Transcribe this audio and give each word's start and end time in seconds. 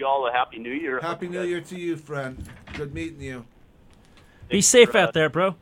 you 0.00 0.06
all 0.06 0.26
a 0.26 0.32
happy 0.32 0.58
New 0.58 0.72
Year. 0.72 0.98
Happy 1.00 1.28
New 1.28 1.42
Year 1.42 1.60
to 1.60 1.78
you, 1.78 1.96
friend. 1.96 2.42
Good 2.72 2.94
meeting 2.94 3.20
you. 3.20 3.44
Be 4.48 4.62
safe 4.62 4.90
for, 4.90 4.98
uh, 4.98 5.02
out 5.02 5.12
there, 5.12 5.28
bro. 5.28 5.54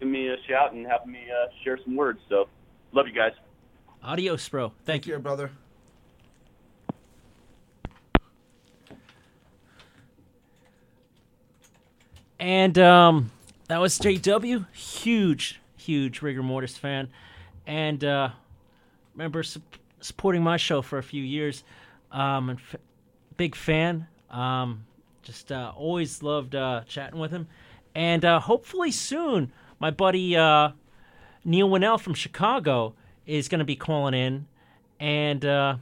Give 0.00 0.08
me 0.08 0.28
a 0.28 0.36
shout 0.48 0.72
and 0.72 0.86
have 0.86 1.06
me 1.06 1.18
uh, 1.30 1.48
share 1.62 1.78
some 1.84 1.96
words. 1.96 2.20
So, 2.28 2.48
love 2.92 3.06
you 3.06 3.12
guys. 3.12 3.32
Adios, 4.02 4.48
bro. 4.48 4.72
Thank 4.84 5.02
Take 5.02 5.06
you. 5.08 5.12
care, 5.14 5.18
brother. 5.18 5.50
And 12.38 12.78
um, 12.78 13.30
that 13.68 13.80
was 13.80 13.98
JW. 13.98 14.66
Huge, 14.72 15.60
huge 15.76 16.22
rigor 16.22 16.42
mortis 16.42 16.76
fan. 16.76 17.08
And 17.66 18.04
uh, 18.04 18.30
remember 19.14 19.42
su- 19.42 19.62
supporting 20.00 20.42
my 20.42 20.56
show 20.56 20.82
for 20.82 20.98
a 20.98 21.02
few 21.02 21.22
years. 21.22 21.64
Um, 22.12 22.50
and 22.50 22.58
f- 22.58 22.80
big 23.36 23.54
fan. 23.54 24.06
Um, 24.30 24.86
just 25.22 25.50
uh, 25.50 25.72
always 25.76 26.22
loved 26.22 26.54
uh, 26.54 26.82
chatting 26.86 27.18
with 27.18 27.30
him. 27.30 27.46
And 27.94 28.24
uh, 28.24 28.40
hopefully 28.40 28.90
soon, 28.90 29.52
my 29.78 29.90
buddy 29.90 30.36
uh, 30.36 30.70
Neil 31.44 31.68
Winnell 31.68 32.00
from 32.00 32.14
Chicago 32.14 32.94
is 33.26 33.48
going 33.48 33.60
to 33.60 33.64
be 33.64 33.76
calling 33.76 34.14
in. 34.14 34.46
And 35.00 35.44
uh, 35.44 35.76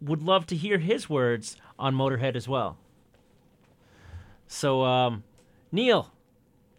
would 0.00 0.22
love 0.22 0.46
to 0.46 0.56
hear 0.56 0.78
his 0.78 1.08
words 1.08 1.56
on 1.78 1.94
Motorhead 1.94 2.36
as 2.36 2.48
well. 2.48 2.76
So, 4.46 4.84
um, 4.84 5.24
Neil, 5.70 6.12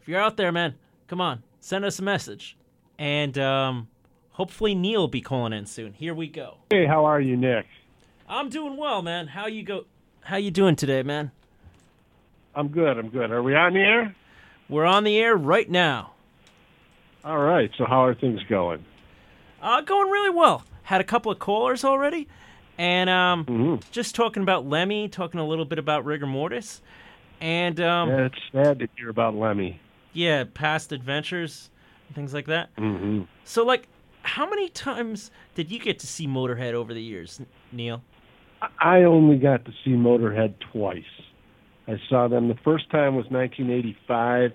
if 0.02 0.08
you're 0.08 0.22
out 0.22 0.38
there, 0.38 0.52
man, 0.52 0.76
come 1.08 1.20
on, 1.20 1.44
send 1.60 1.86
us 1.86 1.98
a 1.98 2.04
message, 2.04 2.56
and 3.00 3.38
um, 3.40 3.88
hopefully 4.32 4.76
Neil 4.76 5.02
will 5.02 5.08
be 5.08 5.22
calling 5.22 5.54
in 5.54 5.66
soon. 5.66 5.94
Here 5.94 6.14
we 6.14 6.28
go. 6.28 6.58
Hey, 6.70 6.86
how 6.86 7.06
are 7.06 7.20
you, 7.20 7.36
Nick? 7.36 7.66
I'm 8.34 8.50
doing 8.50 8.78
well, 8.78 9.04
man. 9.04 9.28
How 9.28 9.46
you 9.46 9.62
go? 9.62 9.86
How 10.22 10.38
you 10.38 10.50
doing 10.50 10.76
today, 10.76 11.04
man? 11.04 11.30
I'm 12.56 12.68
good. 12.70 12.98
I'm 12.98 13.10
good. 13.10 13.30
Are 13.30 13.44
we 13.44 13.54
on 13.56 13.74
the 13.74 13.82
air? 13.82 14.16
We're 14.68 14.86
on 14.86 15.04
the 15.04 15.20
air 15.20 15.36
right 15.36 15.70
now. 15.70 16.14
All 17.24 17.38
right. 17.38 17.70
So 17.78 17.86
how 17.86 18.04
are 18.06 18.16
things 18.16 18.42
going? 18.50 18.84
Uh, 19.62 19.82
going 19.82 20.10
really 20.10 20.32
well. 20.32 20.64
Had 20.82 21.00
a 21.00 21.04
couple 21.04 21.32
of 21.32 21.38
callers 21.38 21.84
already, 21.84 22.28
and 22.80 23.08
um, 23.08 23.46
hmm 23.46 23.76
just 23.92 24.16
talking 24.16 24.42
about 24.42 24.66
Lemmy, 24.68 25.08
talking 25.10 25.40
a 25.40 25.46
little 25.46 25.66
bit 25.66 25.78
about 25.78 26.04
rigor 26.04 26.26
mortis, 26.26 26.82
and 27.40 27.80
um, 27.80 28.10
Yeah, 28.10 28.26
it's 28.26 28.36
sad 28.52 28.80
to 28.80 28.88
hear 28.98 29.10
about 29.10 29.36
Lemmy. 29.36 29.80
yeah, 30.12 30.44
past 30.56 30.92
adventures, 30.92 31.70
and 32.08 32.16
things 32.16 32.34
like 32.34 32.48
that. 32.48 32.72
hmm 32.78 33.22
So, 33.44 33.64
like, 33.64 33.88
how 34.24 34.50
many 34.50 34.70
times 34.70 35.30
did 35.54 35.70
you 35.70 35.78
get 35.80 36.00
to 36.00 36.08
see 36.08 36.26
Motorhead 36.26 36.74
over 36.74 36.96
the 36.96 37.02
years, 37.04 37.40
Neil? 37.72 38.02
I 38.80 39.04
only 39.04 39.38
got 39.38 39.66
to 39.66 39.72
see 39.84 39.92
Motorhead 39.92 40.56
twice. 40.72 41.04
I 41.88 42.00
saw 42.10 42.28
them 42.28 42.48
the 42.48 42.58
first 42.64 42.90
time 42.90 43.16
was 43.16 43.26
1985 43.30 44.54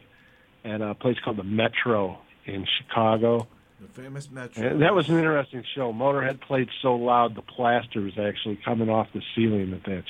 at 0.65 0.81
a 0.81 0.95
place 0.95 1.17
called 1.23 1.37
the 1.37 1.45
Metro 1.45 2.19
in 2.47 2.67
Chicago. 2.79 3.47
The 3.81 4.03
famous 4.03 4.31
Metro. 4.31 4.67
And 4.67 4.83
that 4.83 4.95
was 4.95 5.09
an 5.09 5.19
interesting 5.19 5.63
show. 5.75 5.93
Motorhead 5.93 6.41
played 6.41 6.69
so 6.83 6.95
loud 6.95 7.37
the 7.37 7.43
plaster 7.43 8.01
was 8.01 8.19
actually 8.19 8.59
coming 8.65 8.89
off 8.89 9.09
the 9.13 9.23
ceiling 9.35 9.73
at 9.73 9.85
that 9.85 10.05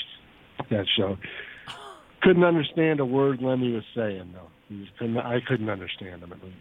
that 0.71 0.87
show. 0.97 1.19
Couldn't 2.23 2.45
understand 2.45 3.01
a 3.01 3.05
word 3.05 3.41
Lemmy 3.41 3.73
was 3.73 3.85
saying 3.95 4.35
though. 4.35 4.87
Couldn't, 4.99 5.19
I 5.19 5.41
couldn't 5.41 5.71
understand 5.71 6.23
him 6.23 6.33
at 6.33 6.43
least. 6.43 6.57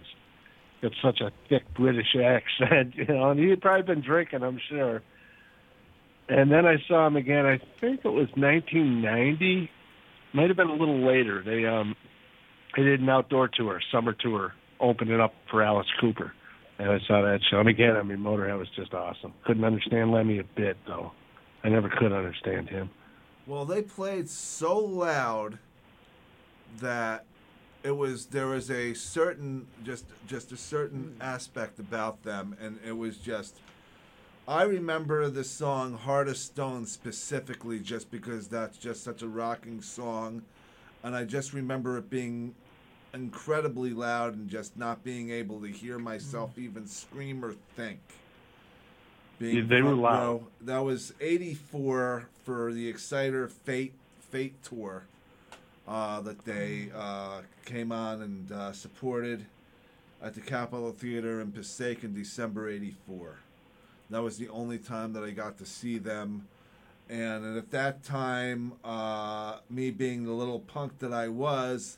Got 0.82 0.92
such 1.02 1.22
a 1.22 1.32
thick 1.50 1.64
British 1.74 2.16
accent, 2.24 2.96
you 2.96 3.06
know, 3.06 3.32
and 3.32 3.40
he 3.40 3.50
had 3.50 3.62
probably 3.62 3.96
been 3.96 4.04
drinking, 4.04 4.44
I'm 4.44 4.60
sure. 4.70 5.02
And 6.30 6.52
then 6.52 6.66
I 6.66 6.75
saw 6.88 7.08
him 7.08 7.16
again. 7.16 7.45
I 7.45 7.59
think 7.80 8.02
it 8.03 8.09
was 8.09 8.28
1990. 8.36 9.70
Might 10.34 10.50
have 10.50 10.58
been 10.58 10.69
a 10.69 10.73
little 10.75 11.06
later. 11.06 11.42
They 11.42 11.66
um 11.66 11.95
they 12.75 12.84
did 12.84 13.00
an 13.00 13.09
outdoor 13.09 13.47
tour, 13.47 13.81
summer 13.92 14.14
tour, 14.14 14.53
opening 14.80 15.19
up 15.19 15.34
for 15.50 15.64
Alice 15.64 15.88
Cooper. 16.00 16.34
And 16.79 16.91
I 16.91 17.00
saw 17.07 17.22
that 17.22 17.40
show. 17.50 17.59
And 17.59 17.69
again, 17.69 17.96
I 17.96 18.03
mean, 18.03 18.19
Motorhead 18.19 18.59
was 18.59 18.68
just 18.75 18.94
awesome. 18.94 19.34
Couldn't 19.46 19.63
understand 19.63 20.12
Lemmy 20.12 20.38
a 20.38 20.44
bit, 20.44 20.78
though. 20.85 21.12
I 21.63 21.69
never 21.69 21.90
could 21.90 22.12
understand 22.12 22.69
him. 22.69 22.91
Well, 23.47 23.66
they 23.66 23.81
played 23.81 24.29
so 24.29 24.78
loud 24.78 25.57
that 26.79 27.25
it 27.84 27.96
was 27.96 28.28
there 28.28 28.47
was 28.47 28.69
a 28.69 28.94
certain 28.94 29.68
just 29.84 30.06
just 30.28 30.52
a 30.52 30.57
certain 30.57 31.16
aspect 31.22 31.79
about 31.79 32.23
them, 32.23 32.56
and 32.59 32.79
it 32.85 32.97
was 32.97 33.18
just. 33.18 33.56
I 34.47 34.63
remember 34.63 35.30
the 35.30 35.44
song 35.44 35.97
"Heart 35.97 36.30
of 36.30 36.38
Stone" 36.38 36.85
specifically, 36.85 37.81
just 37.81 38.09
because 38.09 38.47
that's 38.47 38.78
just 38.78 39.03
such 39.03 39.22
a 39.22 39.28
rocking 39.28 39.81
song, 39.81 40.44
and 41.03 41.13
I 41.13 41.25
just 41.25 41.52
remember 41.52 41.97
it 41.97 42.09
being 42.09 42.56
incredibly 43.13 43.90
loud 43.90 44.35
and 44.35 44.50
just 44.50 44.78
not 44.78 45.03
being 45.03 45.31
able 45.31 45.59
to 45.62 45.68
hear 45.68 46.00
myself 46.00 46.58
even 46.58 46.88
scream 46.88 47.44
or 47.44 47.56
think. 47.75 48.00
Being 49.38 49.58
Yeah, 49.58 49.63
they 49.68 49.81
were 49.81 49.96
loud. 49.96 50.18
row. 50.18 50.47
That 50.62 50.79
was 50.79 51.14
'84 51.19 52.29
for 52.46 52.72
the 52.72 52.88
Exciter 52.88 53.50
Fate 53.50 53.96
Fate 54.31 54.64
tour 54.64 55.03
uh, 55.85 56.22
that 56.22 56.46
they 56.46 56.90
uh, 56.96 57.41
came 57.66 57.91
on 57.91 58.22
and 58.22 58.52
uh, 58.53 58.72
supported 58.72 59.46
at 60.22 60.35
the 60.35 60.41
Capitol 60.41 60.94
Theater 60.94 61.41
in 61.41 61.52
Passaic 61.52 62.06
in 62.06 62.14
December 62.14 62.69
'84. 62.69 63.40
That 64.09 64.23
was 64.23 64.38
the 64.38 64.47
only 64.50 64.78
time 64.78 65.13
that 65.13 65.23
I 65.23 65.31
got 65.31 65.57
to 65.57 65.66
see 65.66 65.97
them. 65.97 66.47
And 67.09 67.57
at 67.57 67.72
that 67.72 68.03
time, 68.03 68.73
uh, 68.84 69.57
me 69.69 69.91
being 69.91 70.25
the 70.25 70.31
little 70.31 70.59
punk 70.59 71.00
that 71.00 71.13
I 71.13 71.28
was, 71.29 71.97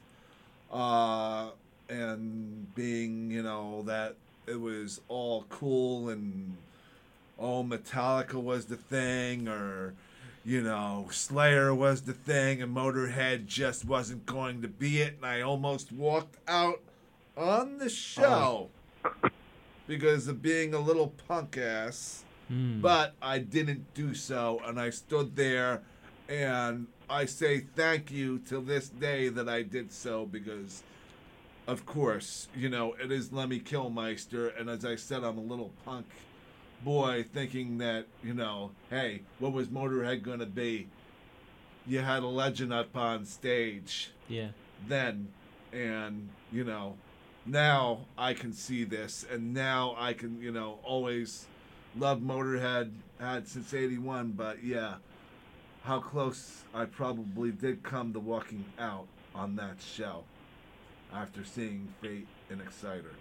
uh, 0.71 1.49
and 1.89 2.73
being, 2.75 3.31
you 3.31 3.41
know, 3.41 3.83
that 3.83 4.15
it 4.45 4.59
was 4.59 5.01
all 5.07 5.45
cool 5.49 6.09
and, 6.09 6.57
oh, 7.39 7.63
Metallica 7.63 8.35
was 8.35 8.65
the 8.65 8.75
thing, 8.75 9.47
or, 9.47 9.93
you 10.45 10.61
know, 10.61 11.07
Slayer 11.11 11.73
was 11.73 12.03
the 12.03 12.13
thing, 12.13 12.61
and 12.61 12.75
Motorhead 12.75 13.47
just 13.47 13.85
wasn't 13.85 14.25
going 14.25 14.61
to 14.61 14.67
be 14.67 15.01
it. 15.01 15.15
And 15.17 15.25
I 15.25 15.41
almost 15.41 15.91
walked 15.91 16.37
out 16.47 16.81
on 17.35 17.77
the 17.79 17.89
show 17.89 18.69
because 19.89 20.27
of 20.27 20.39
being 20.39 20.75
a 20.75 20.79
little 20.79 21.07
punk 21.27 21.57
ass. 21.57 22.23
Hmm. 22.47 22.79
But 22.79 23.15
I 23.21 23.39
didn't 23.39 23.91
do 23.95 24.13
so, 24.13 24.61
and 24.65 24.79
I 24.79 24.91
stood 24.91 25.35
there, 25.35 25.81
and 26.29 26.85
I 27.09 27.25
say 27.25 27.65
thank 27.75 28.11
you 28.11 28.37
to 28.49 28.61
this 28.61 28.87
day 28.87 29.29
that 29.29 29.49
I 29.49 29.63
did 29.63 29.91
so 29.91 30.27
because, 30.27 30.83
of 31.67 31.87
course, 31.87 32.47
you 32.55 32.69
know, 32.69 32.95
it 33.03 33.11
is 33.11 33.33
Lemmy 33.33 33.59
Kilmister, 33.59 34.57
and 34.59 34.69
as 34.69 34.85
I 34.85 34.95
said, 34.95 35.23
I'm 35.23 35.39
a 35.39 35.41
little 35.41 35.71
punk 35.83 36.05
boy 36.83 37.25
thinking 37.33 37.79
that, 37.79 38.05
you 38.23 38.35
know, 38.35 38.71
hey, 38.91 39.21
what 39.39 39.53
was 39.53 39.67
Motorhead 39.69 40.21
going 40.21 40.39
to 40.39 40.45
be? 40.45 40.87
You 41.87 41.99
had 41.99 42.21
a 42.21 42.27
legend 42.27 42.71
up 42.71 42.95
on 42.95 43.25
stage 43.25 44.11
Yeah. 44.27 44.49
then 44.87 45.29
and 45.73 46.29
you 46.51 46.63
know 46.63 46.95
now 47.45 47.99
i 48.17 48.33
can 48.33 48.53
see 48.53 48.83
this 48.83 49.25
and 49.31 49.53
now 49.53 49.95
i 49.97 50.13
can 50.13 50.41
you 50.41 50.51
know 50.51 50.79
always 50.83 51.45
love 51.97 52.19
motorhead 52.19 52.91
had 53.19 53.47
since 53.47 53.73
81 53.73 54.31
but 54.31 54.63
yeah 54.63 54.95
how 55.83 55.99
close 55.99 56.63
i 56.73 56.85
probably 56.85 57.51
did 57.51 57.81
come 57.83 58.13
to 58.13 58.19
walking 58.19 58.65
out 58.77 59.07
on 59.33 59.55
that 59.55 59.77
show 59.81 60.23
after 61.13 61.43
seeing 61.43 61.87
fate 62.01 62.27
and 62.49 62.61
exciter. 62.61 63.11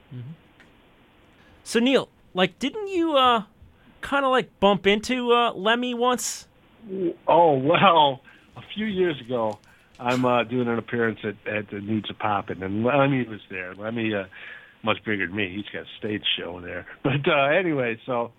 So 1.64 1.80
Neil, 1.80 2.08
like, 2.34 2.58
didn't 2.58 2.88
you 2.88 3.16
uh, 3.16 3.44
kind 4.00 4.24
of 4.24 4.30
like 4.30 4.58
bump 4.60 4.86
into 4.86 5.32
uh, 5.32 5.52
Lemmy 5.52 5.94
once? 5.94 6.46
Oh 7.26 7.54
well, 7.58 8.22
a 8.56 8.62
few 8.74 8.86
years 8.86 9.20
ago, 9.20 9.58
I'm 9.98 10.24
uh, 10.24 10.44
doing 10.44 10.68
an 10.68 10.78
appearance 10.78 11.18
at, 11.24 11.52
at 11.52 11.70
the 11.70 11.80
Needs 11.80 12.08
of 12.10 12.18
Poppin', 12.18 12.62
and 12.62 12.84
Lemmy 12.84 13.26
was 13.26 13.40
there. 13.50 13.74
Lemmy, 13.74 14.14
uh, 14.14 14.24
much 14.82 14.98
bigger 15.04 15.26
than 15.26 15.36
me. 15.36 15.52
He's 15.54 15.64
got 15.72 15.82
a 15.82 15.98
stage 15.98 16.24
show 16.38 16.60
there. 16.60 16.86
But 17.02 17.28
uh, 17.28 17.46
anyway, 17.46 17.98
so 18.06 18.32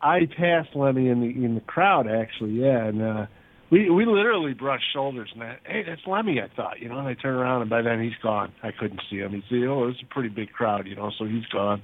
I 0.00 0.20
passed 0.26 0.74
Lemmy 0.74 1.08
in 1.08 1.20
the 1.20 1.44
in 1.44 1.54
the 1.54 1.60
crowd 1.60 2.06
actually, 2.08 2.52
yeah, 2.52 2.86
and 2.86 3.02
uh, 3.02 3.26
we 3.70 3.90
we 3.90 4.06
literally 4.06 4.54
brushed 4.54 4.84
shoulders. 4.92 5.30
And 5.34 5.42
I, 5.42 5.58
hey, 5.66 5.82
that's 5.86 6.06
Lemmy, 6.06 6.40
I 6.40 6.54
thought, 6.54 6.80
you 6.80 6.88
know. 6.88 6.98
And 6.98 7.08
I 7.08 7.14
turned 7.14 7.38
around, 7.38 7.62
and 7.62 7.70
by 7.70 7.82
then 7.82 8.02
he's 8.02 8.18
gone. 8.22 8.52
I 8.62 8.70
couldn't 8.70 9.00
see 9.10 9.16
him. 9.16 9.32
He's 9.32 9.42
you 9.48 9.66
know, 9.66 9.84
it 9.84 9.86
was 9.86 10.02
a 10.02 10.14
pretty 10.14 10.28
big 10.28 10.52
crowd, 10.52 10.86
you 10.86 10.96
know, 10.96 11.10
so 11.18 11.24
he's 11.24 11.46
gone. 11.46 11.82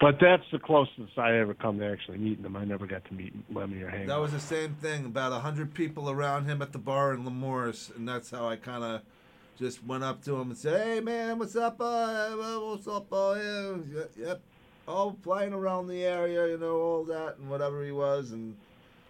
But 0.00 0.18
that's 0.20 0.44
the 0.52 0.60
closest 0.60 1.18
I 1.18 1.38
ever 1.38 1.54
come 1.54 1.80
to 1.80 1.90
actually 1.90 2.18
meeting 2.18 2.44
him. 2.44 2.56
I 2.56 2.64
never 2.64 2.86
got 2.86 3.04
to 3.06 3.14
meet 3.14 3.32
Lemmy 3.52 3.82
or 3.82 3.88
hang. 3.88 4.06
that 4.06 4.20
was 4.20 4.32
the 4.32 4.40
same 4.40 4.74
thing 4.74 5.04
about 5.06 5.32
a 5.32 5.36
100 5.36 5.74
people 5.74 6.08
around 6.08 6.44
him 6.46 6.62
at 6.62 6.72
the 6.72 6.78
bar 6.78 7.12
in 7.12 7.24
Lemore's 7.24 7.90
and 7.96 8.08
that's 8.08 8.30
how 8.30 8.48
i 8.48 8.54
kind 8.54 8.84
of 8.84 9.02
just 9.58 9.84
went 9.84 10.04
up 10.04 10.22
to 10.22 10.36
him 10.36 10.50
and 10.50 10.56
said 10.56 10.80
hey 10.86 11.00
man 11.00 11.38
what's 11.38 11.56
up 11.56 11.80
uh, 11.80 12.30
what's 12.30 12.86
up 12.86 13.12
uh, 13.12 13.34
yeah, 13.34 14.02
yep, 14.16 14.40
all 14.88 15.12
playing 15.22 15.52
around 15.52 15.86
the 15.86 16.04
area, 16.04 16.48
you 16.48 16.58
know, 16.58 16.76
all 16.80 17.04
that 17.04 17.36
and 17.38 17.50
whatever 17.50 17.84
he 17.84 17.92
was, 17.92 18.32
and 18.32 18.56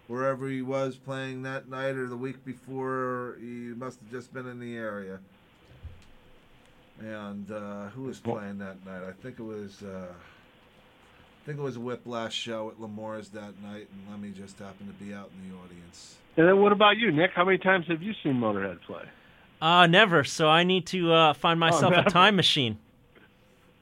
wherever 0.07 0.47
he 0.49 0.61
was 0.61 0.97
playing 0.97 1.43
that 1.43 1.69
night 1.69 1.95
or 1.95 2.07
the 2.07 2.17
week 2.17 2.43
before. 2.45 3.37
He 3.39 3.73
must 3.75 3.99
have 3.99 4.11
just 4.11 4.33
been 4.33 4.47
in 4.47 4.59
the 4.59 4.75
area. 4.75 5.19
And 6.99 7.49
uh, 7.49 7.87
who 7.89 8.03
was 8.03 8.19
playing 8.19 8.57
that 8.57 8.85
night? 8.85 9.03
I 9.07 9.13
think 9.21 9.39
it 9.39 9.43
was. 9.43 9.81
Uh, 9.81 10.13
think 11.49 11.59
it 11.59 11.63
was 11.63 11.77
a 11.77 11.79
Whiplash 11.79 12.35
show 12.35 12.69
at 12.69 12.79
Lemoore's 12.79 13.29
that 13.29 13.59
night, 13.63 13.87
and 13.91 14.11
Lemmy 14.11 14.29
just 14.29 14.59
happened 14.59 14.95
to 14.95 15.03
be 15.03 15.15
out 15.15 15.31
in 15.35 15.49
the 15.49 15.55
audience. 15.57 16.17
And 16.37 16.47
then 16.47 16.61
what 16.61 16.71
about 16.71 16.97
you, 16.97 17.11
Nick? 17.11 17.31
How 17.33 17.43
many 17.43 17.57
times 17.57 17.87
have 17.87 18.03
you 18.03 18.13
seen 18.21 18.33
Motorhead 18.35 18.81
play? 18.81 19.01
Uh, 19.59 19.87
never. 19.87 20.23
So 20.23 20.47
I 20.47 20.63
need 20.63 20.85
to 20.87 21.11
uh, 21.11 21.33
find 21.33 21.59
myself 21.59 21.95
a 21.97 22.03
time 22.07 22.35
machine. 22.35 22.77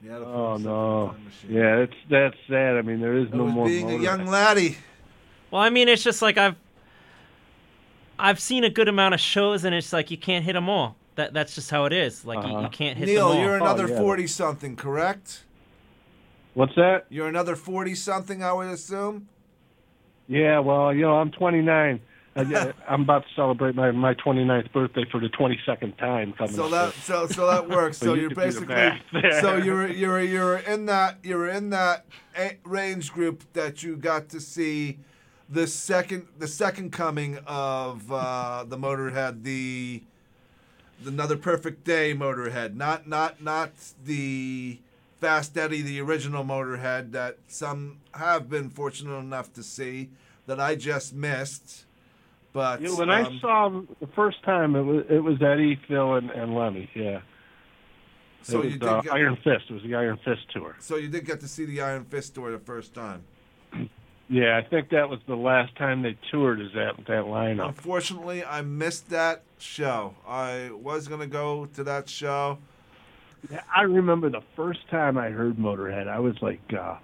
Yeah, 0.02 0.18
to 0.18 0.24
Oh 0.24 0.56
no. 0.56 1.04
a 1.04 1.12
time. 1.12 1.30
Yeah, 1.46 1.76
that's 1.80 1.92
that's 2.08 2.36
sad. 2.48 2.76
I 2.78 2.82
mean, 2.82 3.00
there 3.00 3.18
is 3.18 3.28
That 3.30 3.36
no 3.36 3.44
was 3.44 3.52
more. 3.52 3.66
being 3.66 3.90
a 3.90 3.98
young 3.98 4.24
laddie. 4.24 4.78
Well, 5.50 5.60
I 5.60 5.68
mean, 5.68 5.88
it's 5.88 6.02
just 6.02 6.22
like 6.22 6.38
I've 6.38 6.56
I've 8.18 8.40
seen 8.40 8.64
a 8.64 8.70
good 8.70 8.88
amount 8.88 9.12
of 9.12 9.20
shows, 9.20 9.64
and 9.64 9.74
it's 9.74 9.92
like 9.92 10.10
you 10.10 10.16
can't 10.16 10.42
hit 10.42 10.54
them 10.54 10.70
all. 10.70 10.96
That 11.16 11.34
that's 11.34 11.54
just 11.54 11.70
how 11.70 11.84
it 11.84 11.92
is. 11.92 12.24
Like 12.24 12.42
you, 12.44 12.50
you 12.50 12.56
Uh-huh. 12.56 12.68
can't 12.70 12.96
hit 12.96 13.06
Neil, 13.08 13.28
them 13.28 13.36
all. 13.38 13.44
you're 13.44 13.56
another 13.56 13.88
yeah. 13.88 13.98
forty 13.98 14.26
something, 14.26 14.74
correct? 14.74 15.44
What's 16.58 16.74
that? 16.74 17.06
You're 17.08 17.28
another 17.28 17.54
forty 17.54 17.94
something, 17.94 18.42
I 18.42 18.52
would 18.52 18.66
assume. 18.66 19.28
Yeah, 20.26 20.58
well, 20.58 20.92
you 20.92 21.02
know, 21.02 21.12
I'm 21.12 21.30
29. 21.30 22.00
I, 22.34 22.72
I'm 22.88 23.02
about 23.02 23.22
to 23.22 23.28
celebrate 23.36 23.76
my 23.76 23.92
my 23.92 24.14
29th 24.14 24.72
birthday 24.72 25.04
for 25.08 25.20
the 25.20 25.28
22nd 25.28 25.96
time 25.98 26.32
coming 26.32 26.52
So 26.54 26.64
up. 26.64 26.70
that 26.72 26.94
so 26.94 27.28
so 27.28 27.46
that 27.46 27.68
works. 27.76 27.98
So 27.98 28.06
So 28.06 28.14
you 28.14 28.22
you're 28.22 28.30
could 28.30 28.40
do 28.40 28.50
the 28.50 28.66
basically 28.66 29.30
so 29.40 29.56
you're 29.56 29.86
you're 29.86 30.20
you're 30.20 30.56
in 30.56 30.86
that 30.86 31.18
you're 31.22 31.46
in 31.48 31.70
that 31.70 32.06
range 32.64 33.12
group 33.12 33.44
that 33.52 33.84
you 33.84 33.96
got 33.96 34.28
to 34.30 34.40
see 34.40 34.98
the 35.48 35.68
second 35.68 36.26
the 36.38 36.48
second 36.48 36.90
coming 36.90 37.38
of 37.46 38.10
uh, 38.10 38.64
the 38.66 38.76
Motorhead 38.76 39.44
the 39.44 40.02
the 41.04 41.10
another 41.10 41.36
perfect 41.36 41.84
day 41.84 42.14
Motorhead 42.14 42.74
not 42.74 43.06
not 43.08 43.40
not 43.40 43.70
the 44.04 44.80
Fast 45.20 45.56
Eddie 45.56 45.82
the 45.82 46.00
original 46.00 46.44
Motorhead 46.44 47.12
that 47.12 47.38
some 47.48 47.98
have 48.14 48.48
been 48.48 48.70
fortunate 48.70 49.16
enough 49.16 49.52
to 49.54 49.62
see 49.62 50.10
that 50.46 50.60
I 50.60 50.74
just 50.74 51.14
missed. 51.14 51.84
But 52.52 52.80
Yeah, 52.80 52.90
when 52.90 53.10
I 53.10 53.22
um, 53.22 53.38
saw 53.40 53.66
him 53.66 53.88
the 54.00 54.06
first 54.08 54.42
time, 54.44 54.74
it 54.74 54.82
was 54.82 55.04
it 55.10 55.22
was 55.22 55.42
Eddie, 55.42 55.78
Phil, 55.86 56.14
and, 56.14 56.30
and 56.30 56.54
Lemmy. 56.54 56.88
Yeah, 56.94 57.20
so 58.42 58.60
it 58.60 58.64
was 58.64 58.72
you 58.74 58.78
did 58.78 58.88
uh, 58.88 59.00
get, 59.02 59.12
Iron 59.12 59.36
Fist. 59.36 59.64
It 59.68 59.74
was 59.74 59.82
the 59.82 59.94
Iron 59.94 60.18
Fist 60.24 60.42
tour. 60.52 60.76
So 60.78 60.96
you 60.96 61.08
did 61.08 61.26
get 61.26 61.40
to 61.40 61.48
see 61.48 61.64
the 61.64 61.82
Iron 61.82 62.04
Fist 62.04 62.34
tour 62.34 62.50
the 62.50 62.58
first 62.58 62.94
time. 62.94 63.24
Yeah, 64.30 64.58
I 64.58 64.68
think 64.68 64.90
that 64.90 65.08
was 65.08 65.20
the 65.26 65.34
last 65.34 65.74
time 65.76 66.02
they 66.02 66.14
toured. 66.30 66.60
Is 66.60 66.68
that 66.74 66.98
that 67.06 67.24
lineup? 67.24 67.68
Unfortunately, 67.68 68.44
I 68.44 68.60
missed 68.60 69.08
that 69.08 69.42
show. 69.56 70.16
I 70.26 70.70
was 70.70 71.08
gonna 71.08 71.26
go 71.26 71.64
to 71.64 71.84
that 71.84 72.10
show. 72.10 72.58
Yeah, 73.50 73.62
I 73.74 73.82
remember 73.82 74.30
the 74.30 74.42
first 74.56 74.80
time 74.90 75.16
I 75.18 75.30
heard 75.30 75.56
Motorhead. 75.56 76.08
I 76.08 76.18
was 76.18 76.34
like, 76.42 76.60
uh, 76.72 76.96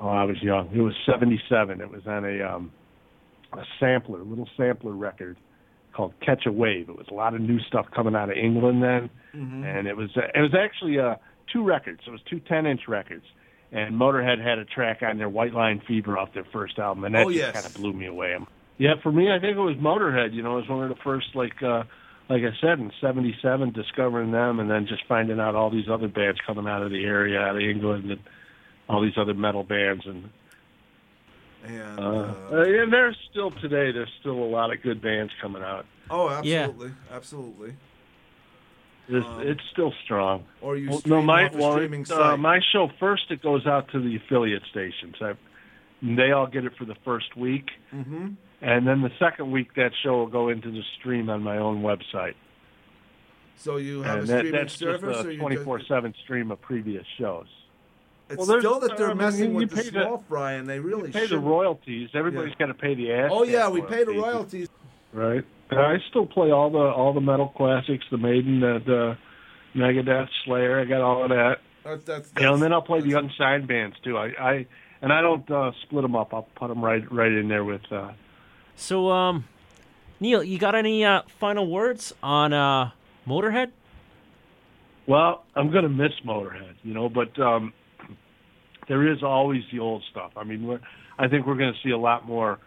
oh, 0.00 0.08
I 0.08 0.24
was 0.24 0.40
young. 0.42 0.70
It 0.74 0.80
was 0.80 0.94
'77. 1.06 1.80
It 1.80 1.90
was 1.90 2.02
on 2.06 2.24
a 2.24 2.42
um, 2.42 2.72
a 3.52 3.62
sampler, 3.80 4.20
a 4.20 4.24
little 4.24 4.48
sampler 4.56 4.92
record 4.92 5.36
called 5.94 6.14
Catch 6.24 6.46
a 6.46 6.52
Wave. 6.52 6.88
It 6.88 6.96
was 6.96 7.06
a 7.10 7.14
lot 7.14 7.34
of 7.34 7.40
new 7.40 7.60
stuff 7.60 7.86
coming 7.94 8.14
out 8.14 8.30
of 8.30 8.36
England 8.36 8.82
then, 8.82 9.10
and 9.64 9.86
it 9.86 9.96
was 9.96 10.10
it 10.16 10.40
was 10.40 10.54
actually 10.54 10.98
uh, 10.98 11.16
two 11.52 11.62
records. 11.64 12.00
It 12.06 12.10
was 12.10 12.20
two 12.28 12.40
10-inch 12.40 12.82
records, 12.88 13.24
and 13.72 13.94
Motorhead 13.94 14.42
had 14.44 14.58
a 14.58 14.64
track 14.64 15.02
on 15.02 15.18
their 15.18 15.28
White 15.28 15.54
Line 15.54 15.82
Fever 15.86 16.16
off 16.18 16.32
their 16.34 16.46
first 16.52 16.78
album, 16.78 17.04
and 17.04 17.14
that 17.14 17.26
Oh, 17.26 17.30
just 17.30 17.38
yes. 17.38 17.52
kind 17.54 17.66
of 17.66 17.74
blew 17.74 17.92
me 17.92 18.06
away. 18.06 18.36
Yeah, 18.78 18.94
for 19.02 19.12
me, 19.12 19.30
I 19.30 19.38
think 19.38 19.56
it 19.56 19.60
was 19.60 19.76
Motorhead. 19.76 20.32
You 20.34 20.42
know, 20.42 20.58
it 20.58 20.62
was 20.62 20.68
one 20.68 20.82
of 20.84 20.88
the 20.88 21.02
first 21.02 21.26
like. 21.34 21.60
uh 21.62 21.82
like 22.28 22.42
I 22.42 22.52
said, 22.60 22.78
in 22.78 22.90
'77, 23.00 23.72
discovering 23.72 24.32
them, 24.32 24.60
and 24.60 24.70
then 24.70 24.86
just 24.86 25.02
finding 25.06 25.40
out 25.40 25.54
all 25.54 25.70
these 25.70 25.88
other 25.90 26.08
bands 26.08 26.38
coming 26.46 26.66
out 26.66 26.82
of 26.82 26.90
the 26.90 27.04
area, 27.04 27.38
out 27.40 27.56
of 27.56 27.62
England, 27.62 28.10
and 28.10 28.20
all 28.88 29.02
these 29.02 29.16
other 29.18 29.34
metal 29.34 29.62
bands, 29.64 30.04
and 30.06 30.30
And 31.64 31.98
uh, 31.98 32.02
uh, 32.02 32.34
uh, 32.52 32.62
and 32.82 32.92
there's 32.92 33.16
still 33.30 33.50
today. 33.52 33.92
There's 33.92 34.12
still 34.20 34.38
a 34.42 34.50
lot 34.50 34.72
of 34.72 34.82
good 34.82 35.00
bands 35.02 35.32
coming 35.40 35.62
out. 35.62 35.86
oh, 36.10 36.28
Yeah. 36.42 36.64
absolutely, 36.64 36.92
absolutely. 37.10 37.74
It's, 39.06 39.26
Um, 39.26 39.40
it's 39.42 39.60
still 39.72 39.92
strong. 40.04 40.44
Or 40.62 40.76
you 40.78 40.88
Well, 40.88 40.98
stream 41.00 41.14
no, 41.16 41.22
my 41.22 41.44
off 41.44 41.52
well, 41.54 41.72
streaming 41.72 42.04
site. 42.06 42.18
uh, 42.20 42.36
my 42.38 42.58
show 42.72 42.88
first 42.98 43.30
it 43.30 43.42
goes 43.42 43.66
out 43.66 43.90
to 43.92 44.00
the 44.00 44.16
affiliate 44.16 44.62
stations. 44.70 45.14
I, 45.20 45.34
they 46.02 46.32
all 46.32 46.46
get 46.46 46.64
it 46.64 46.72
for 46.78 46.84
the 46.86 46.94
first 47.04 47.36
week, 47.36 47.70
hmm 47.90 48.28
and 48.64 48.86
then 48.86 49.02
the 49.02 49.10
second 49.18 49.50
week 49.50 49.74
that 49.76 49.92
show 50.02 50.16
will 50.18 50.26
go 50.26 50.48
into 50.48 50.70
the 50.70 50.82
stream 50.98 51.28
on 51.30 51.42
my 51.42 51.58
own 51.58 51.82
website. 51.82 52.34
So 53.56 53.76
you 53.76 54.02
have 54.02 54.20
And 54.20 54.30
a 54.30 54.32
that, 54.32 54.52
that's 54.52 54.76
just 54.76 55.00
service, 55.00 55.24
or 55.24 55.30
a 55.30 55.36
24/7 55.36 56.14
stream 56.24 56.50
of 56.50 56.60
previous 56.60 57.04
shows. 57.18 57.46
It's 58.30 58.38
Well, 58.48 58.58
still 58.58 58.80
that 58.80 58.96
they're 58.96 59.06
I 59.10 59.10
mean, 59.10 59.18
messing 59.18 59.50
you 59.50 59.56
with 59.58 59.70
the 59.70 59.76
pay 59.76 59.82
the- 59.90 60.02
small 60.02 60.24
fry, 60.28 60.52
and 60.52 60.68
they 60.68 60.80
really 60.80 61.12
pay 61.12 61.26
the 61.26 61.38
royalties. 61.38 62.08
Everybody's 62.14 62.50
Yeah. 62.58 62.66
got 62.66 62.66
to 62.66 62.74
pay 62.74 62.94
the 62.94 63.12
ass. 63.12 63.30
Oh 63.32 63.44
yeah, 63.44 63.68
we 63.68 63.82
pay 63.82 64.04
the 64.04 64.12
royalties. 64.12 64.68
Right. 65.12 65.44
And 65.70 65.78
I 65.80 65.98
still 66.10 66.26
play 66.26 66.50
all 66.50 66.70
the 66.70 66.78
all 66.78 67.12
the 67.12 67.20
metal 67.20 67.48
classics, 67.48 68.04
the 68.10 68.18
Maiden, 68.18 68.60
the, 68.60 68.82
the 68.84 69.18
Megadeth, 69.78 70.28
Slayer. 70.44 70.80
I 70.80 70.84
got 70.84 71.00
all 71.02 71.22
of 71.24 71.28
that. 71.30 71.58
That's 71.84 72.04
that's. 72.04 72.32
You 72.36 72.42
know, 72.42 72.54
and 72.54 72.62
then 72.62 72.72
I'll 72.72 72.82
play 72.82 73.00
the 73.02 73.12
unsigned 73.18 73.66
bands 73.68 73.96
too. 74.02 74.16
I, 74.18 74.26
I 74.38 74.66
and 75.02 75.12
I 75.12 75.20
don't 75.20 75.48
uh, 75.50 75.72
split 75.82 76.02
them 76.02 76.16
up. 76.16 76.32
I'll 76.34 76.48
put 76.56 76.68
them 76.68 76.82
right 76.84 77.04
right 77.12 77.30
in 77.32 77.48
there 77.48 77.64
with. 77.64 77.82
Uh, 77.92 78.12
So, 78.76 79.10
um, 79.10 79.46
Neil, 80.20 80.42
you 80.42 80.58
got 80.58 80.74
any 80.74 81.04
uh, 81.04 81.22
final 81.38 81.66
words 81.66 82.12
on 82.22 82.52
uh, 82.52 82.90
Motorhead? 83.26 83.70
well, 85.06 85.44
I'm 85.54 85.70
gonna 85.70 85.88
miss 85.88 86.12
Motorhead, 86.24 86.74
you 86.82 86.94
know, 86.94 87.08
but 87.08 87.38
um, 87.38 87.72
there 88.88 89.06
is 89.10 89.22
always 89.22 89.62
the 89.70 89.78
old 89.78 90.02
stuff. 90.10 90.32
I 90.36 90.44
mean, 90.44 90.66
we're, 90.66 90.80
I 91.18 91.28
think 91.28 91.46
we're 91.46 91.56
gonna 91.56 91.72
see 91.82 91.90
a 91.90 91.98
lot 91.98 92.26
more 92.26 92.58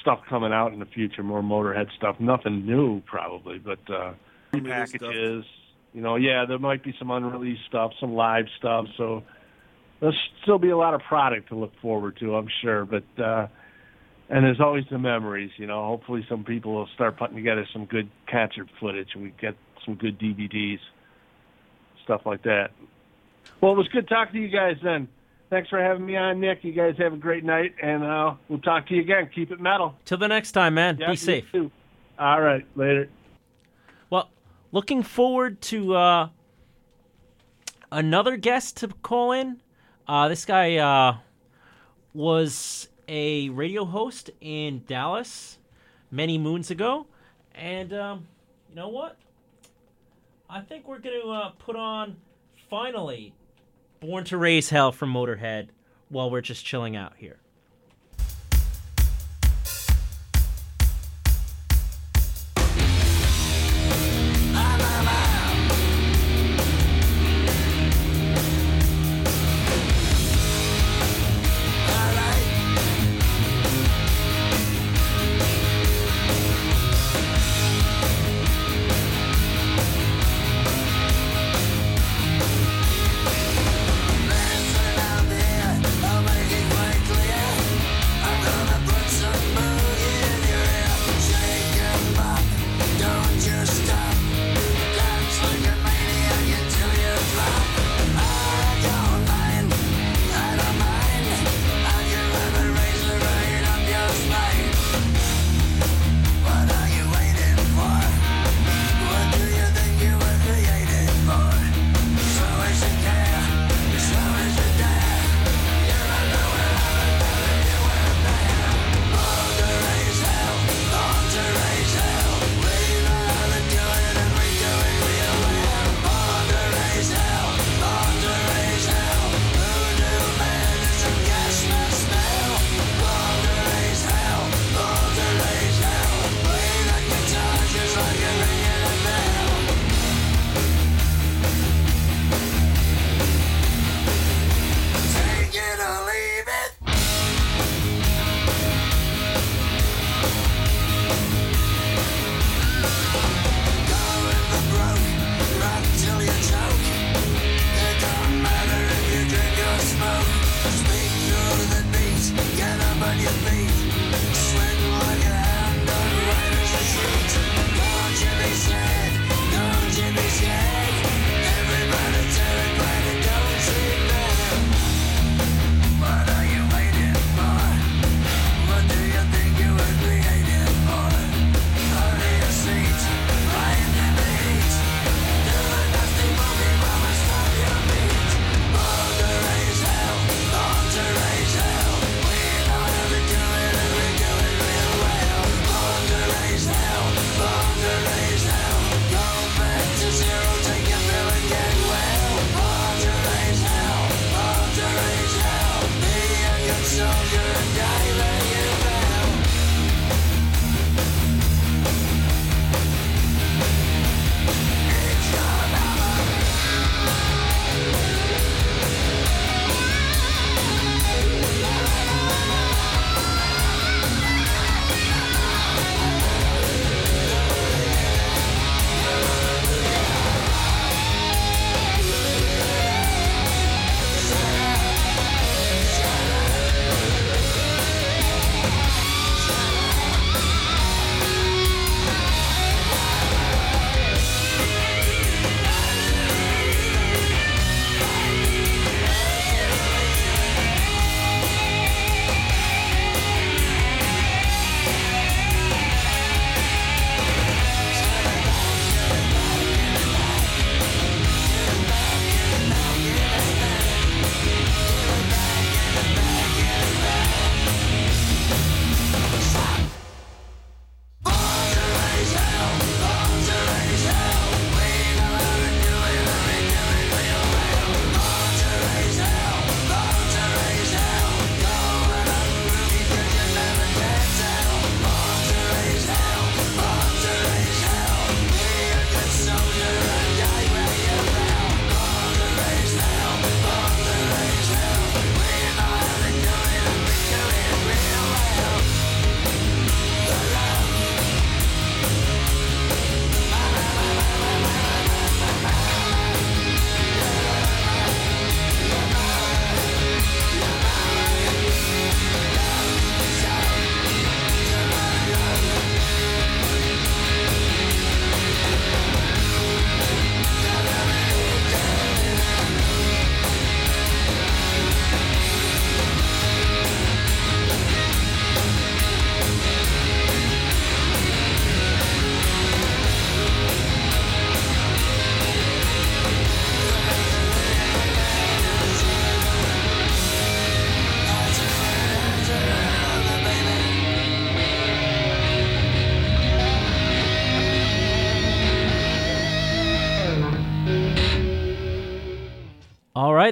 stuff 0.00 0.20
coming 0.28 0.52
out 0.52 0.72
in 0.72 0.78
the 0.78 0.86
future, 0.86 1.22
more 1.22 1.42
Motorhead 1.42 1.86
stuff. 1.96 2.16
Nothing 2.18 2.66
new, 2.66 3.00
probably, 3.02 3.58
but. 3.58 3.78
uh 3.90 4.14
packages. 4.60 5.44
You 5.92 6.00
know, 6.00 6.16
yeah, 6.16 6.44
there 6.46 6.58
might 6.58 6.82
be 6.82 6.94
some 6.98 7.10
unreleased 7.10 7.62
stuff, 7.68 7.92
some 8.00 8.14
live 8.14 8.46
stuff. 8.58 8.86
So 8.96 9.22
there'll 10.00 10.14
still 10.42 10.58
be 10.58 10.70
a 10.70 10.76
lot 10.76 10.94
of 10.94 11.02
product 11.02 11.48
to 11.48 11.54
look 11.54 11.72
forward 11.80 12.16
to, 12.20 12.34
I'm 12.36 12.48
sure. 12.62 12.84
But 12.84 13.22
uh, 13.22 13.48
and 14.32 14.42
there's 14.44 14.60
always 14.60 14.84
the 14.90 14.98
memories. 14.98 15.50
You 15.58 15.66
know, 15.66 15.84
hopefully 15.84 16.24
some 16.28 16.42
people 16.42 16.72
will 16.74 16.88
start 16.94 17.18
putting 17.18 17.36
together 17.36 17.66
some 17.72 17.84
good 17.84 18.10
concert 18.30 18.66
footage, 18.80 19.08
and 19.14 19.22
we 19.22 19.34
get 19.38 19.54
some 19.84 19.94
good 19.94 20.18
DVDs, 20.18 20.78
stuff 22.02 22.22
like 22.24 22.42
that. 22.44 22.70
Well, 23.60 23.72
it 23.72 23.76
was 23.76 23.88
good 23.88 24.08
talking 24.08 24.34
to 24.34 24.40
you 24.40 24.48
guys. 24.48 24.76
Then, 24.82 25.06
thanks 25.50 25.68
for 25.68 25.78
having 25.78 26.06
me 26.06 26.16
on, 26.16 26.40
Nick. 26.40 26.64
You 26.64 26.72
guys 26.72 26.94
have 26.98 27.12
a 27.12 27.16
great 27.16 27.44
night, 27.44 27.74
and 27.82 28.02
uh, 28.02 28.34
we'll 28.48 28.60
talk 28.60 28.86
to 28.88 28.94
you 28.94 29.02
again. 29.02 29.28
Keep 29.34 29.50
it 29.52 29.60
metal. 29.60 29.94
Till 30.06 30.18
the 30.18 30.28
next 30.28 30.52
time, 30.52 30.74
man. 30.74 30.96
Yeah, 30.98 31.10
Be 31.10 31.16
safe. 31.16 31.52
too. 31.52 31.70
All 32.18 32.40
right, 32.40 32.64
later. 32.74 33.10
Well, 34.08 34.30
looking 34.70 35.02
forward 35.02 35.60
to 35.62 35.94
uh, 35.94 36.28
another 37.90 38.38
guest 38.38 38.78
to 38.78 38.88
call 38.88 39.32
in. 39.32 39.60
Uh, 40.08 40.28
this 40.28 40.46
guy 40.46 40.76
uh, 40.76 41.18
was 42.14 42.88
a 43.12 43.50
radio 43.50 43.84
host 43.84 44.30
in 44.40 44.82
Dallas 44.86 45.58
many 46.10 46.38
moons 46.38 46.70
ago, 46.70 47.06
and 47.54 47.92
um, 47.92 48.26
you 48.70 48.74
know 48.74 48.88
what? 48.88 49.18
I 50.48 50.62
think 50.62 50.88
we're 50.88 50.98
going 50.98 51.20
to 51.20 51.28
uh, 51.28 51.50
put 51.58 51.76
on 51.76 52.16
finally 52.70 53.34
"Born 54.00 54.24
to 54.24 54.38
Raise 54.38 54.70
Hell" 54.70 54.92
from 54.92 55.12
Motorhead 55.12 55.68
while 56.08 56.30
we're 56.30 56.40
just 56.40 56.64
chilling 56.64 56.96
out 56.96 57.12
here. 57.18 57.41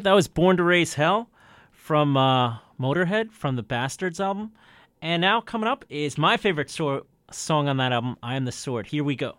Right, 0.00 0.04
that 0.04 0.14
was 0.14 0.28
Born 0.28 0.56
to 0.56 0.62
Raise 0.62 0.94
Hell 0.94 1.28
from 1.72 2.16
uh, 2.16 2.58
Motorhead 2.80 3.32
from 3.32 3.56
the 3.56 3.62
Bastards 3.62 4.18
album. 4.18 4.52
And 5.02 5.20
now 5.20 5.42
coming 5.42 5.68
up 5.68 5.84
is 5.90 6.16
my 6.16 6.38
favorite 6.38 6.70
so- 6.70 7.04
song 7.30 7.68
on 7.68 7.76
that 7.76 7.92
album, 7.92 8.16
I 8.22 8.36
Am 8.36 8.46
the 8.46 8.52
Sword. 8.52 8.86
Here 8.86 9.04
we 9.04 9.14
go. 9.14 9.36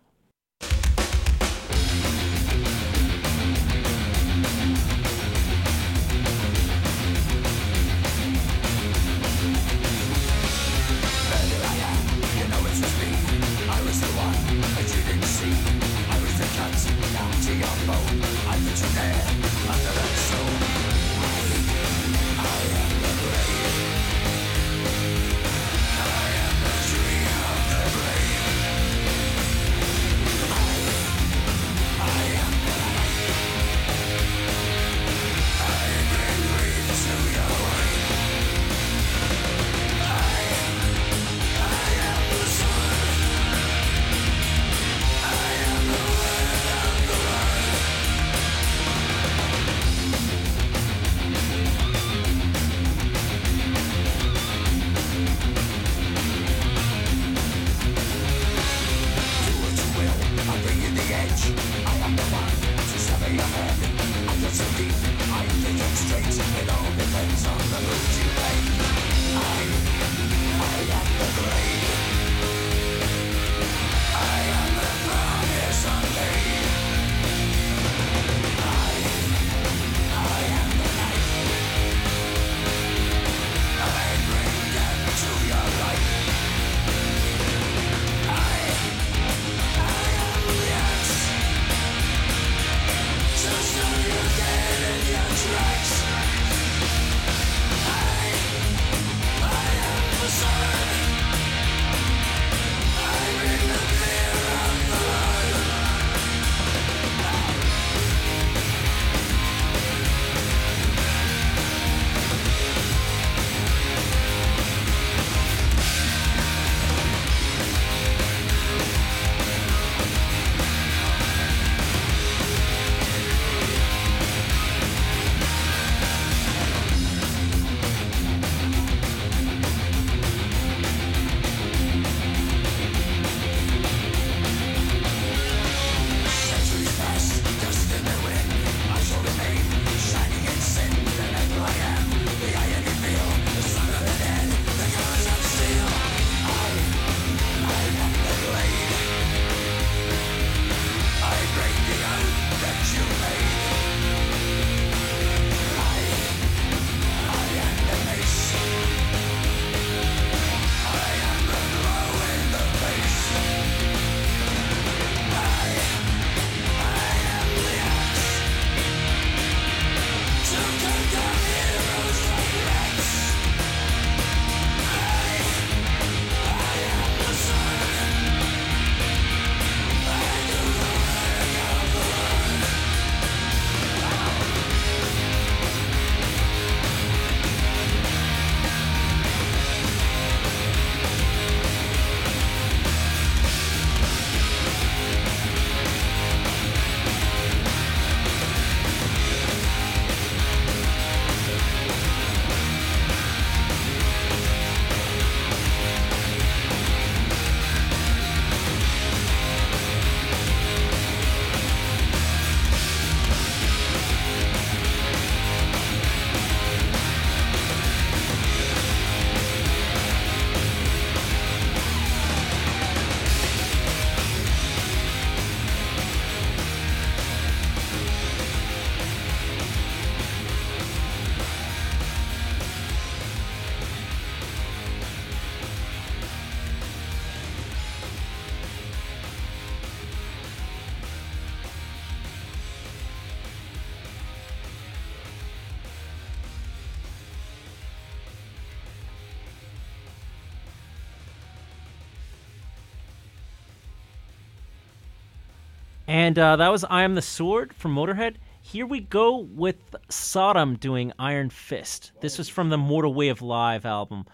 And 256.11 256.37
uh, 256.37 256.57
that 256.57 256.67
was 256.67 256.83
I 256.83 257.03
Am 257.03 257.15
the 257.15 257.21
Sword 257.21 257.71
from 257.71 257.95
Motorhead. 257.95 258.35
Here 258.61 258.85
we 258.85 258.99
go 258.99 259.37
with 259.37 259.95
Sodom 260.09 260.75
doing 260.75 261.13
Iron 261.17 261.49
Fist. 261.49 262.11
This 262.19 262.37
was 262.37 262.49
from 262.49 262.69
the 262.69 262.77
Mortal 262.77 263.13
Way 263.13 263.29
of 263.29 263.41
Live 263.41 263.85
album. 263.85 264.25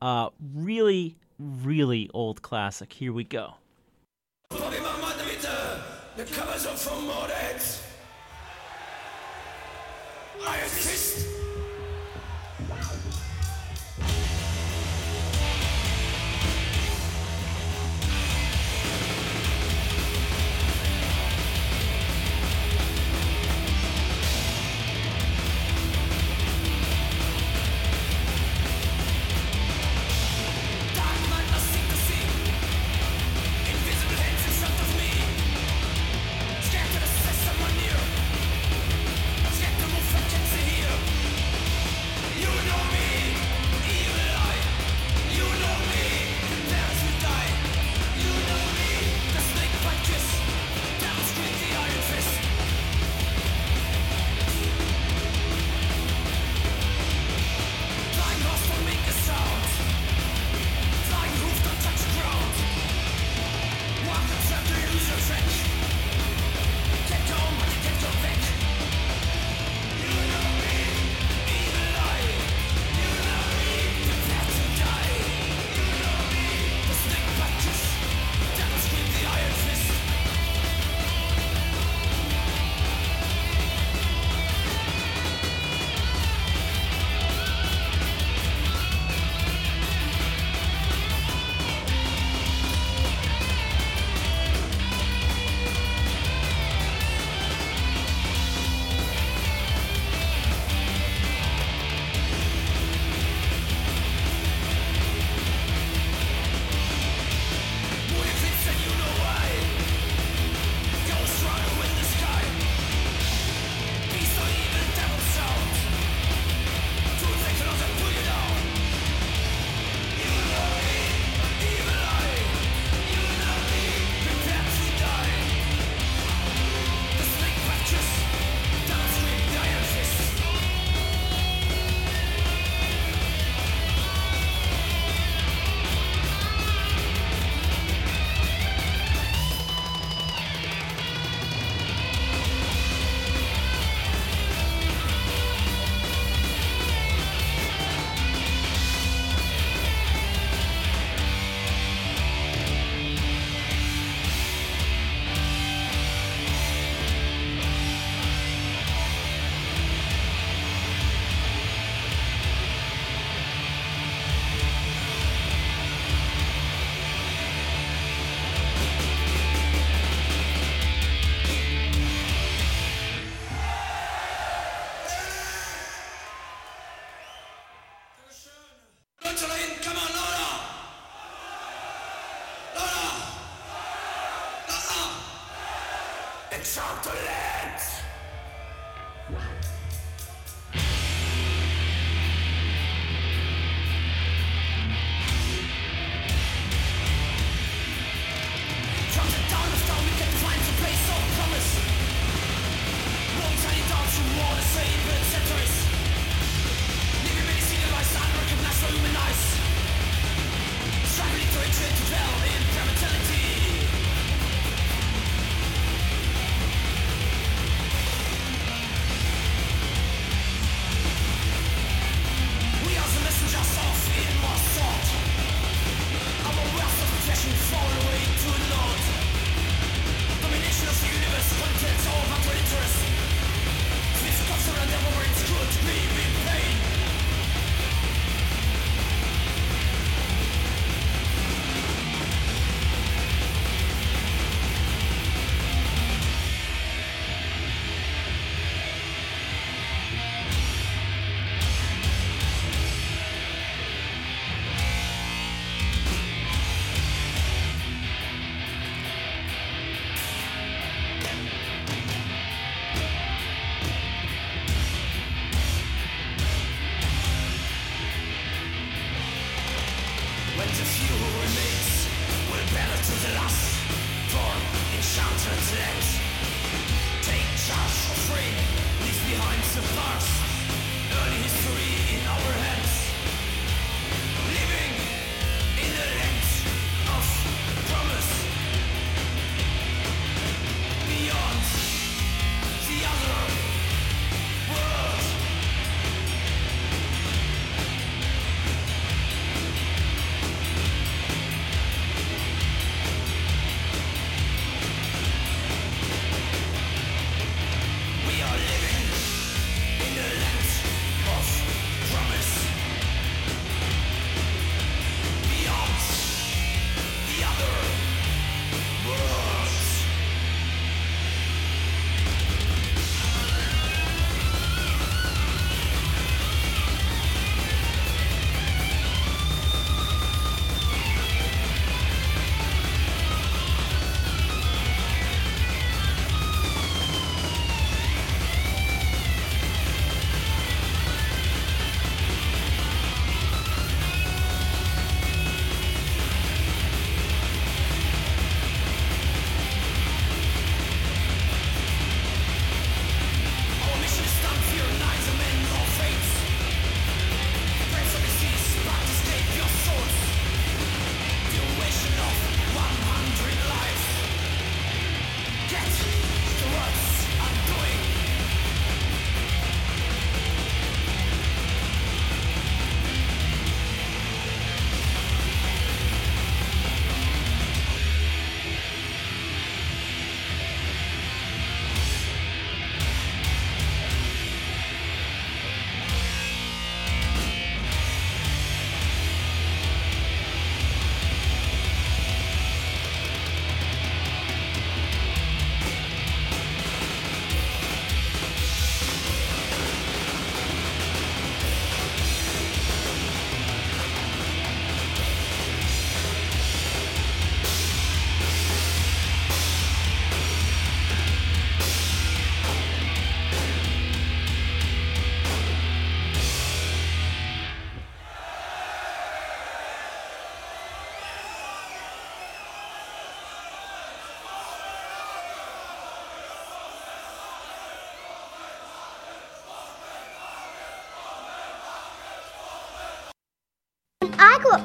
Uh, 0.00 0.28
really, 0.54 1.16
really 1.40 2.08
old 2.14 2.40
classic. 2.42 2.92
Here 2.92 3.12
we 3.12 3.24
go. 3.24 3.54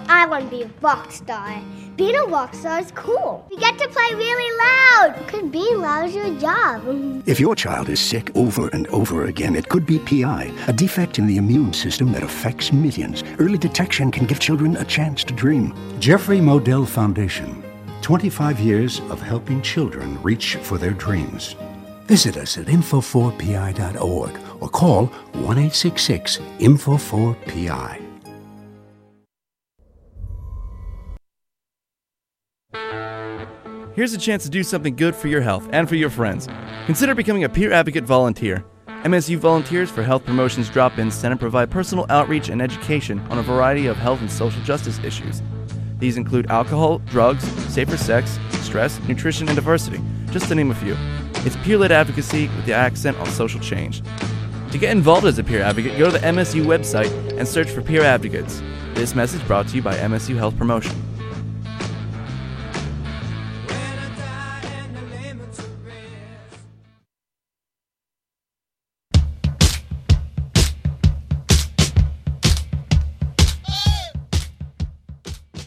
I 0.07 0.25
want 0.25 0.45
to 0.45 0.49
be 0.49 0.63
a 0.63 0.69
rock 0.81 1.11
star. 1.11 1.61
Being 1.95 2.15
a 2.15 2.25
rock 2.25 2.53
star 2.53 2.79
is 2.79 2.91
cool. 2.91 3.45
You 3.51 3.57
get 3.57 3.77
to 3.77 3.87
play 3.89 4.13
really 4.13 4.57
loud. 4.57 5.15
Because 5.17 5.49
be 5.49 5.75
loud 5.75 6.07
is 6.07 6.15
your 6.15 6.33
job. 6.39 6.83
If 7.25 7.39
your 7.39 7.55
child 7.55 7.89
is 7.89 7.99
sick 7.99 8.35
over 8.35 8.69
and 8.69 8.87
over 8.87 9.25
again, 9.25 9.55
it 9.55 9.69
could 9.69 9.85
be 9.85 9.99
PI, 9.99 10.51
a 10.67 10.73
defect 10.73 11.19
in 11.19 11.27
the 11.27 11.37
immune 11.37 11.73
system 11.73 12.11
that 12.13 12.23
affects 12.23 12.71
millions. 12.71 13.23
Early 13.37 13.57
detection 13.57 14.11
can 14.11 14.25
give 14.25 14.39
children 14.39 14.77
a 14.77 14.85
chance 14.85 15.23
to 15.25 15.33
dream. 15.33 15.73
Jeffrey 15.99 16.39
Modell 16.39 16.87
Foundation. 16.87 17.63
25 18.01 18.59
years 18.59 19.01
of 19.09 19.21
helping 19.21 19.61
children 19.61 20.21
reach 20.23 20.55
for 20.57 20.77
their 20.77 20.93
dreams. 20.93 21.55
Visit 22.05 22.37
us 22.37 22.57
at 22.57 22.65
info4pi.org 22.65 24.39
or 24.61 24.69
call 24.69 25.05
1 25.05 25.43
866 25.43 26.37
info4pi. 26.59 28.08
Here's 33.99 34.13
a 34.13 34.17
chance 34.17 34.43
to 34.43 34.49
do 34.49 34.63
something 34.63 34.95
good 34.95 35.13
for 35.13 35.27
your 35.27 35.41
health 35.41 35.67
and 35.73 35.89
for 35.89 35.95
your 35.95 36.09
friends. 36.09 36.47
Consider 36.85 37.13
becoming 37.13 37.43
a 37.43 37.49
peer 37.49 37.73
advocate 37.73 38.05
volunteer. 38.05 38.63
MSU 39.03 39.35
Volunteers 39.35 39.91
for 39.91 40.03
Health 40.03 40.23
Promotions 40.25 40.69
drop 40.69 40.97
ins 40.97 41.13
center 41.13 41.35
provide 41.35 41.69
personal 41.69 42.05
outreach 42.07 42.47
and 42.47 42.61
education 42.61 43.19
on 43.29 43.39
a 43.39 43.43
variety 43.43 43.87
of 43.87 43.97
health 43.97 44.21
and 44.21 44.31
social 44.31 44.63
justice 44.63 44.99
issues. 44.99 45.41
These 45.97 46.15
include 46.15 46.49
alcohol, 46.49 46.99
drugs, 47.07 47.43
safer 47.73 47.97
sex, 47.97 48.39
stress, 48.61 49.01
nutrition, 49.01 49.49
and 49.49 49.55
diversity, 49.57 49.99
just 50.31 50.47
to 50.47 50.55
name 50.55 50.71
a 50.71 50.75
few. 50.75 50.95
It's 51.45 51.57
peer-led 51.57 51.91
advocacy 51.91 52.47
with 52.55 52.65
the 52.65 52.73
accent 52.75 53.17
on 53.17 53.27
social 53.27 53.59
change. 53.59 54.01
To 54.71 54.77
get 54.77 54.91
involved 54.91 55.27
as 55.27 55.39
a 55.39 55.43
peer 55.43 55.61
advocate, 55.61 55.97
go 55.97 56.05
to 56.05 56.11
the 56.13 56.19
MSU 56.19 56.63
website 56.63 57.11
and 57.37 57.45
search 57.45 57.69
for 57.69 57.81
peer 57.81 58.03
advocates. 58.03 58.61
This 58.93 59.13
message 59.13 59.45
brought 59.45 59.67
to 59.67 59.75
you 59.75 59.81
by 59.81 59.97
MSU 59.97 60.37
Health 60.37 60.57
Promotion. 60.57 61.08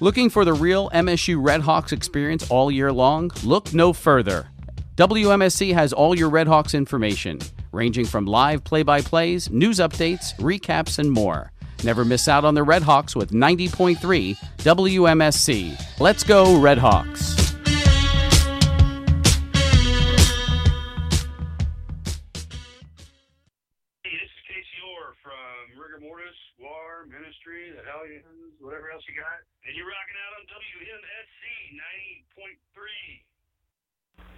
Looking 0.03 0.31
for 0.31 0.45
the 0.45 0.53
real 0.53 0.91
MSU 0.91 1.41
Redhawks 1.41 1.93
experience 1.93 2.51
all 2.51 2.73
year 2.73 2.91
long? 2.91 3.31
Look 3.45 3.73
no 3.73 3.93
further. 3.93 4.49
WMSC 4.97 5.73
has 5.75 5.93
all 5.93 6.19
your 6.19 6.29
Redhawks 6.29 6.75
information, 6.75 7.39
ranging 7.71 8.07
from 8.07 8.27
live 8.27 8.65
play 8.65 8.83
by 8.83 9.01
plays, 9.01 9.49
news 9.51 9.79
updates, 9.79 10.35
recaps, 10.39 10.99
and 10.99 11.09
more. 11.09 11.53
Never 11.85 12.05
miss 12.05 12.27
out 12.27 12.45
on 12.45 12.55
the 12.55 12.65
Redhawks 12.65 13.15
with 13.15 13.31
90.3 13.31 14.37
WMSC. 14.59 16.01
Let's 16.01 16.25
go, 16.25 16.47
Redhawks! 16.47 17.42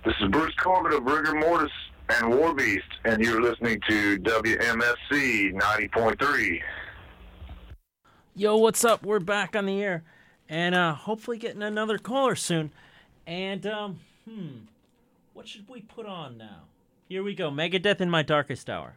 This 0.05 0.15
is 0.21 0.29
Bruce 0.29 0.55
Corbitt 0.57 0.95
of 0.95 1.05
Rigor 1.05 1.35
Mortis 1.35 1.73
and 2.11 2.37
War 2.37 2.53
Beast, 2.55 2.85
and 3.07 3.25
you're 3.25 3.41
listening 3.41 3.81
to 3.89 4.19
WMSC 4.19 5.55
90.3. 5.55 6.61
Yo, 8.35 8.57
what's 8.59 8.85
up? 8.85 9.03
We're 9.03 9.19
back 9.19 9.57
on 9.57 9.65
the 9.65 9.83
air, 9.83 10.05
and 10.47 10.75
uh, 10.75 10.93
hopefully 10.93 11.39
getting 11.39 11.63
another 11.63 11.97
caller 11.97 12.35
soon. 12.35 12.71
And 13.27 13.67
um, 13.67 14.01
hmm, 14.29 14.49
what 15.33 15.49
should 15.49 15.71
we 15.71 15.81
put 15.81 16.05
on 16.05 16.37
now? 16.37 16.65
Here 17.09 17.23
we 17.23 17.35
go. 17.35 17.51
Megadeth 17.51 18.03
in 18.03 18.11
my 18.11 18.23
darkest 18.23 18.69
hour. 18.69 18.97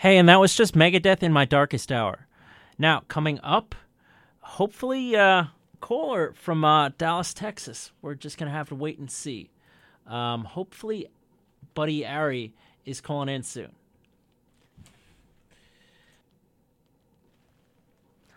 Hey, 0.00 0.16
and 0.16 0.28
that 0.28 0.38
was 0.38 0.54
just 0.54 0.76
Megadeth 0.76 1.24
in 1.24 1.32
my 1.32 1.44
darkest 1.44 1.90
hour. 1.90 2.28
Now, 2.78 3.02
coming 3.08 3.40
up, 3.42 3.74
hopefully, 4.38 5.16
uh, 5.16 5.46
caller 5.80 6.32
from 6.36 6.64
uh, 6.64 6.90
Dallas, 6.90 7.34
Texas. 7.34 7.90
We're 8.00 8.14
just 8.14 8.38
going 8.38 8.48
to 8.48 8.56
have 8.56 8.68
to 8.68 8.76
wait 8.76 9.00
and 9.00 9.10
see. 9.10 9.50
Um, 10.06 10.44
hopefully, 10.44 11.08
Buddy 11.74 12.06
Ari 12.06 12.52
is 12.84 13.00
calling 13.00 13.28
in 13.28 13.42
soon. 13.42 13.72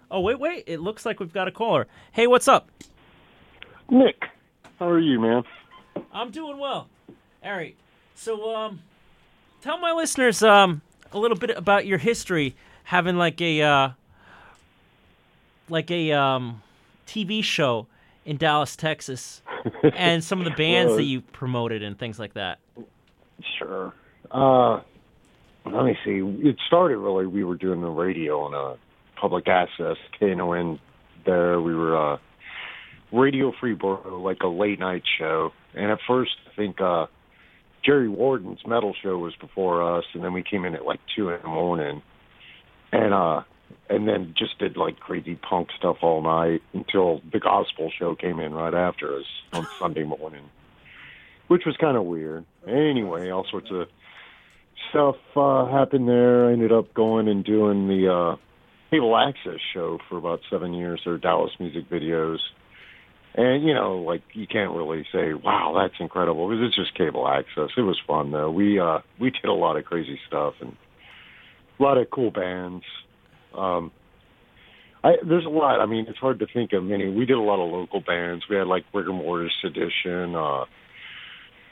Oh, 0.10 0.22
wait, 0.22 0.40
wait. 0.40 0.64
It 0.66 0.80
looks 0.80 1.06
like 1.06 1.20
we've 1.20 1.32
got 1.32 1.48
a 1.48 1.52
caller. 1.52 1.86
Hey, 2.12 2.26
what's 2.26 2.48
up? 2.48 2.72
Nick, 3.88 4.30
how 4.80 4.90
are 4.90 4.98
you, 4.98 5.20
man? 5.20 5.44
I'm 6.12 6.32
doing 6.32 6.58
well. 6.58 6.90
Ari, 7.44 7.76
so 8.16 8.56
um, 8.56 8.82
tell 9.62 9.78
my 9.78 9.92
listeners 9.92 10.42
um, 10.42 10.82
a 11.12 11.20
little 11.20 11.38
bit 11.38 11.52
about 11.52 11.86
your 11.86 11.98
history 11.98 12.56
having 12.84 13.18
like 13.18 13.42
a 13.42 13.62
uh, 13.62 13.90
like 15.70 15.92
a 15.92 16.12
um, 16.12 16.62
TV 17.08 17.44
show 17.44 17.88
in 18.26 18.38
Dallas, 18.38 18.76
Texas, 18.76 19.42
and 19.96 20.24
some 20.24 20.40
of 20.40 20.46
the 20.46 20.52
bands 20.52 20.90
Well, 20.90 20.98
that 20.98 21.04
you 21.04 21.22
promoted 21.22 21.84
and 21.84 21.98
things 21.98 22.20
like 22.20 22.34
that. 22.34 22.60
Sure. 23.58 23.94
Uh, 24.30 24.82
let 25.66 25.86
me 25.86 25.98
see. 26.04 26.22
It 26.48 26.58
started 26.68 26.98
really. 26.98 27.28
We 27.28 27.44
were 27.44 27.56
doing 27.56 27.82
the 27.82 27.90
radio 27.90 28.42
on 28.42 28.54
a 28.54 29.20
public 29.20 29.48
access 29.48 29.98
KNON. 30.20 30.80
There, 31.26 31.62
we 31.62 31.76
were 31.76 32.14
uh, 32.14 32.18
Radio 33.12 33.54
Free 33.60 33.74
Borough, 33.74 34.20
like 34.22 34.40
a 34.42 34.48
late 34.48 34.80
night 34.80 35.04
show. 35.20 35.52
And 35.76 35.92
at 35.92 36.00
first, 36.08 36.32
I 36.52 36.56
think 36.56 36.82
uh, 36.82 37.06
Jerry 37.84 38.10
Warden's 38.10 38.66
metal 38.66 38.94
show 39.02 39.18
was 39.18 39.36
before 39.36 39.98
us, 39.98 40.06
and 40.14 40.24
then 40.24 40.34
we 40.34 40.44
came 40.44 40.66
in 40.66 40.76
at 40.76 40.86
like 40.86 41.00
two 41.16 41.30
in 41.30 41.42
the 41.42 41.48
morning, 41.48 42.02
and 42.92 43.14
uh, 43.14 43.42
and 43.90 44.08
then 44.08 44.34
just 44.38 44.60
did 44.60 44.78
like 44.78 45.00
crazy 45.00 45.36
punk 45.36 45.70
stuff 45.78 45.98
all 46.02 46.22
night 46.22 46.62
until 46.74 47.22
the 47.32 47.40
gospel 47.40 47.92
show 47.98 48.16
came 48.16 48.40
in 48.40 48.54
right 48.54 48.74
after 48.74 49.16
us 49.16 49.26
on 49.54 49.68
Sunday 49.80 50.04
morning, 50.04 50.44
which 51.48 51.64
was 51.66 51.76
kind 51.78 51.98
of 51.98 52.06
weird. 52.06 52.46
Anyway, 52.68 53.30
all 53.32 53.46
sorts 53.50 53.70
of 53.72 53.88
stuff 54.90 55.16
uh, 55.36 55.66
happened 55.66 56.08
there. 56.08 56.50
I 56.50 56.54
ended 56.54 56.72
up 56.72 56.94
going 56.94 57.28
and 57.28 57.44
doing 57.44 57.88
the 57.88 58.14
uh, 58.14 58.36
cable 58.92 59.18
access 59.18 59.60
show 59.74 60.00
for 60.08 60.18
about 60.18 60.42
seven 60.50 60.74
years. 60.74 61.02
Or 61.06 61.18
Dallas 61.18 61.52
music 61.60 61.90
videos. 61.90 62.38
And 63.34 63.64
you 63.64 63.74
know, 63.74 63.98
like 63.98 64.24
you 64.34 64.46
can't 64.46 64.72
really 64.72 65.06
say, 65.12 65.34
"Wow, 65.34 65.74
that's 65.78 66.00
incredible," 66.00 66.50
because 66.50 66.66
it's 66.68 66.76
just 66.76 66.96
cable 66.96 67.28
access. 67.28 67.70
It 67.78 67.82
was 67.82 68.00
fun 68.06 68.32
though. 68.32 68.52
We 68.52 68.80
uh 68.80 69.00
we 69.20 69.32
did 69.32 69.46
a 69.46 69.54
lot 69.54 69.78
of 69.78 69.86
crazy 69.86 70.20
stuff 70.28 70.56
and 70.60 70.76
a 71.80 71.84
lot 71.84 71.98
of 71.98 72.10
cool 72.12 72.32
bands. 72.32 72.84
Um, 73.58 73.92
I 75.04 75.14
there's 75.28 75.46
a 75.46 75.50
lot. 75.50 75.80
I 75.80 75.86
mean, 75.86 76.06
it's 76.10 76.18
hard 76.20 76.40
to 76.40 76.48
think 76.54 76.74
of 76.74 76.84
many. 76.84 77.10
We 77.10 77.26
did 77.26 77.38
a 77.38 77.42
lot 77.42 77.64
of 77.64 77.72
local 77.72 78.02
bands. 78.02 78.44
We 78.50 78.58
had 78.58 78.68
like 78.68 78.84
Rigor 78.94 79.14
Mortis 79.14 79.54
Edition, 79.64 80.36
uh, 80.36 80.66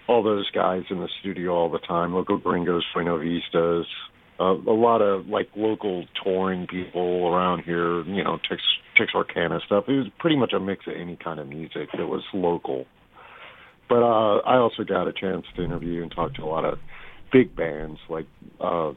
all 0.07 0.24
those 0.24 0.49
guys 0.51 0.84
in 0.89 0.99
the 0.99 1.10
studio 1.20 1.51
all 1.53 1.70
the 1.70 1.80
time. 1.80 2.14
Loco 2.14 2.38
Gringos, 2.38 2.86
Buena 2.93 3.18
Vistas. 3.18 3.86
Uh, 4.40 4.54
a 4.54 4.72
lot 4.72 5.02
of 5.02 5.28
like 5.28 5.50
local 5.56 6.06
touring 6.24 6.66
people 6.66 7.28
around 7.28 7.64
here, 7.64 8.04
you 8.04 8.24
know, 8.24 8.40
Tex 8.48 8.62
Texarkana 8.96 9.60
stuff. 9.66 9.86
It 9.88 9.94
was 9.94 10.08
pretty 10.18 10.38
much 10.38 10.54
a 10.54 10.60
mix 10.60 10.88
of 10.88 10.94
any 10.94 11.18
kind 11.18 11.40
of 11.40 11.48
music 11.48 11.90
that 11.98 12.08
was 12.08 12.24
local. 12.34 12.86
But 13.90 14.04
uh, 14.04 14.38
I 14.46 14.58
also 14.58 14.84
got 14.84 15.08
a 15.08 15.14
chance 15.14 15.46
to 15.56 15.64
interview 15.64 16.04
and 16.04 16.12
talk 16.12 16.36
to 16.36 16.44
a 16.44 16.46
lot 16.46 16.64
of 16.64 16.80
big 17.32 17.56
bands 17.56 18.00
like 18.08 18.28
uh, 18.62 18.92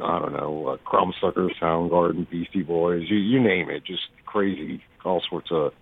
I 0.00 0.18
don't 0.20 0.32
know, 0.32 0.68
uh, 0.68 0.76
Crumbsucker, 0.88 1.50
Soundgarden, 1.60 2.28
Beastie 2.30 2.62
Boys, 2.62 3.04
you 3.08 3.16
you 3.16 3.40
name 3.40 3.68
it, 3.68 3.84
just 3.84 4.08
crazy, 4.26 4.82
all 5.04 5.22
sorts 5.28 5.50
of 5.50 5.72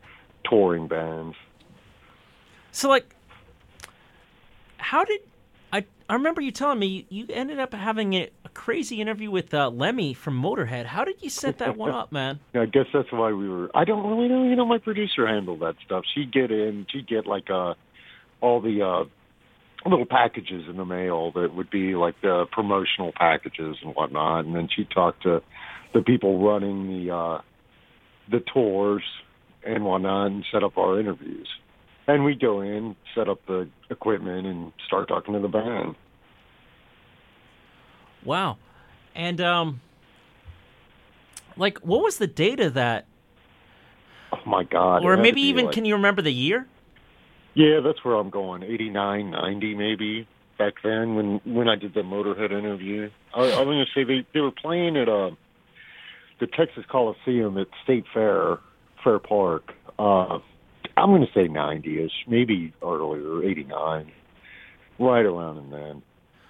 touring 0.48 0.88
bands. 0.88 1.36
So, 2.72 2.88
like, 2.88 3.14
how 4.78 5.04
did 5.04 5.20
I? 5.72 5.84
I 6.09 6.14
remember 6.14 6.40
you 6.40 6.50
telling 6.50 6.78
me 6.78 7.07
you 7.09 7.26
ended 7.28 7.59
up 7.59 7.74
having 7.74 8.14
a 8.14 8.30
crazy 8.57 9.00
interview 9.00 9.30
with 9.30 9.52
uh, 9.52 9.68
Lemmy 9.68 10.14
from 10.14 10.42
Motorhead. 10.42 10.86
How 10.86 11.04
did 11.04 11.22
you 11.22 11.28
set 11.28 11.59
that 11.59 11.76
one 11.76 11.92
up, 11.92 12.11
man? 12.11 12.40
I 12.54 12.64
guess 12.64 12.86
that's 12.92 13.12
why 13.12 13.32
we 13.32 13.48
were. 13.48 13.70
I 13.74 13.84
don't 13.84 14.09
really 14.09 14.28
know. 14.28 14.44
You 14.44 14.57
know, 14.57 14.64
my 14.64 14.78
producer 14.78 15.26
handled 15.26 15.61
that 15.61 15.74
stuff. 15.84 16.04
She'd 16.14 16.32
get 16.32 16.50
in. 16.50 16.86
She'd 16.90 17.07
get 17.07 17.26
like 17.26 17.50
uh, 17.50 17.74
all 18.40 18.61
the 18.62 18.82
uh, 18.82 19.88
little 19.88 20.07
packages 20.07 20.64
in 20.68 20.76
the 20.78 20.86
mail 20.86 21.32
that 21.32 21.54
would 21.54 21.70
be 21.70 21.94
like 21.94 22.14
the 22.22 22.46
promotional 22.50 23.12
packages 23.14 23.76
and 23.84 23.94
whatnot, 23.94 24.46
and 24.46 24.57
then 24.57 24.68
she'd 24.74 24.90
talk 24.90 25.20
to 25.20 25.42
the 25.92 26.00
people 26.00 26.42
running 26.42 26.86
the 26.88 27.14
uh, 27.14 27.40
the 28.30 28.40
tours 28.52 29.02
and 29.64 29.84
whatnot, 29.84 30.28
and 30.28 30.44
set 30.50 30.64
up 30.64 30.78
our 30.78 30.98
interviews. 30.98 31.48
And 32.09 32.24
we'd 32.24 32.40
go 32.40 32.62
in, 32.62 32.96
set 33.14 33.28
up 33.28 33.40
the 33.46 33.68
equipment, 33.90 34.46
and 34.46 34.72
start 34.86 35.09
talking 35.09 35.34
to 35.34 35.40
the 35.40 35.48
band. 35.48 35.94
Wow. 38.26 38.58
And 39.14 39.40
um, 39.40 39.80
like, 41.56 41.78
what 41.78 42.02
was 42.02 42.18
the 42.18 42.26
date 42.26 42.60
of 42.60 42.74
that? 42.74 43.06
Oh 44.32 44.38
my 44.44 44.64
God! 44.64 45.04
Or 45.04 45.14
it 45.14 45.16
had 45.16 45.16
to 45.16 45.22
maybe 45.22 45.40
even 45.42 45.66
like- 45.66 45.74
can 45.74 45.84
you 45.84 45.94
remember 45.94 46.20
the 46.20 46.32
year? 46.32 46.66
Yeah, 47.54 47.80
that's 47.82 48.04
where 48.04 48.16
I'm 48.16 48.28
going. 48.28 48.62
Eighty 48.62 48.90
nine, 48.90 49.30
ninety, 49.30 49.74
maybe 49.74 50.28
back 50.58 50.74
then 50.82 51.14
when 51.14 51.40
when 51.44 51.68
I 51.68 51.76
did 51.76 51.94
the 51.94 52.02
Motorhead 52.02 52.50
interview. 52.52 53.08
I, 53.34 53.52
I'm 53.52 53.64
going 53.64 53.84
to 53.84 53.90
say 53.94 54.04
they 54.04 54.26
they 54.34 54.40
were 54.40 54.50
playing 54.50 54.96
at 54.96 55.08
uh, 55.08 55.30
the 56.40 56.46
Texas 56.48 56.84
Coliseum 56.90 57.56
at 57.56 57.68
State 57.84 58.04
Fair, 58.12 58.58
Fair 59.02 59.18
Park. 59.18 59.72
Uh, 59.98 60.40
I'm 60.98 61.10
going 61.10 61.22
to 61.26 61.32
say 61.32 61.48
90ish, 61.48 62.10
maybe 62.26 62.72
earlier, 62.82 63.42
89, 63.48 64.10
right 64.98 65.24
around 65.24 65.58
in 65.58 65.70
then. 65.70 66.02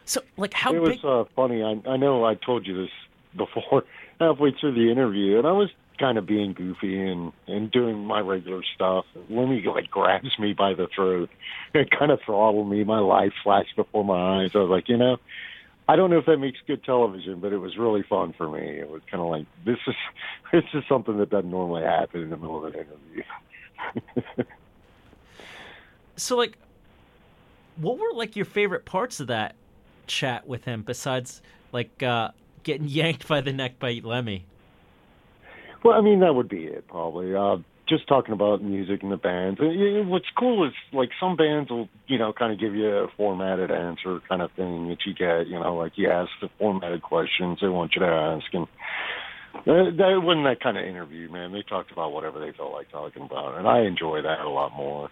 So, 0.07 0.23
like, 0.37 0.55
how 0.55 0.71
it 0.71 0.85
big? 0.85 1.03
was 1.03 1.27
uh, 1.27 1.31
funny. 1.35 1.63
I 1.63 1.81
I 1.89 1.97
know 1.97 2.25
I 2.25 2.35
told 2.35 2.67
you 2.67 2.83
this 2.83 2.91
before, 3.37 3.85
halfway 4.19 4.53
through 4.53 4.75
the 4.75 4.91
interview, 4.91 5.39
and 5.39 5.47
I 5.47 5.53
was 5.53 5.69
kind 5.99 6.17
of 6.17 6.27
being 6.27 6.53
goofy 6.53 7.01
and 7.01 7.33
and 7.47 7.71
doing 7.71 8.05
my 8.05 8.21
regular 8.21 8.63
stuff. 8.75 9.05
Lemmy 9.29 9.63
like 9.63 9.91
grabs 9.91 10.39
me 10.39 10.55
by 10.55 10.75
the 10.75 10.87
throat 10.95 11.29
and 11.75 11.91
kind 11.91 12.11
of 12.11 12.21
throttled 12.25 12.71
me. 12.71 12.85
My 12.85 13.01
life 13.01 13.33
flashed 13.43 13.77
before 13.77 14.05
my 14.05 14.43
eyes. 14.43 14.51
I 14.55 14.59
was 14.59 14.71
like, 14.71 14.89
you 14.89 14.97
know, 14.97 15.19
I 15.89 15.97
don't 15.97 16.11
know 16.11 16.19
if 16.19 16.27
that 16.27 16.39
makes 16.39 16.59
good 16.67 16.85
television, 16.85 17.41
but 17.41 17.53
it 17.53 17.59
was 17.59 17.77
really 17.77 18.03
fun 18.03 18.33
for 18.33 18.49
me. 18.49 18.61
It 18.61 18.89
was 18.89 19.03
kind 19.11 19.21
of 19.21 19.29
like 19.29 19.47
this 19.65 19.79
is 19.87 19.95
this 20.53 20.65
is 20.73 20.85
something 20.89 21.19
that 21.19 21.31
doesn't 21.31 21.51
normally 21.51 21.83
happen 21.83 22.23
in 22.23 22.31
the 22.31 22.37
middle 22.37 22.65
of 22.65 22.73
an 22.73 22.81
interview. 22.81 23.23
So, 26.17 26.37
like, 26.37 26.57
what 27.77 27.99
were 27.99 28.13
like 28.15 28.37
your 28.37 28.47
favorite 28.47 28.87
parts 28.87 29.21
of 29.21 29.27
that 29.27 29.55
chat 30.07 30.47
with 30.47 30.65
him 30.65 30.83
besides 30.83 31.43
like 31.73 32.03
uh, 32.03 32.31
getting 32.63 32.89
yanked 32.89 33.29
by 33.29 33.41
the 33.41 33.53
neck 33.53 33.79
by 33.79 34.01
Lemmy? 34.03 34.47
Well, 35.83 35.95
I 35.95 36.01
mean, 36.01 36.21
that 36.21 36.35
would 36.35 36.49
be 36.49 36.65
it 36.65 36.89
probably. 36.89 37.35
Uh, 37.35 37.59
just 37.89 38.09
talking 38.09 38.33
about 38.33 38.63
music 38.63 39.03
and 39.03 39.13
the 39.13 39.17
bands. 39.17 39.61
And, 39.61 40.11
what's 40.11 40.27
cool 40.37 40.67
is 40.67 40.73
like 40.93 41.11
some 41.21 41.37
bands 41.37 41.71
will, 41.71 41.89
you 42.09 42.19
know, 42.19 42.33
kind 42.33 42.53
of 42.53 42.59
give 42.59 42.75
you 42.75 42.89
a 42.89 43.09
formatted 43.17 43.71
answer 43.71 44.21
kind 44.29 44.43
of 44.43 44.51
thing 44.53 44.89
that 44.89 44.99
you 45.07 45.15
get. 45.15 45.47
You 45.47 45.61
know, 45.61 45.77
like 45.77 45.93
you 45.97 46.11
ask 46.11 46.31
the 46.41 46.49
formatted 46.59 47.03
questions 47.03 47.59
they 47.61 47.69
want 47.69 47.95
you 47.95 48.01
to 48.01 48.07
ask, 48.07 48.47
and 48.53 48.67
uh, 49.61 49.97
that 49.97 50.21
wasn't 50.23 50.45
that 50.47 50.61
kind 50.61 50.77
of 50.77 50.85
interview, 50.85 51.31
man. 51.31 51.53
They 51.53 51.63
talked 51.63 51.93
about 51.93 52.13
whatever 52.13 52.41
they 52.41 52.53
felt 52.53 52.73
like 52.73 52.91
talking 52.91 53.23
about, 53.23 53.59
and 53.59 53.69
I 53.69 53.83
enjoy 53.83 54.23
that 54.23 54.41
a 54.41 54.49
lot 54.49 54.75
more. 54.75 55.11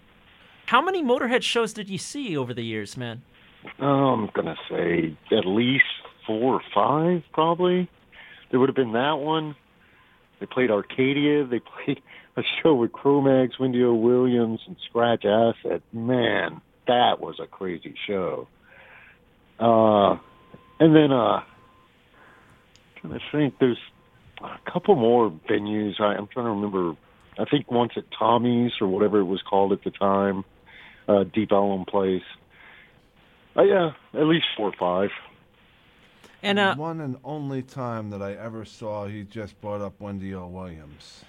How 0.67 0.81
many 0.81 1.03
Motorhead 1.03 1.43
shows 1.43 1.73
did 1.73 1.91
you 1.91 1.99
see 1.99 2.37
over 2.37 2.55
the 2.55 2.65
years, 2.65 2.97
man? 2.97 3.23
I'm 3.79 4.31
gonna 4.35 4.57
say 4.71 5.17
at 5.33 5.47
least 5.47 5.85
four 6.27 6.55
or 6.55 6.63
five, 6.75 7.23
probably. 7.33 7.89
There 8.51 8.61
would 8.61 8.69
have 8.69 8.77
been 8.77 8.93
that 8.93 9.19
one. 9.19 9.57
They 10.41 10.47
played 10.47 10.71
Arcadia. 10.71 11.45
They 11.45 11.61
played 11.61 12.03
a 12.37 12.43
show 12.63 12.75
with 12.75 12.93
Cro-Mags, 12.93 13.59
Wendy 13.59 13.83
O. 13.85 13.95
Williams, 13.95 14.61
and 14.67 14.77
Scratch 14.89 15.25
Acid. 15.25 15.83
Man, 15.93 16.61
that 16.87 17.21
was 17.21 17.39
a 17.41 17.47
crazy 17.47 17.95
show. 18.07 18.49
Uh, 19.59 20.19
and 20.81 20.95
then 20.95 21.13
uh, 21.13 21.43
to 23.03 23.21
think, 23.33 23.55
there's 23.59 23.79
a 24.43 24.71
couple 24.71 24.97
more 24.97 25.31
venues. 25.49 26.01
I, 26.01 26.15
I'm 26.15 26.27
trying 26.27 26.47
to 26.47 26.51
remember. 26.51 26.97
I 27.39 27.45
think 27.45 27.71
once 27.71 27.93
at 27.97 28.05
Tommy's 28.17 28.73
or 28.81 28.89
whatever 28.89 29.19
it 29.19 29.25
was 29.25 29.43
called 29.43 29.73
at 29.73 29.83
the 29.85 29.91
time, 29.91 30.45
uh, 31.09 31.25
Deep 31.25 31.53
Ellum 31.53 31.85
Place. 31.85 32.23
Uh, 33.57 33.63
yeah, 33.63 33.93
at 34.15 34.27
least 34.27 34.47
four 34.57 34.69
or 34.69 34.73
five. 34.79 35.11
And 36.43 36.59
uh, 36.59 36.75
one 36.75 37.01
and 37.01 37.17
only 37.25 37.63
time 37.63 38.11
that 38.11 38.21
I 38.21 38.35
ever 38.35 38.65
saw, 38.65 39.07
he 39.07 39.23
just 39.25 39.59
brought 39.61 39.81
up 39.81 40.01
Wendy 40.01 40.35
O. 40.35 40.47
Williams. 40.47 41.25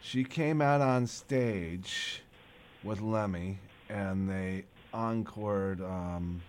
She 0.00 0.24
came 0.24 0.60
out 0.60 0.80
on 0.80 1.06
stage 1.06 2.22
with 2.82 3.00
Lemmy, 3.00 3.58
and 3.88 4.28
they 4.28 4.64
encored. 4.92 5.80
Um, 5.80 6.42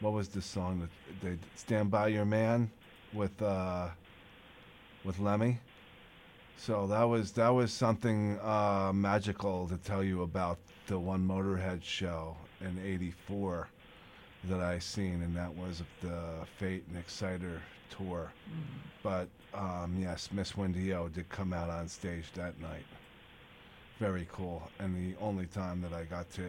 what 0.00 0.12
was 0.12 0.28
the 0.28 0.42
song 0.42 0.80
that 0.80 0.90
they 1.22 1.38
"Stand 1.56 1.90
by 1.90 2.08
Your 2.08 2.24
Man"? 2.24 2.70
with 3.12 3.40
uh, 3.42 3.88
with 5.04 5.18
Lemmy. 5.18 5.60
So 6.56 6.86
that 6.88 7.04
was 7.04 7.32
that 7.32 7.50
was 7.50 7.72
something 7.72 8.38
uh, 8.40 8.92
magical 8.94 9.68
to 9.68 9.76
tell 9.76 10.02
you 10.02 10.22
about 10.22 10.58
the 10.86 10.98
one 10.98 11.26
Motorhead 11.26 11.82
show 11.82 12.36
in 12.60 12.78
'84 12.84 13.68
that 14.44 14.60
I 14.60 14.78
seen, 14.78 15.22
and 15.22 15.36
that 15.36 15.54
was 15.54 15.82
the 16.00 16.20
Fate 16.58 16.84
and 16.88 16.96
Exciter 16.98 17.60
tour. 17.90 18.30
But 19.02 19.28
um, 19.54 19.96
yes, 19.98 20.28
Miss 20.32 20.56
Wendy 20.56 20.92
O 20.92 21.08
did 21.08 21.28
come 21.28 21.52
out 21.52 21.70
on 21.70 21.88
stage 21.88 22.32
that 22.34 22.60
night. 22.60 22.84
Very 23.98 24.28
cool, 24.30 24.62
and 24.78 24.94
the 24.94 25.18
only 25.20 25.46
time 25.46 25.80
that 25.82 25.92
I 25.92 26.04
got 26.04 26.30
to 26.34 26.42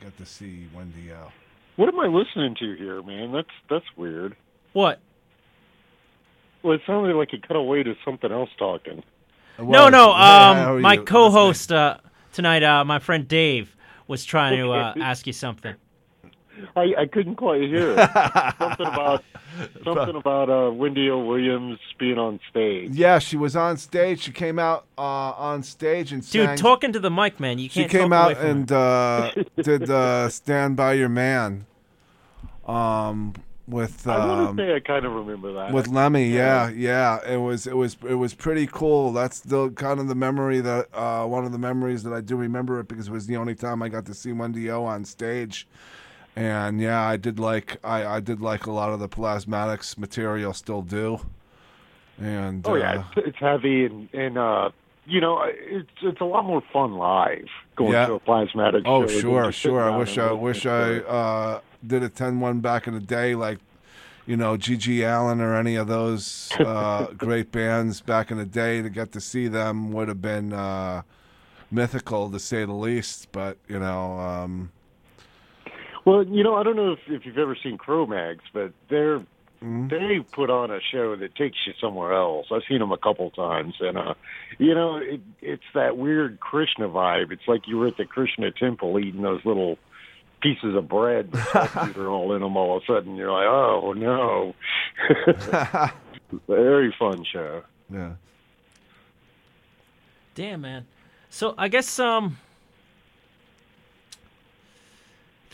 get 0.00 0.16
to 0.18 0.26
see 0.26 0.68
Wendy 0.74 1.10
O. 1.12 1.32
What 1.76 1.88
am 1.88 1.98
I 1.98 2.06
listening 2.06 2.54
to 2.60 2.74
here, 2.76 3.02
man? 3.02 3.32
That's 3.32 3.48
that's 3.68 3.86
weird. 3.96 4.36
What? 4.74 5.00
Well, 6.62 6.74
it 6.74 6.82
sounded 6.86 7.16
like 7.16 7.32
it 7.32 7.46
cut 7.46 7.56
away 7.56 7.82
to 7.82 7.94
something 8.04 8.30
else 8.32 8.50
talking. 8.58 9.02
No, 9.58 9.88
no. 9.88 10.10
Yeah, 10.10 10.50
Um, 10.50 10.56
how 10.56 10.78
my 10.78 10.94
you? 10.94 11.02
co-host 11.02 11.70
uh, 11.72 11.98
tonight, 12.32 12.62
uh, 12.62 12.84
my 12.84 12.98
friend 12.98 13.28
Dave, 13.28 13.76
was 14.08 14.24
trying 14.24 14.56
to 14.58 14.72
uh, 14.72 14.94
ask 15.00 15.26
you 15.26 15.32
something. 15.32 15.74
I, 16.76 16.94
I 16.98 17.06
couldn't 17.06 17.36
quite 17.36 17.62
hear 17.62 17.92
it. 17.92 18.10
something 18.58 18.86
about 18.86 19.24
something 19.84 20.16
about 20.16 20.50
uh, 20.50 20.72
Wendy 20.72 21.10
O. 21.10 21.18
Williams 21.18 21.78
being 21.98 22.18
on 22.18 22.40
stage. 22.50 22.90
Yeah, 22.92 23.18
she 23.18 23.36
was 23.36 23.56
on 23.56 23.76
stage. 23.76 24.20
She 24.20 24.32
came 24.32 24.58
out 24.58 24.86
uh, 24.98 25.00
on 25.00 25.62
stage 25.62 26.12
and 26.12 26.24
said, 26.24 26.50
Dude, 26.50 26.58
talking 26.58 26.92
to 26.92 27.00
the 27.00 27.10
mic, 27.10 27.38
man. 27.40 27.58
You 27.58 27.68
she 27.68 27.80
can't. 27.80 27.90
came 27.90 28.10
talk 28.10 28.24
away 28.24 28.34
out 28.34 28.38
from 28.38 28.50
and 28.50 28.72
uh, 28.72 29.32
did 29.62 29.90
uh, 29.90 30.28
"Stand 30.28 30.76
by 30.76 30.94
Your 30.94 31.08
Man" 31.08 31.66
um, 32.66 33.34
with 33.66 34.06
I 34.06 34.26
want 34.26 34.48
um, 34.48 34.56
to 34.56 34.62
say 34.62 34.74
I 34.74 34.80
kind 34.80 35.04
of 35.04 35.12
remember 35.12 35.52
that. 35.54 35.72
with 35.72 35.88
Lemmy. 35.88 36.28
Yeah, 36.30 36.68
yeah. 36.70 37.20
It 37.26 37.38
was 37.38 37.66
it 37.66 37.76
was 37.76 37.96
it 38.06 38.14
was 38.14 38.34
pretty 38.34 38.66
cool. 38.66 39.12
That's 39.12 39.40
the 39.40 39.70
kind 39.70 40.00
of 40.00 40.08
the 40.08 40.14
memory 40.14 40.60
that 40.60 40.88
uh, 40.92 41.24
one 41.26 41.44
of 41.44 41.52
the 41.52 41.58
memories 41.58 42.02
that 42.02 42.12
I 42.12 42.20
do 42.20 42.36
remember 42.36 42.80
it 42.80 42.88
because 42.88 43.08
it 43.08 43.12
was 43.12 43.26
the 43.26 43.36
only 43.36 43.54
time 43.54 43.82
I 43.82 43.88
got 43.88 44.06
to 44.06 44.14
see 44.14 44.32
Wendy 44.32 44.70
O 44.70 44.84
on 44.84 45.04
stage. 45.04 45.66
And 46.36 46.80
yeah, 46.80 47.00
I 47.02 47.16
did 47.16 47.38
like 47.38 47.78
I, 47.84 48.04
I 48.16 48.20
did 48.20 48.40
like 48.40 48.66
a 48.66 48.72
lot 48.72 48.90
of 48.92 48.98
the 49.00 49.08
plasmatics 49.08 49.96
material. 49.96 50.52
Still 50.52 50.82
do. 50.82 51.20
And 52.18 52.66
Oh 52.66 52.72
uh, 52.72 52.76
yeah, 52.76 53.04
it's, 53.16 53.28
it's 53.28 53.38
heavy 53.38 53.84
and 53.86 54.08
and 54.12 54.38
uh, 54.38 54.70
you 55.06 55.20
know 55.20 55.42
it's 55.44 55.88
it's 56.02 56.20
a 56.20 56.24
lot 56.24 56.44
more 56.44 56.62
fun 56.72 56.94
live 56.94 57.46
going 57.76 57.92
Yeah. 57.92 58.06
to 58.06 58.14
a 58.14 58.20
plasmatic. 58.20 58.82
Oh 58.84 59.06
sure, 59.06 59.52
sure. 59.52 59.82
I 59.82 59.96
wish 59.96 60.18
I 60.18 60.32
wish 60.32 60.66
I 60.66 60.98
uh, 60.98 61.60
did 61.86 62.02
a 62.02 62.08
10-1 62.08 62.62
back 62.62 62.86
in 62.86 62.94
the 62.94 63.00
day, 63.00 63.34
like 63.34 63.58
you 64.26 64.36
know 64.36 64.56
G.G. 64.56 65.04
Allen 65.04 65.40
or 65.40 65.54
any 65.54 65.76
of 65.76 65.86
those 65.86 66.50
uh, 66.58 67.06
great 67.16 67.52
bands 67.52 68.00
back 68.00 68.30
in 68.32 68.38
the 68.38 68.46
day. 68.46 68.82
To 68.82 68.88
get 68.90 69.12
to 69.12 69.20
see 69.20 69.46
them 69.48 69.92
would 69.92 70.08
have 70.08 70.22
been 70.22 70.52
uh, 70.52 71.02
mythical, 71.70 72.30
to 72.30 72.38
say 72.40 72.64
the 72.64 72.72
least. 72.72 73.30
But 73.32 73.58
you 73.68 73.78
know, 73.78 74.18
um, 74.18 74.70
Well, 76.04 76.24
you 76.26 76.42
know, 76.44 76.54
I 76.56 76.62
don't 76.62 76.76
know 76.76 76.92
if, 76.92 76.98
if 77.08 77.24
you've 77.26 77.38
ever 77.38 77.56
seen 77.62 77.78
Cro-Mags, 77.78 78.44
but 78.52 78.72
they're 78.88 79.22
Mm-hmm. 79.62 79.88
they 79.88 80.20
put 80.20 80.50
on 80.50 80.70
a 80.70 80.78
show 80.92 81.16
that 81.16 81.34
takes 81.36 81.56
you 81.66 81.72
somewhere 81.80 82.12
else. 82.12 82.48
I've 82.52 82.64
seen 82.68 82.80
them 82.80 82.92
a 82.92 82.98
couple 82.98 83.30
times, 83.30 83.74
and 83.80 83.96
uh, 83.96 84.12
you 84.58 84.74
know, 84.74 84.96
it, 84.98 85.22
it's 85.40 85.62
that 85.74 85.96
weird 85.96 86.38
Krishna 86.38 86.86
vibe. 86.86 87.32
It's 87.32 87.48
like 87.48 87.66
you 87.66 87.78
were 87.78 87.86
at 87.86 87.96
the 87.96 88.04
Krishna 88.04 88.50
temple 88.50 88.98
eating 88.98 89.22
those 89.22 89.42
little 89.46 89.78
pieces 90.42 90.74
of 90.76 90.86
bread 90.86 91.32
with 91.32 91.42
salt 91.48 91.96
are 91.96 92.08
all 92.08 92.34
in 92.34 92.42
them. 92.42 92.58
All 92.58 92.76
of 92.76 92.82
a 92.82 92.86
sudden, 92.86 93.16
you're 93.16 93.32
like, 93.32 93.46
oh 93.46 93.94
no! 93.96 94.54
Very 96.46 96.94
fun 96.98 97.24
show. 97.24 97.62
yeah. 97.90 98.14
Damn, 100.34 100.60
man. 100.60 100.84
So 101.30 101.54
I 101.56 101.68
guess 101.68 101.98
um, 101.98 102.36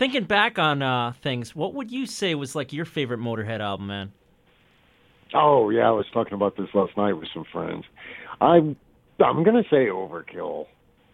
thinking 0.00 0.24
back 0.24 0.58
on 0.58 0.82
uh 0.82 1.12
things, 1.22 1.54
what 1.54 1.74
would 1.74 1.92
you 1.92 2.06
say 2.06 2.34
was 2.34 2.56
like 2.56 2.72
your 2.72 2.86
favorite 2.86 3.20
Motorhead 3.20 3.60
album, 3.60 3.86
man? 3.86 4.12
Oh 5.32 5.70
yeah, 5.70 5.86
I 5.86 5.90
was 5.90 6.06
talking 6.12 6.32
about 6.32 6.56
this 6.56 6.68
last 6.74 6.96
night 6.96 7.12
with 7.12 7.28
some 7.32 7.44
friends. 7.52 7.84
I'm 8.40 8.76
I'm 9.24 9.44
gonna 9.44 9.62
say 9.70 9.86
Overkill 9.86 10.66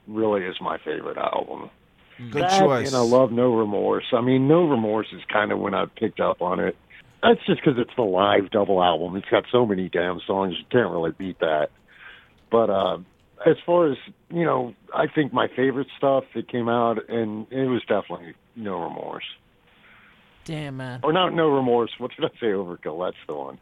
really 0.07 0.45
is 0.45 0.55
my 0.61 0.79
favorite 0.79 1.19
album. 1.19 1.69
Good 2.31 2.45
that, 2.45 2.61
choice. 2.61 2.87
And 2.87 2.97
I 2.97 3.01
love 3.01 3.33
No 3.33 3.55
Remorse. 3.55 4.07
I 4.13 4.23
mean, 4.23 4.49
No 4.49 4.67
Remorse 4.67 5.09
is 5.13 5.21
kind 5.31 5.53
of 5.53 5.59
when 5.59 5.75
I 5.75 5.85
picked 5.85 6.21
up 6.21 6.41
on 6.41 6.61
it. 6.61 6.77
That's 7.23 7.45
just 7.45 7.61
because 7.63 7.79
it's 7.79 7.95
the 7.97 8.03
live 8.03 8.51
double 8.51 8.83
album. 8.83 9.17
It's 9.17 9.29
got 9.29 9.45
so 9.51 9.67
many 9.67 9.89
damn 9.89 10.21
songs, 10.27 10.55
you 10.57 10.65
can't 10.71 10.91
really 10.93 11.11
beat 11.11 11.41
that. 11.41 11.71
But 12.51 12.71
uh, 12.71 12.99
as 13.45 13.57
far 13.67 13.91
as 13.91 13.99
you 14.31 14.45
know, 14.45 14.75
I 14.95 15.07
think 15.07 15.33
my 15.33 15.49
favorite 15.49 15.89
stuff 15.97 16.25
that 16.35 16.49
came 16.49 16.69
out, 16.69 17.09
and 17.09 17.47
it 17.51 17.67
was 17.67 17.83
definitely 17.83 18.35
No 18.55 18.83
Remorse, 18.83 19.25
Damn, 20.45 20.77
man. 20.79 21.01
or 21.03 21.13
not 21.13 21.35
No 21.35 21.49
Remorse. 21.49 21.91
What 21.99 22.13
did 22.17 22.25
I 22.25 22.29
say? 22.41 22.47
Overkill. 22.47 23.05
That's 23.07 23.17
the 23.27 23.35
one. 23.35 23.59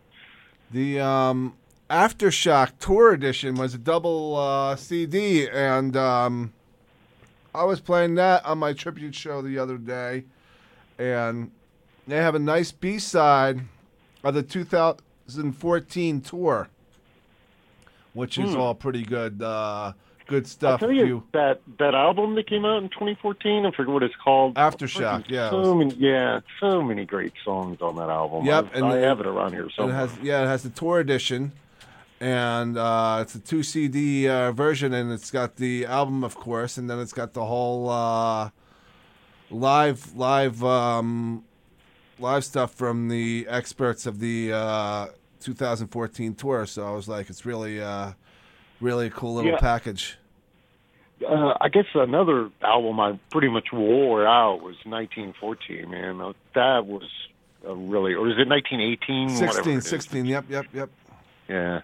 The 0.71 1.01
um, 1.01 1.55
Aftershock 1.91 2.73
Tour 2.79 3.13
Edition 3.13 3.55
was 3.57 3.75
a 3.75 3.79
double 3.79 4.37
uh, 4.37 4.77
CD, 4.77 5.49
and 5.49 5.97
um, 5.97 6.53
I 7.55 7.65
was 7.65 7.81
playing 7.81 8.15
that 8.17 8.45
on 8.45 8.59
my 8.59 8.73
tribute 8.73 9.15
show 9.15 9.43
the 9.43 9.59
other 9.59 9.77
day, 9.79 10.25
and 10.99 11.51
they 12.07 12.17
have 12.17 12.35
a 12.35 12.39
nice 12.39 12.73
B 12.73 12.99
side 12.99 13.61
of 14.23 14.35
the 14.35 14.43
2014 14.43 16.21
tour, 16.23 16.69
which 18.15 18.39
is 18.39 18.55
Hmm. 18.55 18.61
all 18.61 18.75
pretty 18.75 19.03
good. 19.03 19.43
Uh, 19.43 19.93
good 20.27 20.47
stuff. 20.47 20.81
tell 20.81 20.91
you, 20.91 21.05
You- 21.07 21.23
that 21.33 21.61
that 21.79 21.95
album 21.95 22.35
that 22.37 22.47
came 22.49 22.65
out 22.65 22.83
in 22.83 22.89
2014. 22.89 23.67
I 23.67 23.71
forget 23.73 23.93
what 23.93 24.03
it's 24.03 24.15
called. 24.17 24.55
Aftershock, 24.55 25.25
yeah. 25.29 25.51
So 25.51 25.75
many, 25.75 25.95
yeah, 25.97 26.41
so 26.61 26.81
many 26.83 27.05
great 27.05 27.35
songs 27.45 27.83
on 27.83 27.97
that 27.97 28.09
album. 28.09 28.47
Yep, 28.47 28.71
I, 28.75 28.77
and 28.79 28.87
I 28.87 28.97
have 28.99 29.21
it 29.21 29.27
around 29.27 29.51
here 29.53 29.63
And 29.63 29.71
it 29.71 29.75
somewhere. 29.77 29.97
has 29.97 30.17
yeah, 30.23 30.43
it 30.43 30.47
has 30.47 30.63
the 30.63 30.71
tour 30.71 30.99
edition, 30.99 31.53
and 32.21 32.79
uh, 32.79 33.19
it's 33.21 33.35
a 33.35 33.39
two 33.41 33.63
CD 33.63 34.27
uh, 34.29 34.51
version, 34.53 34.95
and 34.95 35.13
it's 35.13 35.31
got 35.31 35.57
the 35.57 35.85
album, 35.85 36.25
of 36.25 36.35
course, 36.37 36.79
and 36.79 36.89
then 36.89 36.99
it's 37.01 37.13
got 37.13 37.35
the 37.35 37.45
whole 37.45 37.91
uh, 37.91 38.49
live 39.51 40.15
live 40.17 40.65
um, 40.65 41.45
live 42.19 42.45
stuff 42.45 42.73
from 42.73 43.09
the 43.09 43.47
experts 43.49 44.07
of 44.07 44.21
the 44.21 44.53
uh, 44.53 45.07
2014 45.45 46.35
tour. 46.35 46.67
So 46.67 46.87
I 46.87 46.91
was 46.91 47.07
like, 47.09 47.31
it's 47.31 47.45
really 47.47 47.81
uh, 47.81 48.13
really 48.81 49.07
a 49.07 49.11
cool 49.11 49.35
little 49.35 49.53
Yeah. 49.53 49.59
package. 49.59 50.17
Uh, 51.27 51.55
I 51.61 51.69
guess 51.69 51.87
another 51.95 52.51
album 52.63 52.99
I 53.01 53.19
pretty 53.31 53.49
much 53.49 53.69
wore 53.73 54.27
out 54.27 54.63
was 54.63 54.77
1914. 54.85 55.89
Man, 55.91 56.21
Uh, 56.21 56.33
that 56.55 56.87
was 56.87 57.09
a 57.67 57.75
really, 57.75 58.15
or 58.15 58.29
is 58.29 58.35
it 58.37 58.49
1918? 58.49 59.29
16, 59.31 59.73
it 59.75 59.77
is. 59.79 59.87
16, 59.89 60.25
Yep, 60.27 60.45
yep, 60.51 60.67
yep. 60.75 60.91
Yeah, 61.49 61.81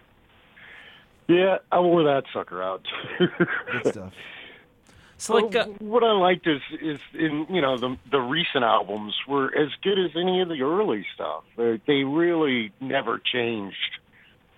yeah, 1.28 1.58
I 1.70 1.78
wore 1.80 2.02
that 2.04 2.24
sucker 2.32 2.62
out. 2.62 2.82
Good 3.18 3.86
stuff. 3.92 4.12
So 5.20 5.34
like, 5.34 5.54
uh, 5.54 5.66
what 5.80 6.02
I 6.02 6.12
liked 6.12 6.46
is 6.46 6.60
is 6.80 6.98
in 7.12 7.46
you 7.50 7.60
know 7.60 7.76
the 7.76 7.96
the 8.10 8.20
recent 8.20 8.64
albums 8.64 9.14
were 9.28 9.54
as 9.54 9.68
good 9.82 9.98
as 9.98 10.12
any 10.16 10.40
of 10.40 10.48
the 10.48 10.62
early 10.62 11.06
stuff. 11.14 11.44
They, 11.56 11.80
they 11.86 12.04
really 12.04 12.72
never 12.80 13.18
changed 13.18 13.76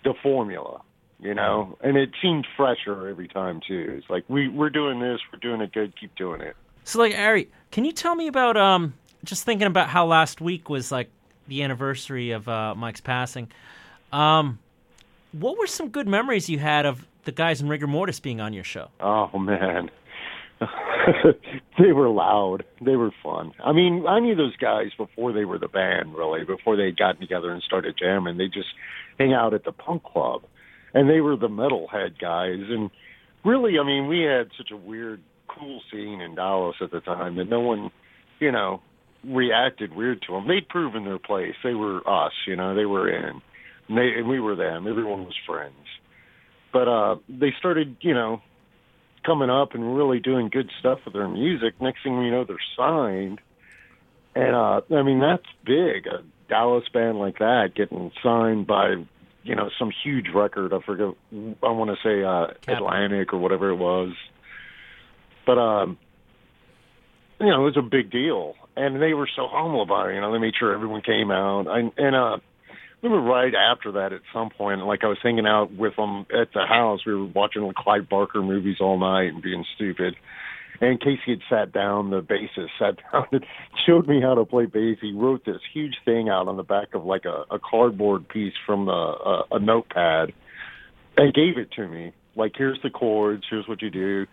the 0.05 0.15
formula, 0.23 0.83
you 1.19 1.35
know, 1.35 1.77
and 1.81 1.97
it 1.97 2.11
seemed 2.23 2.47
fresher 2.57 3.09
every 3.09 3.27
time 3.29 3.61
too. 3.67 3.97
It's 3.99 4.09
like 4.09 4.25
we 4.29 4.49
we're 4.49 4.71
doing 4.71 5.01
this, 5.01 5.21
we're 5.33 5.41
doing 5.41 5.61
it 5.61 5.73
good, 5.73 5.99
keep 5.99 6.15
doing 6.15 6.41
it. 6.41 6.57
so 6.85 7.01
like, 7.01 7.17
Ari, 7.19 7.49
can 7.73 7.85
you 7.85 7.93
tell 7.93 8.15
me 8.15 8.29
about 8.29 8.57
um, 8.57 8.95
just 9.25 9.45
thinking 9.45 9.67
about 9.67 9.89
how 9.89 10.07
last 10.07 10.41
week 10.41 10.69
was 10.71 10.93
like 10.93 11.11
the 11.49 11.63
anniversary 11.63 12.31
of 12.31 12.49
uh, 12.49 12.75
Mike's 12.75 13.01
passing. 13.01 13.51
Um, 14.13 14.59
what 15.33 15.59
were 15.59 15.67
some 15.67 15.89
good 15.89 16.07
memories 16.07 16.49
you 16.49 16.59
had 16.59 16.87
of 16.87 17.07
the 17.25 17.33
guys 17.33 17.61
in 17.61 17.69
Rigor 17.69 17.87
Mortis 17.87 18.21
being 18.21 18.41
on 18.41 18.53
your 18.53 18.65
show? 18.65 18.89
Oh 19.01 19.39
man. 19.39 19.91
they 21.79 21.93
were 21.93 22.09
loud. 22.09 22.65
They 22.85 22.97
were 22.97 23.11
fun. 23.23 23.53
I 23.63 23.73
mean, 23.73 24.05
I 24.09 24.21
knew 24.21 24.35
those 24.35 24.57
guys 24.57 24.89
before 24.97 25.33
they 25.33 25.45
were 25.45 25.59
the 25.59 25.69
band, 25.69 26.15
really, 26.15 26.45
before 26.45 26.77
they 26.77 26.91
got 26.91 27.21
together 27.21 27.51
and 27.51 27.63
started 27.63 27.97
jamming. 27.99 28.39
They 28.39 28.47
just 28.47 28.69
hang 29.19 29.33
out 29.33 29.55
at 29.55 29.65
the 29.65 29.73
punk 29.73 30.05
club. 30.05 30.43
And 30.95 31.09
they 31.09 31.21
were 31.21 31.37
the 31.37 31.49
metalhead 31.49 32.21
guys. 32.21 32.61
And 32.69 32.91
really, 33.45 33.79
I 33.79 33.87
mean, 33.87 34.09
we 34.09 34.21
had 34.21 34.49
such 34.57 34.71
a 34.71 34.77
weird, 34.77 35.23
cool 35.49 35.81
scene 35.91 36.21
in 36.21 36.35
Dallas 36.35 36.77
at 36.81 36.91
the 36.91 37.01
time 37.01 37.37
that 37.37 37.49
no 37.49 37.61
one, 37.61 37.91
you 38.41 38.53
know, 38.53 38.83
reacted 39.25 39.95
weird 39.95 40.23
to 40.27 40.33
them. 40.33 40.49
They'd 40.49 40.69
proven 40.69 41.05
their 41.05 41.19
place. 41.19 41.55
They 41.63 41.75
were 41.75 42.07
us, 42.09 42.33
you 42.47 42.57
know, 42.57 42.75
they 42.75 42.85
were 42.85 43.09
in. 43.09 43.41
And, 43.89 43.99
they, 43.99 44.19
and 44.19 44.29
we 44.29 44.41
were 44.41 44.57
them. 44.57 44.87
Everyone 44.87 45.25
was 45.25 45.35
friends. 45.47 45.75
But 46.73 46.89
uh 46.89 47.17
they 47.29 47.53
started, 47.59 47.97
you 48.01 48.15
know, 48.15 48.41
coming 49.25 49.51
up 49.51 49.75
and 49.75 49.97
really 49.97 50.21
doing 50.21 50.49
good 50.49 50.71
stuff 50.79 51.01
with 51.05 51.15
their 51.15 51.29
music. 51.29 51.81
Next 51.81 52.03
thing 52.03 52.21
you 52.23 52.31
know, 52.31 52.45
they're 52.45 52.57
signed. 52.77 53.41
And 54.35 54.55
uh 54.55 54.81
I 54.95 55.03
mean 55.03 55.21
that's 55.21 55.47
big. 55.65 56.07
A 56.07 56.23
Dallas 56.49 56.85
band 56.93 57.19
like 57.19 57.39
that 57.39 57.75
getting 57.75 58.13
signed 58.23 58.67
by 58.67 58.97
you 59.45 59.55
know, 59.55 59.71
some 59.79 59.91
huge 60.05 60.27
record. 60.35 60.73
I 60.73 60.81
forget. 60.81 61.09
I 61.63 61.71
want 61.71 61.91
to 61.91 61.97
say 62.03 62.23
uh, 62.23 62.73
Atlantic 62.73 63.33
or 63.33 63.39
whatever 63.39 63.71
it 63.71 63.77
was. 63.77 64.13
But 65.45 65.59
um, 65.59 65.99
you 67.41 67.47
know, 67.47 67.63
it 67.63 67.65
was 67.65 67.77
a 67.77 67.83
big 67.83 68.11
deal, 68.11 68.55
and 68.77 69.03
they 69.03 69.15
were 69.15 69.29
so 69.35 69.49
humble 69.51 69.83
about 69.83 70.11
it. 70.11 70.15
You 70.15 70.21
know, 70.21 70.33
they 70.33 70.39
made 70.39 70.55
sure 70.59 70.73
everyone 70.73 71.03
came 71.03 71.31
out. 71.31 71.67
I, 71.67 71.91
and 71.97 72.15
uh, 72.17 72.39
I 73.03 73.07
remember 73.07 73.29
right 73.29 73.53
after 73.55 73.93
that, 73.93 74.13
at 74.13 74.21
some 74.33 74.51
point, 74.51 74.85
like 74.87 75.03
I 75.03 75.09
was 75.09 75.19
hanging 75.23 75.47
out 75.47 75.73
with 75.73 75.97
them 75.97 76.25
at 76.33 76.53
the 76.55 76.65
house. 76.65 77.01
We 77.05 77.15
were 77.15 77.25
watching 77.25 77.63
like 77.63 77.75
Clive 77.75 78.09
Barker 78.09 78.43
movies 78.43 78.77
all 78.81 78.97
night 78.99 79.33
and 79.33 79.43
being 79.43 79.65
stupid. 79.75 80.15
And 80.81 81.01
Casey 81.01 81.33
had 81.33 81.41
sat 81.51 81.73
down, 81.73 82.11
the 82.11 82.21
bassist 82.21 82.69
sat 82.79 82.97
down 83.13 83.27
and 83.33 83.45
showed 83.87 84.07
me 84.07 84.21
how 84.21 84.35
to 84.35 84.45
play 84.45 84.67
bass. 84.67 84.99
He 85.01 85.13
wrote 85.13 85.45
this 85.45 85.61
huge 85.75 85.97
thing 86.05 86.29
out 86.29 86.47
on 86.47 86.57
the 86.57 86.63
back 86.63 86.95
of 86.95 87.05
like 87.05 87.25
a, 87.25 87.45
a 87.53 87.59
cardboard 87.59 88.29
piece 88.29 88.55
from 88.67 88.87
the, 88.87 88.93
uh, 88.93 89.43
a 89.51 89.59
notepad 89.59 90.33
and 91.17 91.35
gave 91.35 91.59
it 91.59 91.73
to 91.73 91.89
me. 91.89 92.13
Like, 92.37 92.53
here's 92.57 92.81
the 92.83 92.91
chords, 92.91 93.43
here's 93.51 93.67
what 93.67 93.83
you 93.83 93.91
do. 93.91 94.27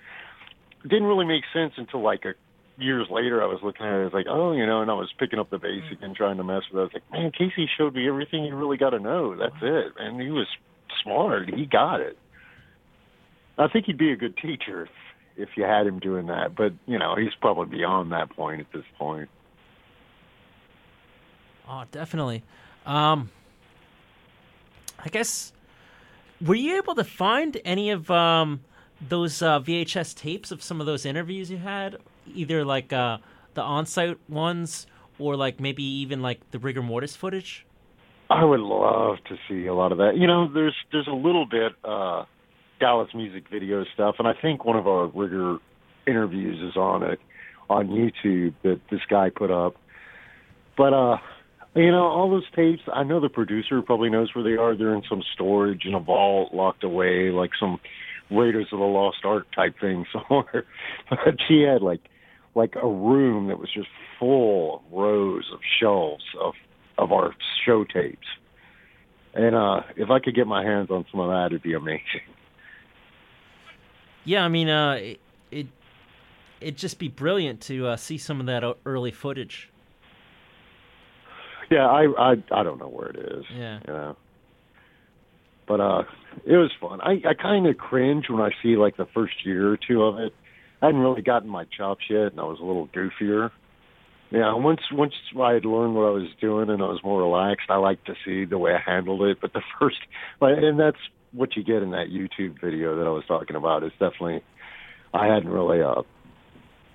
Didn't 0.84 1.04
really 1.04 1.26
make 1.26 1.44
sense 1.54 1.74
until 1.78 2.02
like 2.02 2.24
a 2.26 2.34
years 2.80 3.08
later 3.10 3.42
I 3.42 3.46
was 3.46 3.60
looking 3.64 3.86
at 3.86 3.94
it, 3.94 4.02
I 4.02 4.04
was 4.06 4.14
like, 4.14 4.28
oh, 4.30 4.54
you 4.54 4.66
know, 4.66 4.82
and 4.82 4.90
I 4.90 4.94
was 4.94 5.12
picking 5.18 5.40
up 5.40 5.50
the 5.50 5.58
bass 5.58 5.84
again, 5.92 6.14
trying 6.16 6.38
to 6.38 6.44
mess 6.44 6.64
with 6.72 6.78
it. 6.78 6.80
I 6.80 6.84
was 6.84 6.92
like, 6.94 7.12
man, 7.12 7.32
Casey 7.32 7.70
showed 7.78 7.96
me 7.96 8.08
everything 8.08 8.44
you 8.44 8.56
really 8.56 8.78
got 8.78 8.92
to 8.92 9.00
know. 9.00 9.36
That's 9.36 9.56
it. 9.62 9.94
And 9.98 10.22
he 10.22 10.30
was 10.30 10.48
smart. 11.04 11.54
He 11.54 11.66
got 11.66 12.02
it. 12.02 12.18
I 13.58 13.68
think 13.68 13.86
he'd 13.86 13.98
be 13.98 14.12
a 14.12 14.16
good 14.16 14.38
teacher 14.38 14.84
if, 14.84 14.90
if 15.38 15.50
you 15.58 15.64
had 15.64 15.86
him 15.86 16.00
doing 16.00 16.28
that. 16.28 16.56
But, 16.56 16.74
you 16.86 16.98
know, 16.98 17.16
he's 17.16 17.34
probably 17.42 17.78
beyond 17.78 18.12
that 18.12 18.30
point 18.30 18.62
at 18.62 18.72
this 18.72 18.86
point. 18.98 19.30
Oh, 21.68 21.84
definitely. 21.92 22.44
Um, 22.86 23.30
I 25.04 25.10
guess 25.10 25.52
were 26.42 26.56
you 26.56 26.78
able 26.78 26.96
to 26.96 27.04
find 27.04 27.60
any 27.66 27.92
of 27.92 28.10
um, 28.10 28.62
those 29.08 29.42
uh, 29.42 29.60
VHS 29.60 30.16
tapes 30.16 30.52
of 30.52 30.64
some 30.64 30.80
of 30.80 30.86
those 30.86 31.06
interviews 31.06 31.52
you 31.52 31.58
had, 31.58 31.98
either 32.34 32.66
like 32.66 32.94
uh, 32.94 33.18
the 33.54 33.62
on-site 33.62 34.18
ones 34.30 34.88
or 35.18 35.36
like 35.36 35.60
maybe 35.60 35.84
even 35.84 36.22
like 36.22 36.40
the 36.52 36.60
rigor 36.60 36.82
mortis 36.82 37.16
footage? 37.16 37.66
I 38.30 38.44
would 38.44 38.60
love 38.60 39.18
to 39.28 39.38
see 39.48 39.66
a 39.66 39.74
lot 39.74 39.92
of 39.92 39.98
that. 39.98 40.18
You 40.18 40.28
know, 40.28 40.52
there's 40.52 40.76
there's 40.92 41.08
a 41.08 41.16
little 41.16 41.46
bit 41.46 41.74
uh 41.84 42.26
Dallas 42.80 43.10
music 43.14 43.46
video 43.52 43.84
stuff, 43.94 44.16
and 44.20 44.28
I 44.28 44.34
think 44.40 44.64
one 44.64 44.78
of 44.78 44.88
our 44.88 45.08
rigor 45.08 45.58
interviews 46.08 46.60
is 46.62 46.78
on 46.78 47.04
it 47.04 47.20
on 47.70 47.88
YouTube 47.88 48.54
that 48.64 48.80
this 48.92 49.02
guy 49.10 49.30
put 49.30 49.52
up. 49.52 49.76
But 50.78 50.94
uh 50.94 51.18
you 51.76 51.92
know, 51.92 52.06
all 52.06 52.30
those 52.30 52.50
tapes, 52.56 52.82
I 52.92 53.04
know 53.04 53.20
the 53.20 53.30
producer 53.30 53.82
probably 53.82 54.10
knows 54.10 54.34
where 54.34 54.44
they 54.44 54.58
are. 54.58 54.76
They're 54.76 54.96
in 54.96 55.04
some 55.08 55.24
storage 55.34 55.86
in 55.86 55.94
a 55.94 56.00
vault 56.00 56.54
locked 56.54 56.84
away, 56.84 57.30
like 57.30 57.52
some 57.60 57.80
Raiders 58.32 58.68
of 58.72 58.80
the 58.80 58.86
Lost 58.86 59.20
Ark 59.24 59.48
type 59.56 59.76
thing 59.80 60.06
somewhere. 60.14 60.66
but 61.10 61.36
she 61.48 61.62
had 61.62 61.82
like 61.82 62.02
like 62.56 62.76
a 62.76 62.88
room 62.88 63.48
that 63.48 63.60
was 63.60 63.70
just 63.74 63.88
full 64.20 64.78
of 64.78 64.82
rows 64.92 65.46
of 65.54 65.60
shelves 65.80 66.24
of 66.42 66.54
of 66.98 67.12
our 67.12 67.34
show 67.66 67.84
tapes. 67.84 68.28
And 69.34 69.56
uh 69.56 69.82
if 69.96 70.10
I 70.10 70.20
could 70.20 70.36
get 70.36 70.48
my 70.48 70.64
hands 70.64 70.90
on 70.90 71.06
some 71.12 71.20
of 71.20 71.30
that 71.30 71.48
it'd 71.48 71.64
be 71.64 71.74
amazing. 71.74 72.22
Yeah, 74.26 74.44
I 74.44 74.48
mean, 74.50 74.70
uh, 74.70 74.92
it, 74.94 75.20
it 75.50 75.68
it'd 76.62 76.78
just 76.78 77.00
be 77.00 77.08
brilliant 77.08 77.62
to 77.62 77.88
uh, 77.88 77.96
see 77.96 78.18
some 78.18 78.40
of 78.40 78.46
that 78.48 78.64
early 78.86 79.12
footage. 79.12 79.70
Yeah, 81.72 81.88
I 81.88 82.04
I 82.18 82.32
I 82.52 82.64
don't 82.64 82.80
know 82.80 82.90
where 82.90 83.08
it 83.08 83.16
is. 83.16 83.46
Yeah. 83.56 83.80
You 83.88 83.94
know. 83.94 84.18
But 85.70 85.80
uh 85.80 86.04
it 86.46 86.58
was 86.58 86.72
fun. 86.82 87.00
I 87.00 87.22
I 87.30 87.34
kind 87.40 87.68
of 87.68 87.78
cringe 87.78 88.26
when 88.28 88.42
I 88.42 88.50
see 88.62 88.76
like 88.76 88.98
the 88.98 89.08
first 89.14 89.46
year 89.46 89.72
or 89.72 89.78
two 89.78 90.04
of 90.04 90.20
it. 90.20 90.34
I 90.82 90.88
hadn't 90.88 91.02
really 91.02 91.22
gotten 91.22 91.50
my 91.50 91.66
chops 91.78 92.04
yet, 92.10 92.32
and 92.32 92.40
I 92.40 92.44
was 92.44 92.60
a 92.60 92.66
little 92.66 92.88
goofier. 92.88 93.52
Yeah, 94.32 94.54
once 94.56 94.82
once 94.92 95.14
I 95.40 95.54
had 95.54 95.66
learned 95.66 95.96
what 95.96 96.06
I 96.06 96.12
was 96.12 96.30
doing 96.42 96.70
and 96.70 96.82
I 96.82 96.88
was 96.88 97.02
more 97.04 97.22
relaxed, 97.22 97.70
I 97.70 97.78
liked 97.78 98.08
to 98.08 98.16
see 98.26 98.46
the 98.46 98.58
way 98.58 98.74
I 98.74 98.80
handled 98.80 99.22
it. 99.24 99.38
But 99.40 99.54
the 99.54 99.62
first, 99.80 99.98
and 100.42 100.80
that's 100.80 100.98
what 101.32 101.56
you 101.56 101.64
get 101.64 101.84
in 101.84 101.92
that 101.92 102.08
YouTube 102.12 102.60
video 102.60 102.98
that 102.98 103.06
I 103.06 103.12
was 103.12 103.24
talking 103.28 103.56
about. 103.56 103.84
Is 103.84 103.92
definitely 103.94 104.42
I 105.14 105.28
hadn't 105.28 105.50
really 105.50 105.82
uh 105.82 106.02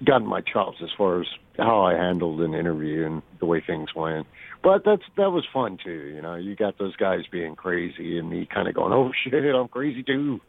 gotten 0.05 0.27
my 0.27 0.41
chops 0.41 0.79
as 0.83 0.91
far 0.97 1.21
as 1.21 1.27
how 1.57 1.83
I 1.83 1.95
handled 1.95 2.41
an 2.41 2.55
interview 2.55 3.07
and 3.07 3.23
the 3.39 3.47
way 3.47 3.61
things 3.61 3.95
went. 3.95 4.27
But 4.63 4.85
that's 4.85 5.03
that 5.17 5.31
was 5.31 5.45
fun 5.53 5.79
too. 5.83 6.13
You 6.15 6.23
know, 6.23 6.35
you 6.37 6.57
got 6.57 6.79
those 6.79 6.97
guys 6.97 7.23
being 7.31 7.55
crazy 7.55 8.19
and 8.19 8.31
me 8.31 8.47
kind 8.47 8.67
of 8.69 8.75
going, 8.75 8.93
"Oh 8.93 9.13
shit, 9.13 9.55
I'm 9.55 9.69
crazy 9.69 10.03
too." 10.03 10.41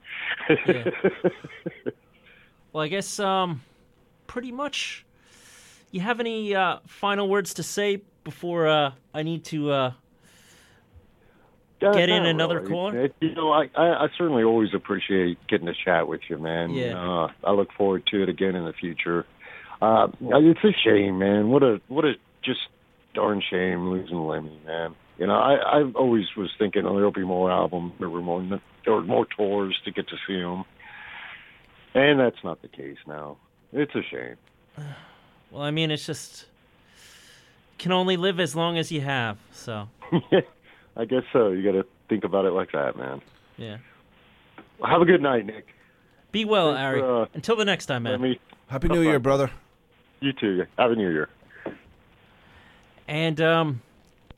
Well, 2.74 2.84
I 2.84 2.90
guess 2.90 3.20
um, 3.22 3.62
pretty 4.28 4.52
much. 4.52 5.06
You 5.92 6.02
have 6.02 6.20
any 6.20 6.54
uh, 6.54 6.80
final 6.88 7.30
words 7.30 7.54
to 7.54 7.64
say 7.64 8.02
before 8.26 8.68
uh, 8.68 8.92
I 9.14 9.24
need 9.24 9.46
to 9.46 9.72
uh, 9.72 9.94
Yeah, 11.82 11.94
get 11.94 12.10
in 12.10 12.24
not 12.24 12.30
another 12.30 12.60
really. 12.60 12.70
caller? 12.70 13.10
You 13.22 13.34
know, 13.34 13.54
I, 13.54 13.70
I 13.76 14.04
I 14.04 14.08
certainly 14.18 14.44
always 14.44 14.74
appreciate 14.74 15.38
getting 15.48 15.68
to 15.68 15.74
chat 15.74 16.06
with 16.10 16.20
you, 16.30 16.38
man. 16.38 16.72
Yeah. 16.72 17.00
Uh, 17.00 17.32
I 17.46 17.52
look 17.52 17.72
forward 17.78 18.06
to 18.08 18.24
it 18.24 18.28
again 18.28 18.56
in 18.58 18.66
the 18.66 18.74
future. 18.74 19.26
Uh, 19.82 20.08
it's 20.22 20.64
a 20.64 20.72
shame, 20.84 21.20
man. 21.20 21.50
What 21.50 21.64
a 21.64 21.82
what 21.88 22.06
a 22.06 22.14
just 22.44 22.60
darn 23.14 23.42
shame 23.50 23.90
losing 23.90 24.26
Lemmy, 24.26 24.60
man. 24.66 24.96
You 25.18 25.28
know, 25.28 25.36
I 25.36 25.56
I 25.56 25.92
always 25.96 26.26
was 26.38 26.50
thinking, 26.58 26.86
oh, 26.86 26.96
there'll 26.96 27.12
be 27.12 27.24
more 27.26 27.52
albums, 27.52 27.94
there 28.00 28.10
were 28.10 28.22
more 28.22 28.42
there 28.86 28.94
were 28.94 29.02
more 29.04 29.26
tours 29.26 29.76
to 29.86 29.92
get 29.92 30.08
to 30.10 30.16
see 30.28 30.38
him, 30.40 30.64
and 31.94 32.20
that's 32.20 32.44
not 32.44 32.62
the 32.62 32.68
case 32.68 32.98
now. 33.08 33.38
It's 33.74 33.94
a 33.96 34.02
shame. 34.04 34.36
Well, 35.52 35.62
I 35.64 35.72
mean, 35.72 35.90
it's 35.92 36.06
just 36.06 36.48
can 37.78 37.92
only 37.94 38.18
live 38.18 38.40
as 38.42 38.56
long 38.58 38.78
as 38.78 38.92
you 38.92 39.00
have. 39.02 39.38
So 39.54 39.88
I 40.98 41.06
guess 41.06 41.24
so. 41.32 41.50
You 41.50 41.64
got 41.64 41.78
to 41.78 41.86
think 42.10 42.24
about 42.26 42.44
it 42.46 42.52
like 42.52 42.72
that, 42.74 42.98
man. 42.98 43.22
yeah. 43.56 43.78
Have 44.84 45.02
a 45.02 45.06
good 45.06 45.22
night, 45.22 45.46
Nick. 45.46 45.68
Be 46.34 46.44
well, 46.44 46.74
Thanks 46.74 46.82
Ari. 46.82 47.02
uh, 47.02 47.26
Until 47.34 47.56
the 47.56 47.64
next 47.64 47.86
time, 47.86 48.04
man. 48.04 48.20
Me 48.22 48.40
Happy 48.68 48.90
New 48.90 49.02
Year, 49.02 49.20
brother. 49.20 49.50
You 50.20 50.34
too. 50.34 50.66
Happy 50.78 50.96
New 50.96 51.12
Year. 51.12 51.30
And 53.08 53.40
um, 53.42 53.82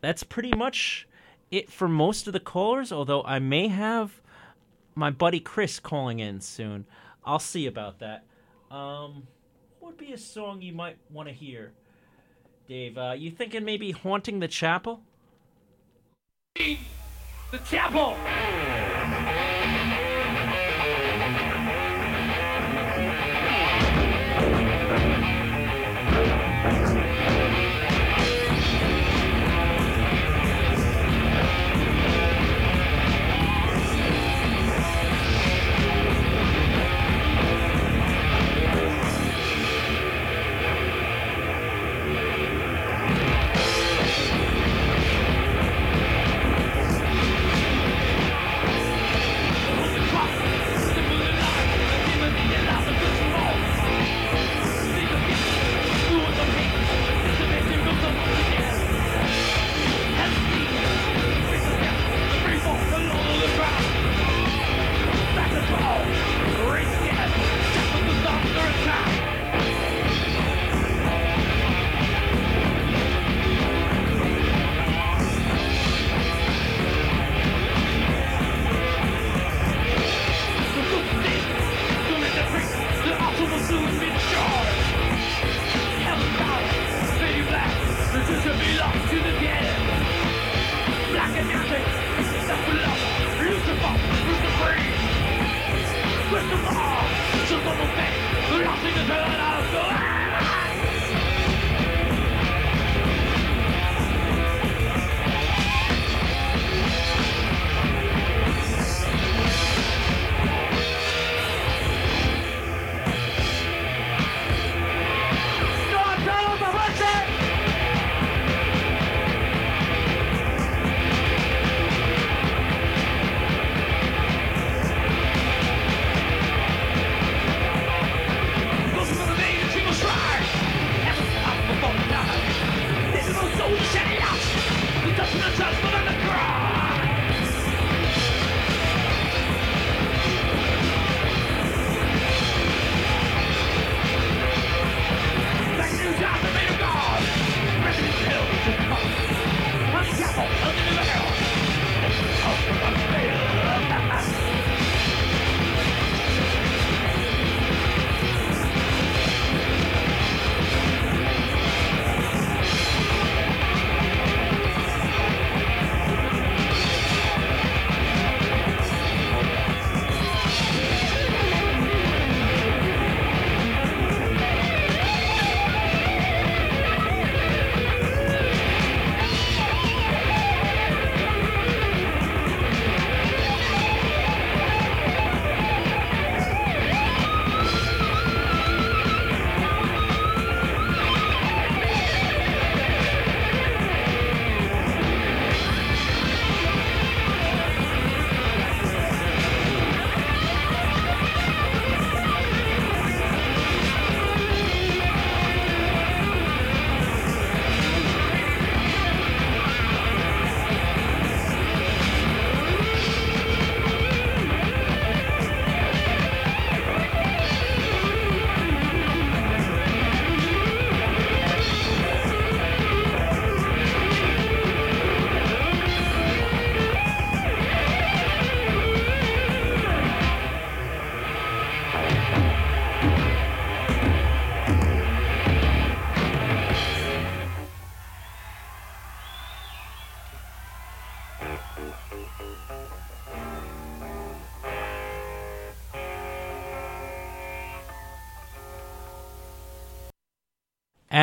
that's 0.01 0.23
pretty 0.23 0.53
much 0.55 1.07
it 1.51 1.71
for 1.71 1.87
most 1.87 2.27
of 2.27 2.33
the 2.33 2.39
callers. 2.39 2.91
Although 2.91 3.23
I 3.23 3.39
may 3.39 3.67
have 3.67 4.19
my 4.95 5.09
buddy 5.09 5.39
Chris 5.39 5.79
calling 5.79 6.19
in 6.19 6.41
soon. 6.41 6.85
I'll 7.23 7.39
see 7.39 7.67
about 7.67 7.99
that. 7.99 8.23
Um, 8.71 9.27
what 9.79 9.91
would 9.91 9.97
be 9.97 10.13
a 10.13 10.17
song 10.17 10.61
you 10.61 10.73
might 10.73 10.97
want 11.11 11.29
to 11.29 11.33
hear, 11.33 11.71
Dave? 12.67 12.97
Uh, 12.97 13.13
you 13.17 13.31
thinking 13.31 13.63
maybe 13.63 13.91
"Haunting 13.91 14.39
the 14.39 14.47
Chapel"? 14.47 15.01
The 16.55 17.59
chapel! 17.69 18.17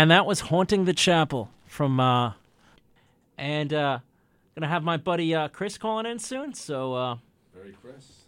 And 0.04 0.10
that 0.10 0.26
was 0.26 0.40
Haunting 0.40 0.84
the 0.84 0.92
Chapel 0.92 1.48
from 1.64 1.98
uh 1.98 2.34
and 3.38 3.72
uh 3.72 4.00
gonna 4.54 4.68
have 4.68 4.82
my 4.84 4.98
buddy 4.98 5.34
uh 5.34 5.48
Chris 5.48 5.78
calling 5.78 6.04
in 6.04 6.18
soon, 6.18 6.52
so 6.52 6.92
uh 6.92 7.16
Very 7.54 7.74
Chris. 7.80 8.24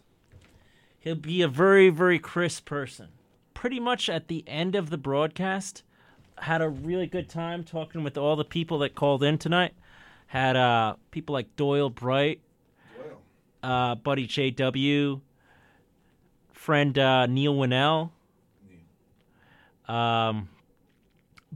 he'll 1.01 1.17
be 1.17 1.43
a 1.43 1.49
very, 1.49 1.91
very 1.91 2.19
crisp 2.19 2.65
person. 2.65 3.09
Pretty 3.53 3.79
much 3.79 4.09
at 4.09 4.29
the 4.29 4.43
end 4.47 4.75
of 4.75 4.89
the 4.89 4.97
broadcast, 4.97 5.83
had 6.39 6.63
a 6.63 6.69
really 6.71 7.07
good 7.07 7.29
time 7.29 7.63
talking 7.63 8.03
with 8.03 8.17
all 8.17 8.37
the 8.37 8.45
people 8.47 8.79
that 8.79 8.95
called 8.95 9.23
in 9.23 9.37
tonight. 9.37 9.75
Had 10.29 10.57
uh 10.57 10.95
people 11.11 11.35
like 11.35 11.57
Doyle 11.57 11.91
Bright, 11.91 12.41
uh 13.63 13.97
Buddy 13.97 14.27
JW, 14.27 15.21
friend 16.55 16.99
uh 16.99 17.27
Neil 17.27 17.55
Winnell, 17.55 18.13
um 19.87 20.49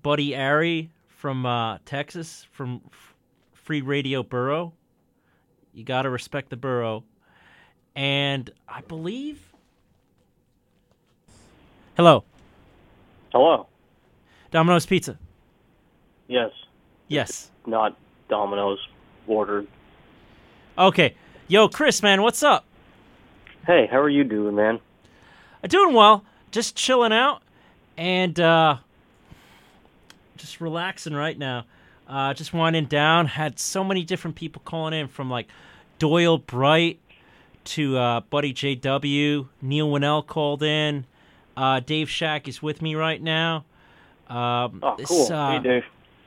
Buddy 0.03 0.37
Ari 0.37 0.91
from 1.09 1.45
uh, 1.47 1.79
Texas, 1.85 2.47
from 2.53 2.81
F- 2.87 3.15
Free 3.53 3.81
Radio 3.83 4.23
Borough. 4.23 4.73
You 5.73 5.85
got 5.85 6.03
to 6.03 6.11
respect 6.11 6.51
the 6.51 6.57
borough. 6.57 7.05
And 7.95 8.51
I 8.69 8.81
believe. 8.83 9.53
Hello, 11.97 12.25
Hello. 13.33 13.67
Domino's 14.51 14.87
Pizza. 14.87 15.19
Yes. 16.29 16.51
Yes. 17.09 17.51
Not 17.67 17.97
Domino's 18.29 18.79
ordered. 19.27 19.67
Okay. 20.79 21.15
Yo, 21.49 21.69
Chris, 21.69 22.03
man, 22.03 22.23
what's 22.23 22.43
up? 22.43 22.65
Hey, 23.67 23.87
how 23.91 23.99
are 23.99 24.09
you 24.09 24.25
doing, 24.25 24.55
man? 24.55 24.81
I'm 25.63 25.69
doing 25.69 25.95
well. 25.95 26.25
Just 26.51 26.75
chilling 26.77 27.13
out 27.13 27.43
and 27.97 28.39
uh, 28.41 28.77
just 30.41 30.61
relaxing 30.61 31.15
right 31.15 31.39
now. 31.39 31.65
Uh, 32.09 32.35
just 32.35 32.53
winding 32.53 32.87
down. 32.87 33.27
Had 33.27 33.59
so 33.59 33.85
many 33.85 34.03
different 34.05 34.37
people 34.37 34.63
calling 34.65 34.95
in 34.95 35.07
from 35.09 35.31
like 35.31 35.47
Doyle 35.99 36.39
Bright 36.39 36.99
to 37.65 37.97
uh, 37.99 38.21
Buddy 38.21 38.53
JW. 38.53 39.49
Neil 39.63 39.89
Winnell 39.89 40.27
called 40.27 40.63
in. 40.63 41.07
Uh, 41.57 41.81
Dave 41.81 42.09
Shack 42.11 42.49
is 42.49 42.63
with 42.63 42.83
me 42.83 42.95
right 42.95 43.23
now. 43.23 43.65
Um, 44.29 44.81
Oh, 44.83 44.95
this, 44.97 45.09
cool. 45.09 45.33
uh, 45.33 45.53
hey, 45.53 45.59
Dave. 45.59 45.83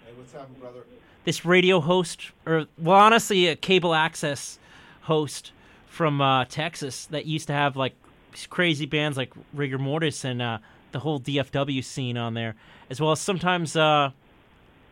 Hey, 0.05 0.11
what's 0.15 0.31
happening, 0.33 0.59
brother? 0.59 0.83
this 1.25 1.45
radio 1.45 1.79
host, 1.79 2.31
or 2.45 2.65
well, 2.77 2.97
honestly, 2.97 3.47
a 3.47 3.55
cable 3.55 3.93
access 3.95 4.59
host 5.03 5.53
from 5.87 6.19
uh, 6.19 6.43
Texas 6.45 7.05
that 7.07 7.25
used 7.25 7.47
to 7.47 7.53
have 7.53 7.77
like 7.77 7.93
these 8.33 8.45
crazy 8.47 8.85
bands 8.85 9.15
like 9.17 9.31
Rigor 9.53 9.77
Mortis 9.77 10.25
and 10.25 10.41
uh, 10.41 10.57
the 10.91 10.99
whole 10.99 11.21
DFW 11.21 11.81
scene 11.83 12.17
on 12.17 12.33
there, 12.33 12.55
as 12.93 13.01
well 13.01 13.11
as 13.11 13.19
sometimes 13.19 13.75
uh, 13.75 14.11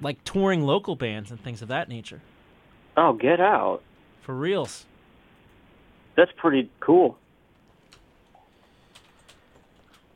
like 0.01 0.23
touring 0.23 0.63
local 0.63 0.95
bands 0.95 1.29
and 1.29 1.39
things 1.39 1.61
of 1.61 1.67
that 1.67 1.87
nature. 1.87 2.19
Oh, 2.97 3.13
get 3.13 3.39
out. 3.39 3.83
For 4.23 4.33
reals. 4.33 4.85
That's 6.15 6.31
pretty 6.35 6.71
cool. 6.79 7.15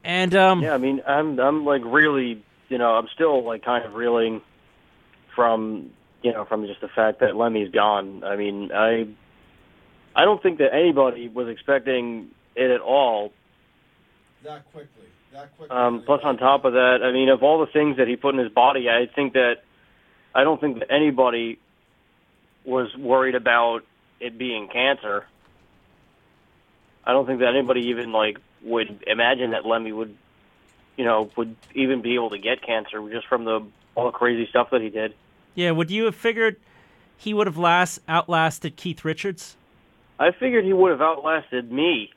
And 0.04 0.34
um, 0.34 0.64
yeah, 0.64 0.74
I 0.74 0.80
mean, 0.80 1.04
I'm 1.08 1.40
I'm 1.40 1.64
like 1.64 1.84
really, 1.86 2.44
you 2.70 2.80
know, 2.80 2.96
I'm 2.96 3.08
still 3.14 3.44
like 3.44 3.64
kind 3.64 3.86
of 3.86 3.94
reeling 3.94 4.42
from, 5.36 5.92
you 6.24 6.34
know, 6.34 6.44
from 6.46 6.66
just 6.66 6.82
the 6.82 6.88
fact 6.88 7.20
that 7.20 7.36
Lemmy's 7.36 7.72
gone. 7.72 8.24
I 8.24 8.36
mean, 8.36 8.72
I 8.74 9.08
I 10.16 10.26
don't 10.26 10.42
think 10.42 10.58
that 10.58 10.74
anybody 10.74 11.28
was 11.30 11.50
expecting 11.50 12.32
it 12.56 12.72
at 12.72 12.82
all. 12.82 13.32
That 14.44 14.72
quickly. 14.72 15.06
That 15.36 15.58
quickly. 15.58 15.76
Um, 15.76 16.04
plus, 16.06 16.22
on 16.24 16.38
top 16.38 16.64
of 16.64 16.74
that, 16.74 17.00
I 17.04 17.12
mean, 17.12 17.28
of 17.28 17.44
all 17.44 17.60
the 17.60 17.72
things 17.72 17.98
that 17.98 18.08
he 18.08 18.16
put 18.16 18.34
in 18.36 18.40
his 18.40 18.52
body, 18.52 18.90
I 18.90 19.08
think 19.14 19.34
that 19.34 19.56
I 20.34 20.46
don't 20.46 20.62
think 20.62 20.80
that 20.80 20.90
anybody 20.90 21.60
was 22.64 22.96
worried 22.96 23.36
about 23.36 23.82
it 24.22 24.38
being 24.38 24.70
cancer. 24.70 25.26
I 27.06 27.12
don't 27.12 27.26
think 27.26 27.40
that 27.40 27.50
anybody 27.50 27.88
even 27.88 28.14
like 28.14 28.38
would 28.64 29.04
imagine 29.06 29.52
that 29.52 29.66
Lemmy 29.66 29.92
would, 29.92 30.16
you 30.96 31.04
know, 31.04 31.30
would 31.36 31.56
even 31.74 32.02
be 32.02 32.16
able 32.16 32.30
to 32.30 32.38
get 32.38 32.62
cancer 32.62 33.08
just 33.10 33.28
from 33.28 33.44
the 33.44 33.68
all 33.94 34.06
the 34.06 34.12
crazy 34.12 34.48
stuff 34.50 34.70
that 34.72 34.82
he 34.82 34.90
did. 34.90 35.14
yeah, 35.54 35.72
would 35.72 35.92
you 35.92 36.06
have 36.06 36.16
figured 36.16 36.56
he 37.18 37.34
would 37.34 37.48
have 37.48 37.58
last 37.58 38.00
outlasted 38.08 38.78
Keith 38.78 39.04
Richards? 39.04 39.58
I 40.18 40.32
figured 40.32 40.64
he 40.64 40.72
would 40.74 40.92
have 40.92 41.02
outlasted 41.02 41.72
me. 41.72 42.12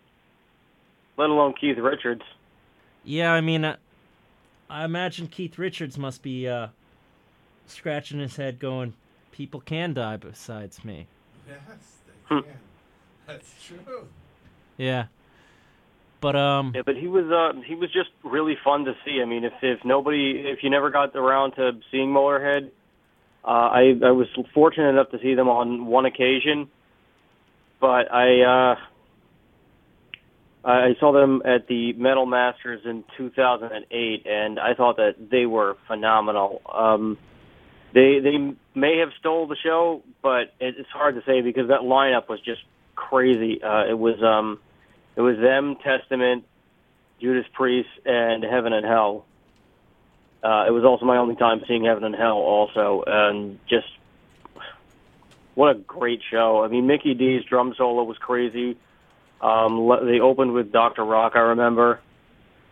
let 1.16 1.30
alone 1.30 1.54
Keith 1.60 1.78
Richards. 1.78 2.22
Yeah, 3.08 3.32
I 3.32 3.40
mean, 3.40 3.64
uh, 3.64 3.76
I 4.68 4.84
imagine 4.84 5.28
Keith 5.28 5.56
Richards 5.56 5.96
must 5.96 6.22
be 6.22 6.46
uh, 6.46 6.66
scratching 7.66 8.20
his 8.20 8.36
head, 8.36 8.58
going, 8.58 8.92
"People 9.32 9.60
can 9.60 9.94
die 9.94 10.18
besides 10.18 10.84
me." 10.84 11.06
Yes, 11.48 11.58
Hmm. 12.28 12.34
they 12.40 12.42
can. 12.42 12.58
That's 13.26 13.66
true. 13.66 14.08
Yeah, 14.76 15.06
but 16.20 16.36
um, 16.36 16.72
Yeah, 16.74 16.82
but 16.84 16.96
he 16.98 17.08
was 17.08 17.24
uh 17.30 17.58
he 17.62 17.74
was 17.74 17.90
just 17.90 18.10
really 18.22 18.58
fun 18.62 18.84
to 18.84 18.94
see. 19.06 19.22
I 19.22 19.24
mean, 19.24 19.42
if 19.42 19.54
if 19.62 19.82
nobody 19.86 20.42
if 20.44 20.62
you 20.62 20.68
never 20.68 20.90
got 20.90 21.16
around 21.16 21.52
to 21.52 21.80
seeing 21.90 22.10
Motorhead, 22.10 22.68
uh, 23.42 23.48
I 23.48 23.94
I 24.04 24.10
was 24.10 24.28
fortunate 24.52 24.90
enough 24.90 25.10
to 25.12 25.18
see 25.20 25.34
them 25.34 25.48
on 25.48 25.86
one 25.86 26.04
occasion, 26.04 26.68
but 27.80 28.12
I 28.12 28.42
uh 28.42 28.76
I 30.64 30.96
saw 30.98 31.12
them 31.12 31.42
at 31.44 31.68
the 31.68 31.92
Metal 31.94 32.26
Masters 32.26 32.80
in 32.84 33.04
2008, 33.16 34.26
and 34.26 34.58
I 34.58 34.74
thought 34.74 34.96
that 34.96 35.30
they 35.30 35.46
were 35.46 35.76
phenomenal. 35.86 36.60
Um, 36.72 37.16
they 37.94 38.18
they 38.18 38.54
may 38.74 38.98
have 38.98 39.10
stole 39.18 39.46
the 39.46 39.56
show, 39.56 40.02
but 40.20 40.52
it, 40.60 40.74
it's 40.78 40.90
hard 40.90 41.14
to 41.14 41.22
say 41.24 41.40
because 41.40 41.68
that 41.68 41.80
lineup 41.80 42.28
was 42.28 42.40
just 42.40 42.62
crazy. 42.94 43.62
Uh, 43.62 43.84
it 43.88 43.98
was 43.98 44.22
um, 44.22 44.58
it 45.16 45.20
was 45.20 45.38
them, 45.38 45.76
Testament, 45.76 46.44
Judas 47.20 47.46
Priest, 47.52 47.88
and 48.04 48.42
Heaven 48.42 48.72
and 48.72 48.84
Hell. 48.84 49.24
Uh, 50.42 50.64
it 50.68 50.70
was 50.70 50.84
also 50.84 51.04
my 51.04 51.16
only 51.16 51.36
time 51.36 51.62
seeing 51.66 51.84
Heaven 51.84 52.04
and 52.04 52.14
Hell, 52.14 52.36
also, 52.36 53.02
and 53.06 53.58
just 53.68 53.88
what 55.54 55.74
a 55.74 55.78
great 55.78 56.20
show. 56.30 56.62
I 56.62 56.68
mean, 56.68 56.86
Mikkey 56.86 57.14
Dee's 57.14 57.44
drum 57.44 57.74
solo 57.76 58.04
was 58.04 58.18
crazy. 58.18 58.76
Um, 59.40 59.88
they 60.04 60.20
opened 60.20 60.52
with 60.52 60.72
Dr. 60.72 61.04
Rock, 61.04 61.32
I 61.34 61.40
remember. 61.40 62.00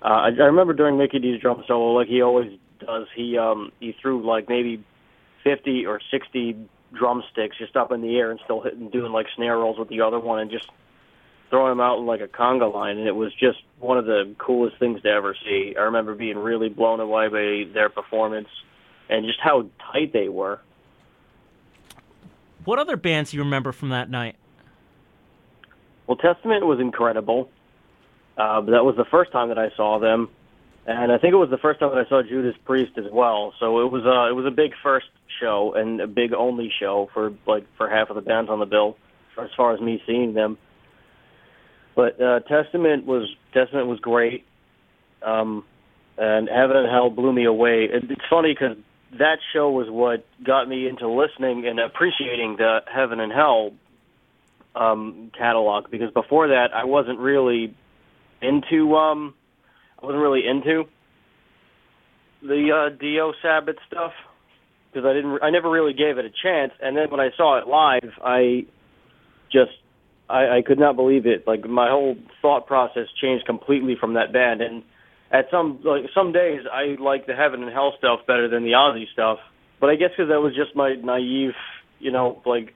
Uh, 0.03 0.09
I, 0.09 0.29
I 0.29 0.47
remember 0.47 0.73
during 0.73 0.99
Mikkey 0.99 1.19
Dee's 1.19 1.41
drum 1.41 1.65
solo, 1.67 1.93
like 1.93 2.09
he 2.09 2.23
always 2.23 2.59
does, 2.81 3.07
he 3.15 3.39
um, 3.39 3.73
he 3.81 3.97
threw 4.01 4.27
like 4.27 4.49
maybe 4.49 4.85
50 5.45 5.87
or 5.87 6.01
60 6.11 6.57
drumsticks 6.93 7.57
just 7.59 7.77
up 7.77 7.93
in 7.93 8.03
the 8.03 8.17
air 8.17 8.31
and 8.31 8.41
still 8.45 8.61
hitting, 8.61 8.91
doing 8.91 9.13
like 9.13 9.27
snare 9.37 9.57
rolls 9.57 9.79
with 9.79 9.89
the 9.89 10.01
other 10.01 10.19
one 10.19 10.41
and 10.41 10.51
just 10.51 10.69
throwing 11.51 11.71
them 11.71 11.81
out 11.81 11.99
in 11.99 12.07
like 12.07 12.21
a 12.21 12.27
conga 12.27 12.73
line. 12.73 12.99
And 12.99 13.07
it 13.07 13.15
was 13.15 13.33
just 13.35 13.59
one 13.79 13.99
of 13.99 14.07
the 14.07 14.35
coolest 14.39 14.79
things 14.79 15.03
to 15.03 15.09
ever 15.09 15.37
see. 15.45 15.75
I 15.79 15.83
remember 15.83 16.15
being 16.15 16.39
really 16.39 16.69
blown 16.69 17.01
away 17.01 17.29
by 17.29 17.73
their 17.73 17.89
performance 17.89 18.49
and 19.09 19.25
just 19.25 19.39
how 19.41 19.69
tight 19.93 20.13
they 20.13 20.29
were. 20.29 20.61
what 22.65 22.79
other 22.81 22.97
bands 22.97 23.31
do 23.31 23.37
you 23.37 23.45
remember 23.45 23.73
from 23.73 23.91
that 23.91 24.11
night? 24.11 24.37
Well, 26.07 26.17
Testament 26.17 26.67
was 26.67 26.79
incredible. 26.81 27.51
Uh, 28.37 28.61
that 28.63 28.85
was 28.85 28.95
the 28.97 29.07
first 29.11 29.33
time 29.33 29.49
that 29.49 29.59
I 29.59 29.71
saw 29.77 29.99
them, 29.99 30.29
and 30.87 31.11
I 31.11 31.19
think 31.19 31.33
it 31.33 31.37
was 31.37 31.51
the 31.51 31.59
first 31.59 31.81
time 31.81 31.91
that 31.91 32.05
I 32.05 32.09
saw 32.09 32.23
Judas 32.23 32.55
Priest 32.65 32.93
as 32.99 33.11
well. 33.11 33.55
So 33.59 33.81
it 33.81 33.91
was 33.91 34.05
uh, 34.05 34.31
it 34.31 34.35
was 34.35 34.45
a 34.47 34.55
big 34.55 34.73
first 34.83 35.07
show 35.41 35.73
and 35.75 36.01
a 36.01 36.07
big 36.07 36.33
only 36.33 36.71
show 36.79 37.09
for 37.15 37.33
like 37.47 37.67
for 37.77 37.89
half 37.89 38.11
of 38.11 38.17
the 38.17 38.23
bands 38.23 38.51
on 38.51 38.61
the 38.61 38.67
bill, 38.67 38.97
as 39.41 39.49
far 39.57 39.75
as 39.75 39.81
me 39.81 40.03
seeing 40.07 40.35
them. 40.35 40.59
But 41.95 42.21
uh, 42.21 42.41
Testament 42.41 43.07
was 43.07 43.27
Testament 43.55 43.87
was 43.87 43.99
great, 44.01 44.45
um, 45.23 45.65
and 46.19 46.47
Heaven 46.47 46.77
and 46.77 46.91
Hell 46.91 47.09
blew 47.09 47.33
me 47.33 47.47
away. 47.47 47.89
It, 47.91 48.05
it's 48.11 48.21
funny 48.29 48.53
because 48.53 48.77
that 49.19 49.39
show 49.55 49.71
was 49.71 49.89
what 49.89 50.27
got 50.45 50.69
me 50.69 50.87
into 50.87 51.09
listening 51.09 51.67
and 51.67 51.81
appreciating 51.81 52.57
the 52.59 52.81
Heaven 52.87 53.19
and 53.19 53.33
Hell 53.33 53.73
um, 54.77 55.31
catalog 55.37 55.91
because 55.91 56.11
before 56.13 56.49
that 56.49 56.69
I 56.75 56.85
wasn't 56.85 57.19
really 57.19 57.75
into 58.43 58.95
um 58.95 59.35
I 60.01 60.07
wasn't 60.07 60.23
really 60.23 60.47
into 60.47 60.85
the 62.43 62.71
uh 62.73 62.97
Dio 62.97 63.33
Sabbath 63.43 63.77
stuff 63.87 64.13
because 64.93 65.07
I 65.07 65.15
didn't 65.15 65.39
I 65.43 65.51
never 65.51 65.71
really 65.71 65.95
gave 65.95 66.19
it 66.19 66.25
a 66.25 66.31
chance. 66.31 66.73
And 66.81 66.97
then 66.97 67.11
when 67.11 67.21
I 67.21 67.31
saw 67.37 67.59
it 67.59 67.67
live 67.67 68.13
I 68.23 68.67
just 69.51 69.73
I, 70.29 70.59
I 70.59 70.63
could 70.67 70.79
not 70.79 70.97
believe 70.97 71.27
it. 71.27 71.47
Like 71.47 71.65
my 71.69 71.89
whole 71.89 72.17
thought 72.43 72.67
process 72.67 73.07
changed 73.21 73.47
completely 73.47 73.97
from 73.99 74.15
that 74.15 74.33
band. 74.33 74.61
And 74.61 74.83
at 75.31 75.47
some 75.51 75.81
like 75.85 76.05
some 76.15 76.33
days 76.33 76.61
I 76.71 77.01
like 77.01 77.27
the 77.27 77.35
heaven 77.35 77.63
and 77.63 77.73
hell 77.73 77.95
stuff 77.99 78.21
better 78.27 78.49
than 78.49 78.63
the 78.63 78.73
Ozzy 78.73 79.05
stuff. 79.13 79.39
But 79.81 79.91
I 79.91 79.97
guess 79.97 80.11
because 80.11 80.29
that 80.29 80.41
was 80.41 80.55
just 80.55 80.77
my 80.77 80.95
naive 80.95 81.55
you 81.99 82.13
know 82.13 82.43
like 82.45 82.75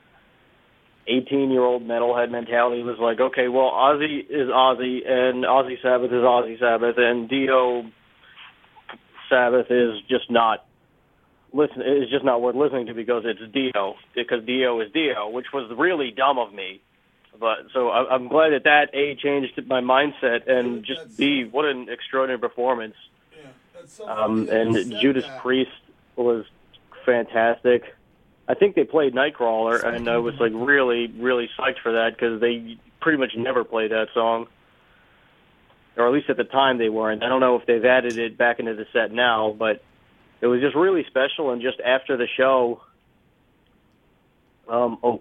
18 1.10 1.50
year 1.50 1.62
old 1.62 1.82
metalhead 1.82 2.30
mentality 2.30 2.82
was 2.82 2.98
like, 2.98 3.20
okay, 3.20 3.48
well, 3.48 3.70
Ozzy 3.72 4.20
is 4.20 4.48
Ozzy, 4.48 5.08
and 5.08 5.44
Ozzy 5.44 5.80
Sabbath 5.82 6.10
is 6.12 6.22
Ozzy 6.22 6.58
Sabbath, 6.58 6.96
and 6.98 7.28
Dio 7.28 7.84
Sabbath 9.28 9.66
is 9.70 10.00
just 10.08 10.30
not 10.30 10.64
listen 11.52 11.82
is 11.82 12.08
just 12.10 12.24
not 12.24 12.40
worth 12.40 12.54
listening 12.54 12.86
to 12.86 12.94
because 12.94 13.24
it's 13.26 13.40
Dio 13.52 13.96
because 14.14 14.44
Dio 14.44 14.80
is 14.80 14.92
Dio, 14.92 15.28
which 15.28 15.46
was 15.52 15.70
really 15.76 16.10
dumb 16.10 16.38
of 16.38 16.52
me. 16.52 16.80
But 17.38 17.58
so 17.72 17.88
I, 17.88 18.14
I'm 18.14 18.28
glad 18.28 18.50
that 18.50 18.64
that 18.64 18.94
a 18.94 19.14
changed 19.16 19.60
my 19.66 19.80
mindset 19.80 20.48
and 20.50 20.84
just 20.84 21.16
b 21.16 21.44
what 21.50 21.64
an 21.64 21.88
extraordinary 21.88 22.38
performance. 22.38 22.94
Yeah, 23.32 24.06
Um, 24.06 24.48
and 24.50 25.00
Judas 25.00 25.24
Priest 25.40 25.70
was 26.16 26.44
fantastic. 27.04 27.82
I 28.50 28.54
think 28.54 28.74
they 28.74 28.82
played 28.82 29.14
Nightcrawler, 29.14 29.84
and 29.84 30.08
I 30.08 30.16
was 30.16 30.34
like 30.40 30.50
really, 30.52 31.06
really 31.06 31.48
psyched 31.56 31.78
for 31.84 31.92
that 31.92 32.14
because 32.14 32.40
they 32.40 32.78
pretty 33.00 33.16
much 33.16 33.30
never 33.36 33.62
played 33.62 33.92
that 33.92 34.08
song, 34.12 34.48
or 35.96 36.08
at 36.08 36.12
least 36.12 36.28
at 36.30 36.36
the 36.36 36.42
time 36.42 36.76
they 36.76 36.88
weren't. 36.88 37.22
I 37.22 37.28
don't 37.28 37.38
know 37.38 37.54
if 37.54 37.66
they've 37.66 37.84
added 37.84 38.18
it 38.18 38.36
back 38.36 38.58
into 38.58 38.74
the 38.74 38.86
set 38.92 39.12
now, 39.12 39.54
but 39.56 39.84
it 40.40 40.48
was 40.48 40.60
just 40.60 40.74
really 40.74 41.04
special. 41.06 41.52
And 41.52 41.62
just 41.62 41.78
after 41.78 42.16
the 42.16 42.26
show, 42.36 42.80
um, 44.68 44.98
oh, 45.04 45.20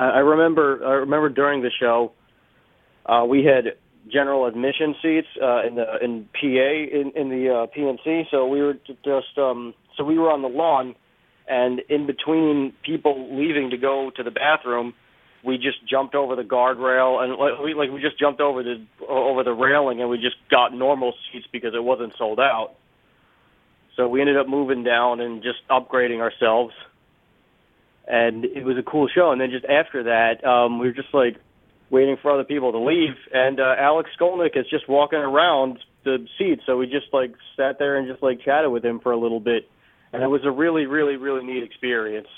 I 0.00 0.06
I 0.06 0.18
remember, 0.18 0.84
I 0.84 0.92
remember 0.94 1.28
during 1.28 1.62
the 1.62 1.70
show, 1.78 2.10
uh, 3.06 3.24
we 3.24 3.44
had 3.44 3.76
general 4.12 4.46
admission 4.46 4.96
seats 5.00 5.28
uh, 5.40 5.64
in 5.64 5.76
the 5.76 5.84
in 6.02 6.28
PA 6.34 6.46
in, 6.48 7.12
in 7.14 7.28
the 7.28 7.50
uh, 7.50 7.66
PNC, 7.68 8.24
so 8.32 8.48
we 8.48 8.60
were 8.62 8.74
just 9.04 9.38
um, 9.38 9.74
so 9.96 10.02
we 10.02 10.18
were 10.18 10.32
on 10.32 10.42
the 10.42 10.48
lawn 10.48 10.96
and 11.46 11.80
in 11.88 12.06
between 12.06 12.72
people 12.84 13.36
leaving 13.36 13.70
to 13.70 13.76
go 13.76 14.10
to 14.16 14.22
the 14.22 14.30
bathroom, 14.30 14.94
we 15.44 15.56
just 15.56 15.86
jumped 15.88 16.14
over 16.14 16.36
the 16.36 16.42
guardrail 16.42 17.22
and 17.22 17.34
like 17.34 17.60
we 17.62 17.74
like 17.74 17.90
we 17.90 18.00
just 18.00 18.18
jumped 18.18 18.40
over 18.40 18.62
the 18.62 18.84
over 19.06 19.44
the 19.44 19.52
railing 19.52 20.00
and 20.00 20.08
we 20.08 20.16
just 20.16 20.36
got 20.50 20.72
normal 20.72 21.12
seats 21.30 21.46
because 21.52 21.74
it 21.74 21.84
wasn't 21.84 22.14
sold 22.16 22.40
out. 22.40 22.74
So 23.96 24.08
we 24.08 24.20
ended 24.20 24.36
up 24.36 24.48
moving 24.48 24.82
down 24.82 25.20
and 25.20 25.42
just 25.42 25.58
upgrading 25.70 26.20
ourselves. 26.20 26.72
And 28.06 28.44
it 28.44 28.64
was 28.64 28.76
a 28.76 28.82
cool 28.82 29.08
show. 29.14 29.30
And 29.32 29.40
then 29.40 29.50
just 29.50 29.64
after 29.64 30.04
that, 30.04 30.44
um, 30.44 30.78
we 30.78 30.88
were 30.88 30.92
just 30.92 31.14
like 31.14 31.36
waiting 31.90 32.16
for 32.20 32.30
other 32.30 32.44
people 32.44 32.72
to 32.72 32.78
leave. 32.78 33.14
And 33.32 33.60
uh, 33.60 33.74
Alex 33.78 34.10
Skolnick 34.18 34.58
is 34.58 34.66
just 34.68 34.88
walking 34.88 35.20
around 35.20 35.78
the 36.04 36.26
seats. 36.38 36.62
So 36.66 36.76
we 36.76 36.86
just 36.86 37.06
like 37.12 37.34
sat 37.56 37.78
there 37.78 37.96
and 37.96 38.08
just 38.08 38.22
like 38.22 38.40
chatted 38.44 38.70
with 38.70 38.84
him 38.84 38.98
for 39.00 39.12
a 39.12 39.16
little 39.16 39.40
bit 39.40 39.68
and 40.14 40.22
it 40.22 40.28
was 40.28 40.44
a 40.44 40.50
really, 40.50 40.86
really, 40.86 41.16
really 41.16 41.44
neat 41.44 41.62
experience. 41.62 42.28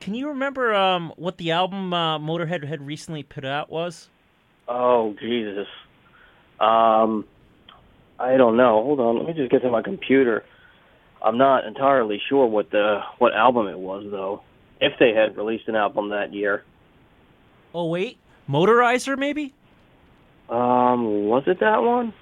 Can 0.00 0.14
you 0.14 0.28
remember 0.28 0.72
um, 0.74 1.12
what 1.16 1.36
the 1.38 1.50
album 1.50 1.92
uh, 1.92 2.18
Motorhead 2.18 2.64
had 2.66 2.86
recently 2.86 3.22
put 3.22 3.44
out 3.44 3.68
was? 3.68 4.08
Oh 4.68 5.14
Jesus, 5.20 5.66
um, 6.60 7.24
I 8.18 8.36
don't 8.36 8.56
know. 8.56 8.82
Hold 8.82 9.00
on, 9.00 9.18
let 9.18 9.26
me 9.26 9.32
just 9.32 9.50
get 9.50 9.62
to 9.62 9.70
my 9.70 9.82
computer. 9.82 10.44
I'm 11.24 11.36
not 11.38 11.64
entirely 11.66 12.20
sure 12.28 12.46
what 12.46 12.70
the 12.70 13.00
what 13.18 13.34
album 13.34 13.66
it 13.66 13.78
was 13.78 14.06
though. 14.10 14.42
If 14.80 14.92
they 15.00 15.12
had 15.14 15.36
released 15.36 15.66
an 15.68 15.74
album 15.74 16.10
that 16.10 16.32
year, 16.32 16.62
Oh 17.74 17.86
wait, 17.86 18.18
Motorizer 18.48 19.18
maybe? 19.18 19.52
um, 20.48 21.26
was 21.26 21.42
it 21.46 21.58
that 21.60 21.82
one? 21.82 22.14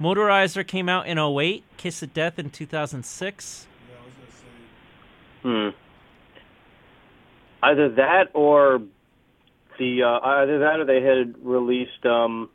Motorizer 0.00 0.66
came 0.66 0.88
out 0.88 1.06
in 1.06 1.18
08, 1.18 1.64
Kiss 1.76 2.02
of 2.02 2.12
Death 2.12 2.38
in 2.38 2.50
2006. 2.50 3.66
Hmm. 5.42 5.68
Either 7.62 7.88
that 7.90 8.24
or 8.34 8.80
the 9.78 10.02
uh, 10.02 10.26
either 10.26 10.58
that 10.58 10.80
or 10.80 10.84
they 10.84 11.02
had 11.02 11.34
released 11.44 12.04
um, 12.04 12.50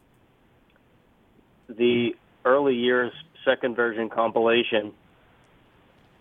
the 1.68 2.12
early 2.46 2.76
years 2.76 3.12
second 3.46 3.76
version 3.76 4.10
compilation 4.10 4.94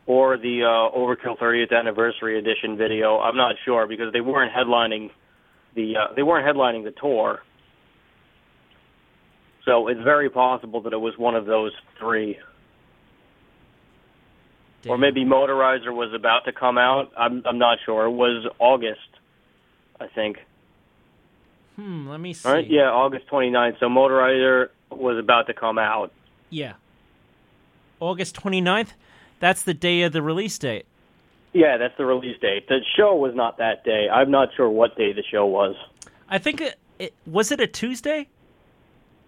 or 0.06 0.36
the 0.36 0.62
uh, 0.62 0.96
Overkill 0.96 1.38
30th 1.38 1.76
anniversary 1.76 2.38
edition 2.38 2.76
video. 2.76 3.18
I'm 3.18 3.36
not 3.36 3.56
sure 3.64 3.86
because 3.86 4.12
they 4.12 4.20
weren't 4.20 4.52
headlining 4.52 5.10
the 5.74 5.96
uh, 5.96 6.14
they 6.14 6.22
weren't 6.22 6.46
headlining 6.46 6.84
the 6.84 6.92
tour. 6.92 7.42
So 9.64 9.88
it's 9.88 10.00
very 10.00 10.30
possible 10.30 10.80
that 10.82 10.92
it 10.92 11.00
was 11.00 11.16
one 11.18 11.34
of 11.34 11.46
those 11.46 11.72
three. 11.98 12.38
Or 14.88 14.96
maybe 14.96 15.24
Motorizer 15.24 15.94
was 15.94 16.12
about 16.14 16.46
to 16.46 16.52
come 16.52 16.78
out. 16.78 17.12
I'm 17.16 17.42
I'm 17.44 17.58
not 17.58 17.78
sure. 17.84 18.06
It 18.06 18.12
was 18.12 18.46
August, 18.58 19.00
I 20.00 20.06
think. 20.06 20.38
Hmm, 21.76 22.08
let 22.08 22.20
me 22.20 22.32
see. 22.32 22.48
All 22.48 22.54
right, 22.54 22.68
yeah, 22.68 22.90
August 22.90 23.26
29th. 23.28 23.78
So 23.78 23.86
Motorizer 23.86 24.68
was 24.90 25.18
about 25.18 25.46
to 25.48 25.54
come 25.54 25.78
out. 25.78 26.12
Yeah. 26.48 26.74
August 28.00 28.36
29th? 28.36 28.88
That's 29.38 29.62
the 29.62 29.74
day 29.74 30.02
of 30.02 30.12
the 30.12 30.22
release 30.22 30.58
date. 30.58 30.86
Yeah, 31.52 31.76
that's 31.78 31.96
the 31.96 32.04
release 32.04 32.38
date. 32.40 32.68
The 32.68 32.80
show 32.96 33.16
was 33.16 33.34
not 33.34 33.58
that 33.58 33.84
day. 33.84 34.08
I'm 34.10 34.30
not 34.30 34.48
sure 34.56 34.68
what 34.68 34.96
day 34.96 35.12
the 35.12 35.22
show 35.30 35.46
was. 35.46 35.74
I 36.28 36.38
think 36.38 36.60
it, 36.60 36.78
it 36.98 37.14
was 37.26 37.50
it 37.50 37.60
a 37.60 37.66
Tuesday? 37.66 38.28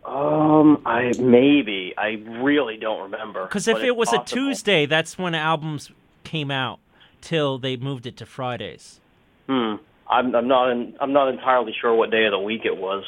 Um, 0.05 0.83
I 0.85 1.13
maybe. 1.19 1.95
I 1.97 2.23
really 2.43 2.77
don't 2.77 3.03
remember. 3.03 3.45
Because 3.45 3.69
if 3.69 3.79
it 3.79 3.97
was 3.97 4.09
possible. 4.09 4.25
a 4.25 4.27
Tuesday, 4.27 4.87
that's 4.87 5.17
when 5.17 5.35
albums 5.35 5.91
came 6.25 6.51
out. 6.51 6.81
Till 7.21 7.57
they 7.57 7.77
moved 7.77 8.05
it 8.07 8.17
to 8.17 8.27
Fridays. 8.27 9.01
Hmm. 9.49 9.77
I'm 10.11 10.35
I'm 10.35 10.49
not 10.49 10.71
in, 10.71 10.95
I'm 11.01 11.13
not 11.13 11.29
entirely 11.29 11.73
sure 11.81 11.95
what 11.95 12.11
day 12.11 12.25
of 12.25 12.33
the 12.33 12.39
week 12.39 12.63
it 12.65 12.77
was. 12.77 13.05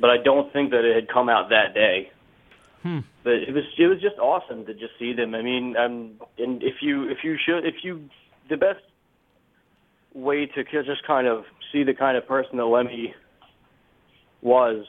But 0.00 0.10
I 0.10 0.16
don't 0.16 0.50
think 0.52 0.70
that 0.70 0.84
it 0.84 0.94
had 0.94 1.08
come 1.08 1.28
out 1.28 1.50
that 1.50 1.74
day. 1.74 2.10
Hmm. 2.82 3.00
But 3.22 3.34
it 3.34 3.52
was 3.52 3.64
it 3.78 3.86
was 3.86 4.00
just 4.00 4.18
awesome 4.18 4.64
to 4.64 4.72
just 4.72 4.98
see 4.98 5.12
them. 5.12 5.34
I 5.34 5.42
mean, 5.42 5.76
um, 5.76 6.12
and 6.38 6.62
if 6.62 6.76
you 6.80 7.08
if 7.08 7.18
you 7.22 7.36
should 7.36 7.66
if 7.66 7.84
you 7.84 8.08
the 8.48 8.56
best 8.56 8.80
way 10.14 10.46
to 10.46 10.64
just 10.64 11.06
kind 11.06 11.26
of 11.26 11.44
see 11.70 11.84
the 11.84 11.94
kind 11.94 12.16
of 12.16 12.26
person 12.26 12.56
that 12.56 12.64
Lemmy 12.64 13.14
was. 14.40 14.86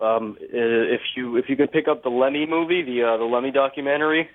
Um, 0.00 0.36
if 0.40 1.00
you 1.16 1.36
if 1.36 1.46
you 1.48 1.56
could 1.56 1.72
pick 1.72 1.88
up 1.88 2.02
the 2.02 2.10
Lemmy 2.10 2.46
movie, 2.46 2.82
the 2.82 3.02
uh, 3.02 3.16
the 3.16 3.24
Lemmy 3.24 3.50
documentary 3.50 4.28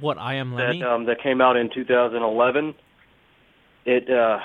What 0.00 0.16
I 0.18 0.34
am 0.34 0.54
Lemmy? 0.54 0.80
that 0.80 0.88
um, 0.88 1.04
that 1.06 1.22
came 1.22 1.40
out 1.40 1.56
in 1.56 1.68
2011. 1.72 2.74
It 3.84 4.08
uh, 4.10 4.38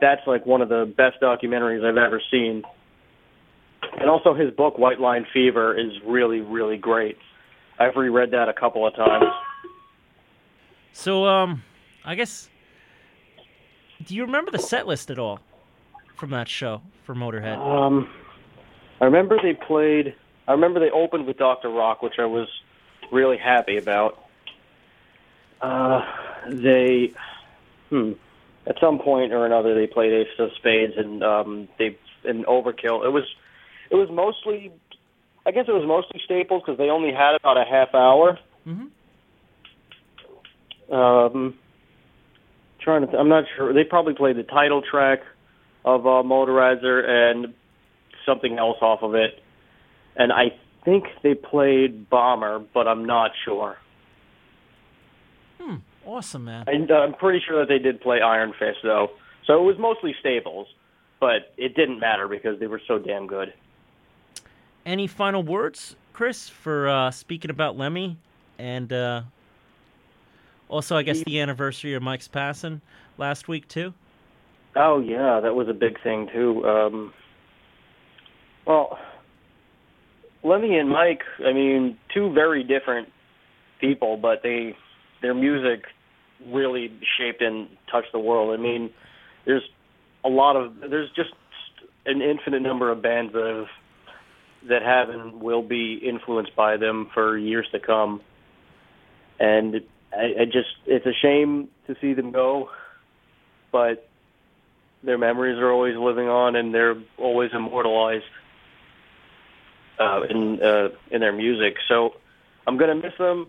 that's 0.00 0.20
like 0.26 0.46
one 0.46 0.62
of 0.62 0.68
the 0.68 0.92
best 0.96 1.20
documentaries 1.20 1.84
I've 1.84 1.96
ever 1.96 2.20
seen. 2.30 2.62
And 3.98 4.08
also 4.08 4.34
his 4.34 4.52
book 4.52 4.78
White 4.78 5.00
Line 5.00 5.26
Fever 5.32 5.76
is 5.78 5.90
really 6.06 6.40
really 6.40 6.76
great. 6.76 7.16
I've 7.78 7.96
reread 7.96 8.30
that 8.30 8.48
a 8.48 8.54
couple 8.54 8.86
of 8.86 8.94
times. 8.94 9.24
So, 10.92 11.26
um, 11.26 11.62
I 12.04 12.14
guess. 12.14 12.48
Do 14.04 14.14
you 14.14 14.22
remember 14.24 14.50
the 14.50 14.58
set 14.58 14.86
list 14.86 15.10
at 15.10 15.18
all 15.18 15.40
from 16.14 16.30
that 16.30 16.48
show 16.48 16.80
for 17.04 17.14
Motorhead? 17.14 17.58
Um, 17.58 18.08
I 19.00 19.04
remember 19.04 19.38
they 19.42 19.54
played. 19.54 20.14
I 20.48 20.52
remember 20.52 20.80
they 20.80 20.90
opened 20.90 21.26
with 21.26 21.36
Doctor 21.36 21.68
Rock, 21.68 22.02
which 22.02 22.14
I 22.18 22.26
was 22.26 22.48
really 23.12 23.36
happy 23.36 23.76
about. 23.76 24.18
Uh, 25.60 26.00
they, 26.48 27.12
hmm, 27.90 28.12
at 28.66 28.76
some 28.80 28.98
point 28.98 29.32
or 29.32 29.46
another, 29.46 29.74
they 29.74 29.86
played 29.86 30.12
Ace 30.12 30.28
of 30.38 30.50
Spades 30.56 30.94
and 30.96 31.22
um, 31.22 31.68
they 31.78 31.98
and 32.24 32.44
Overkill. 32.46 33.04
It 33.04 33.10
was, 33.10 33.24
it 33.90 33.96
was 33.96 34.08
mostly, 34.10 34.72
I 35.46 35.50
guess 35.52 35.64
it 35.68 35.72
was 35.72 35.86
mostly 35.86 36.20
Staples 36.24 36.62
because 36.64 36.78
they 36.78 36.90
only 36.90 37.12
had 37.12 37.34
about 37.36 37.56
a 37.56 37.64
half 37.64 37.94
hour. 37.94 38.38
Mhm. 38.66 38.90
Um, 40.92 41.54
trying 42.80 43.02
to, 43.02 43.06
th- 43.06 43.18
I'm 43.18 43.28
not 43.28 43.44
sure. 43.56 43.72
They 43.72 43.84
probably 43.84 44.14
played 44.14 44.36
the 44.36 44.42
title 44.44 44.82
track 44.82 45.20
of 45.84 46.06
uh, 46.06 46.22
Motorizer 46.22 47.04
and 47.08 47.54
something 48.26 48.58
else 48.58 48.78
off 48.82 49.02
of 49.02 49.14
it, 49.14 49.40
and 50.16 50.32
I 50.32 50.52
think 50.84 51.04
they 51.22 51.34
played 51.34 52.10
Bomber, 52.10 52.58
but 52.74 52.86
I'm 52.86 53.04
not 53.04 53.30
sure. 53.44 53.78
Hmm. 55.60 55.76
Awesome, 56.04 56.44
man. 56.44 56.64
I, 56.68 56.92
I'm 56.92 57.14
pretty 57.14 57.42
sure 57.46 57.60
that 57.60 57.68
they 57.68 57.78
did 57.78 58.00
play 58.00 58.20
Iron 58.20 58.52
Fist 58.58 58.78
though, 58.82 59.10
so 59.46 59.60
it 59.60 59.64
was 59.64 59.78
mostly 59.78 60.14
Stables, 60.20 60.68
but 61.20 61.52
it 61.56 61.74
didn't 61.74 61.98
matter 61.98 62.28
because 62.28 62.60
they 62.60 62.66
were 62.66 62.80
so 62.86 62.98
damn 62.98 63.26
good. 63.26 63.52
Any 64.84 65.06
final 65.06 65.42
words, 65.42 65.96
Chris, 66.12 66.48
for 66.48 66.88
uh, 66.88 67.10
speaking 67.10 67.50
about 67.50 67.76
Lemmy 67.76 68.18
and 68.58 68.92
uh, 68.92 69.22
also, 70.68 70.96
I 70.96 71.02
guess 71.02 71.22
the 71.22 71.40
anniversary 71.40 71.94
of 71.94 72.02
Mike's 72.02 72.28
passing 72.28 72.80
last 73.18 73.48
week 73.48 73.68
too. 73.68 73.94
Oh 74.74 75.00
yeah, 75.00 75.40
that 75.40 75.54
was 75.54 75.68
a 75.68 75.74
big 75.74 76.02
thing 76.02 76.28
too. 76.32 76.66
Um, 76.66 77.12
well, 78.66 78.98
Lemmy 80.42 80.78
and 80.78 80.88
Mike, 80.88 81.22
I 81.44 81.52
mean, 81.52 81.98
two 82.12 82.32
very 82.32 82.62
different 82.62 83.08
people, 83.80 84.16
but 84.16 84.42
they 84.42 84.76
their 85.22 85.34
music 85.34 85.84
really 86.46 86.92
shaped 87.18 87.40
and 87.40 87.68
touched 87.90 88.12
the 88.12 88.18
world. 88.18 88.58
I 88.58 88.62
mean, 88.62 88.90
there's 89.44 89.62
a 90.24 90.28
lot 90.28 90.56
of 90.56 90.74
there's 90.90 91.10
just 91.16 91.30
an 92.04 92.20
infinite 92.22 92.60
number 92.60 92.90
of 92.90 93.02
bands 93.02 93.32
that 93.32 93.44
have 93.46 93.66
that 94.68 94.82
have 94.82 95.08
and 95.08 95.40
will 95.40 95.62
be 95.62 95.94
influenced 95.94 96.54
by 96.56 96.76
them 96.76 97.08
for 97.14 97.38
years 97.38 97.66
to 97.72 97.80
come. 97.80 98.20
And 99.38 99.76
I, 100.12 100.42
I 100.42 100.44
just 100.44 100.68
it's 100.86 101.06
a 101.06 101.14
shame 101.22 101.68
to 101.86 101.94
see 102.00 102.14
them 102.14 102.32
go, 102.32 102.68
but 103.72 104.08
their 105.02 105.18
memories 105.18 105.58
are 105.58 105.70
always 105.70 105.96
living 105.96 106.28
on 106.28 106.56
and 106.56 106.74
they're 106.74 106.96
always 107.18 107.50
immortalized 107.54 108.24
uh, 109.98 110.22
in 110.28 110.60
uh, 110.62 110.88
in 111.10 111.20
their 111.20 111.32
music. 111.32 111.76
So 111.88 112.14
I'm 112.66 112.76
gonna 112.76 112.94
miss 112.94 113.14
them. 113.18 113.46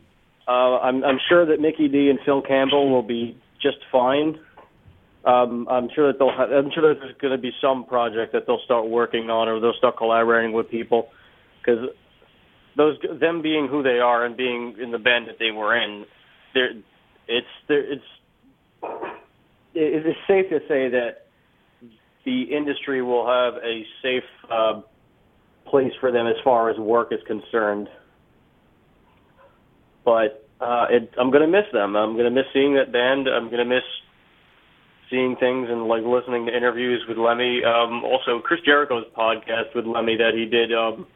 Uh, 0.48 0.80
I'm 0.80 1.04
I'm 1.04 1.20
sure 1.28 1.46
that 1.46 1.60
Mikkey 1.60 1.88
Dee 1.88 2.10
and 2.10 2.20
Phil 2.26 2.42
Campbell 2.42 2.90
will 2.90 3.04
be 3.04 3.38
just 3.62 3.78
fine. 3.92 4.40
Um, 5.26 5.68
I'm 5.70 5.90
sure 5.94 6.12
that 6.12 6.20
they'll. 6.20 6.32
Have, 6.32 6.52
I'm 6.52 6.72
sure 6.72 6.94
that 6.94 7.02
there's 7.02 7.18
going 7.18 7.32
to 7.32 7.38
be 7.38 7.52
some 7.60 7.84
project 7.84 8.32
that 8.32 8.48
they'll 8.48 8.62
start 8.64 8.88
working 8.88 9.30
on, 9.30 9.50
or 9.50 9.60
they'll 9.60 9.74
start 9.74 9.98
collaborating 9.98 10.54
with 10.54 10.70
people, 10.70 11.10
because 11.60 11.90
those 12.78 12.98
them 13.20 13.42
being 13.42 13.68
who 13.68 13.84
they 13.84 14.00
are 14.00 14.24
and 14.24 14.38
being 14.38 14.76
in 14.80 14.92
the 14.92 14.98
band 15.00 15.28
that 15.28 15.38
they 15.38 15.52
were 15.52 15.76
in, 15.76 16.06
they're 16.54 16.72
it's 17.28 17.48
they're, 17.68 17.92
it's 17.92 18.04
it- 19.74 20.06
it's 20.06 20.20
safe 20.28 20.50
to 20.50 20.60
say 20.68 20.88
that 20.90 21.26
the 22.24 22.44
industry 22.44 23.02
will 23.02 23.26
have 23.28 23.56
a 23.64 23.86
safe 24.02 24.24
uh, 24.50 24.82
place 25.70 25.94
for 26.00 26.12
them 26.12 26.28
as 26.28 26.36
far 26.44 26.70
as 26.70 26.78
work 26.78 27.12
is 27.12 27.20
concerned. 27.28 27.90
But 30.04 30.48
uh, 30.60 30.88
it, 30.90 31.12
I'm 31.20 31.32
going 31.32 31.44
to 31.44 31.48
miss 31.48 31.72
them. 31.72 31.96
I'm 31.96 32.14
going 32.14 32.26
to 32.26 32.32
miss 32.32 32.46
seeing 32.54 32.76
that 32.76 32.92
band. 32.92 33.28
I'm 33.28 33.46
going 33.46 33.60
to 33.60 33.66
miss 33.66 33.84
seeing 35.10 35.36
things 35.38 35.68
and 35.70 35.88
like 35.88 36.04
listening 36.04 36.46
to 36.48 36.56
interviews 36.56 37.04
with 37.08 37.18
Lemmy. 37.18 37.62
Um, 37.64 38.04
also, 38.04 38.40
Chris 38.40 38.60
Jericho's 38.66 39.06
podcast 39.16 39.76
with 39.76 39.86
Lemmy 39.86 40.18
that 40.18 40.34
he 40.34 40.46
did 40.46 40.74
um, 40.74 41.08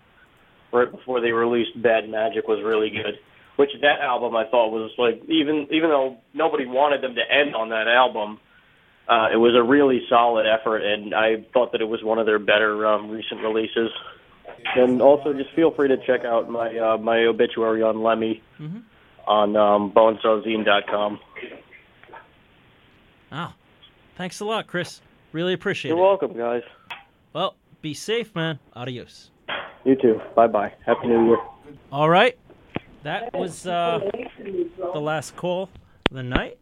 right 0.72 0.89
before 0.89 1.22
they 1.22 1.32
released 1.32 1.82
Bad 1.82 2.10
Magic 2.10 2.47
was 2.47 2.64
really 2.64 2.89
good. 2.89 3.20
Which 3.58 3.70
that 3.82 3.99
album 3.99 4.36
I 4.36 4.45
thought 4.45 4.72
was 4.72 4.91
like 4.97 5.22
even 5.28 5.68
even 5.72 5.89
though 5.89 6.18
nobody 6.34 6.66
wanted 6.66 7.02
them 7.02 7.16
to 7.16 7.22
end 7.22 7.54
on 7.54 7.70
that 7.70 7.88
album, 7.88 8.39
uh, 9.08 9.28
it 9.32 9.38
was 9.38 9.56
a 9.56 9.62
really 9.62 10.02
solid 10.10 10.45
effort, 10.47 10.80
and 10.80 11.14
I 11.14 11.45
thought 11.54 11.74
that 11.74 11.82
it 11.82 11.88
was 11.88 12.02
one 12.02 12.18
of 12.18 12.26
their 12.26 12.39
better 12.39 12.88
um, 12.88 13.10
recent 13.10 13.41
releases. 13.41 13.89
And 14.76 15.01
also, 15.01 15.34
just 15.34 15.51
feel 15.51 15.72
free 15.72 15.88
to 15.89 15.97
check 16.05 16.24
out 16.26 16.49
my 16.49 16.78
uh, 16.78 16.97
my 16.97 17.26
obituary 17.26 17.82
on 17.84 18.01
Lemmy 18.03 18.41
Mhm. 18.59 18.84
on 19.28 19.55
um, 19.55 19.91
bonesawzine.com. 19.91 21.20
Oh, 23.32 23.53
thanks 24.18 24.39
a 24.39 24.45
lot, 24.45 24.68
Chris. 24.68 25.01
Really 25.32 25.53
appreciate 25.53 25.91
it. 25.91 25.95
You're 25.95 26.03
welcome, 26.03 26.34
guys. 26.38 26.64
Well, 27.34 27.55
be 27.82 27.93
safe, 27.93 28.36
man. 28.36 28.59
Adios. 28.76 29.32
You 29.86 29.95
too. 29.95 30.22
Bye 30.36 30.47
bye. 30.47 30.74
Happy 30.86 31.07
New 31.07 31.28
Year. 31.28 31.38
All 31.91 32.09
right. 32.09 32.38
That 33.03 33.34
was 33.34 33.66
uh, 33.66 33.99
the 34.93 34.99
last 35.01 35.36
call 35.36 35.64
of 35.64 35.70
the 36.12 36.24
night. 36.24 36.57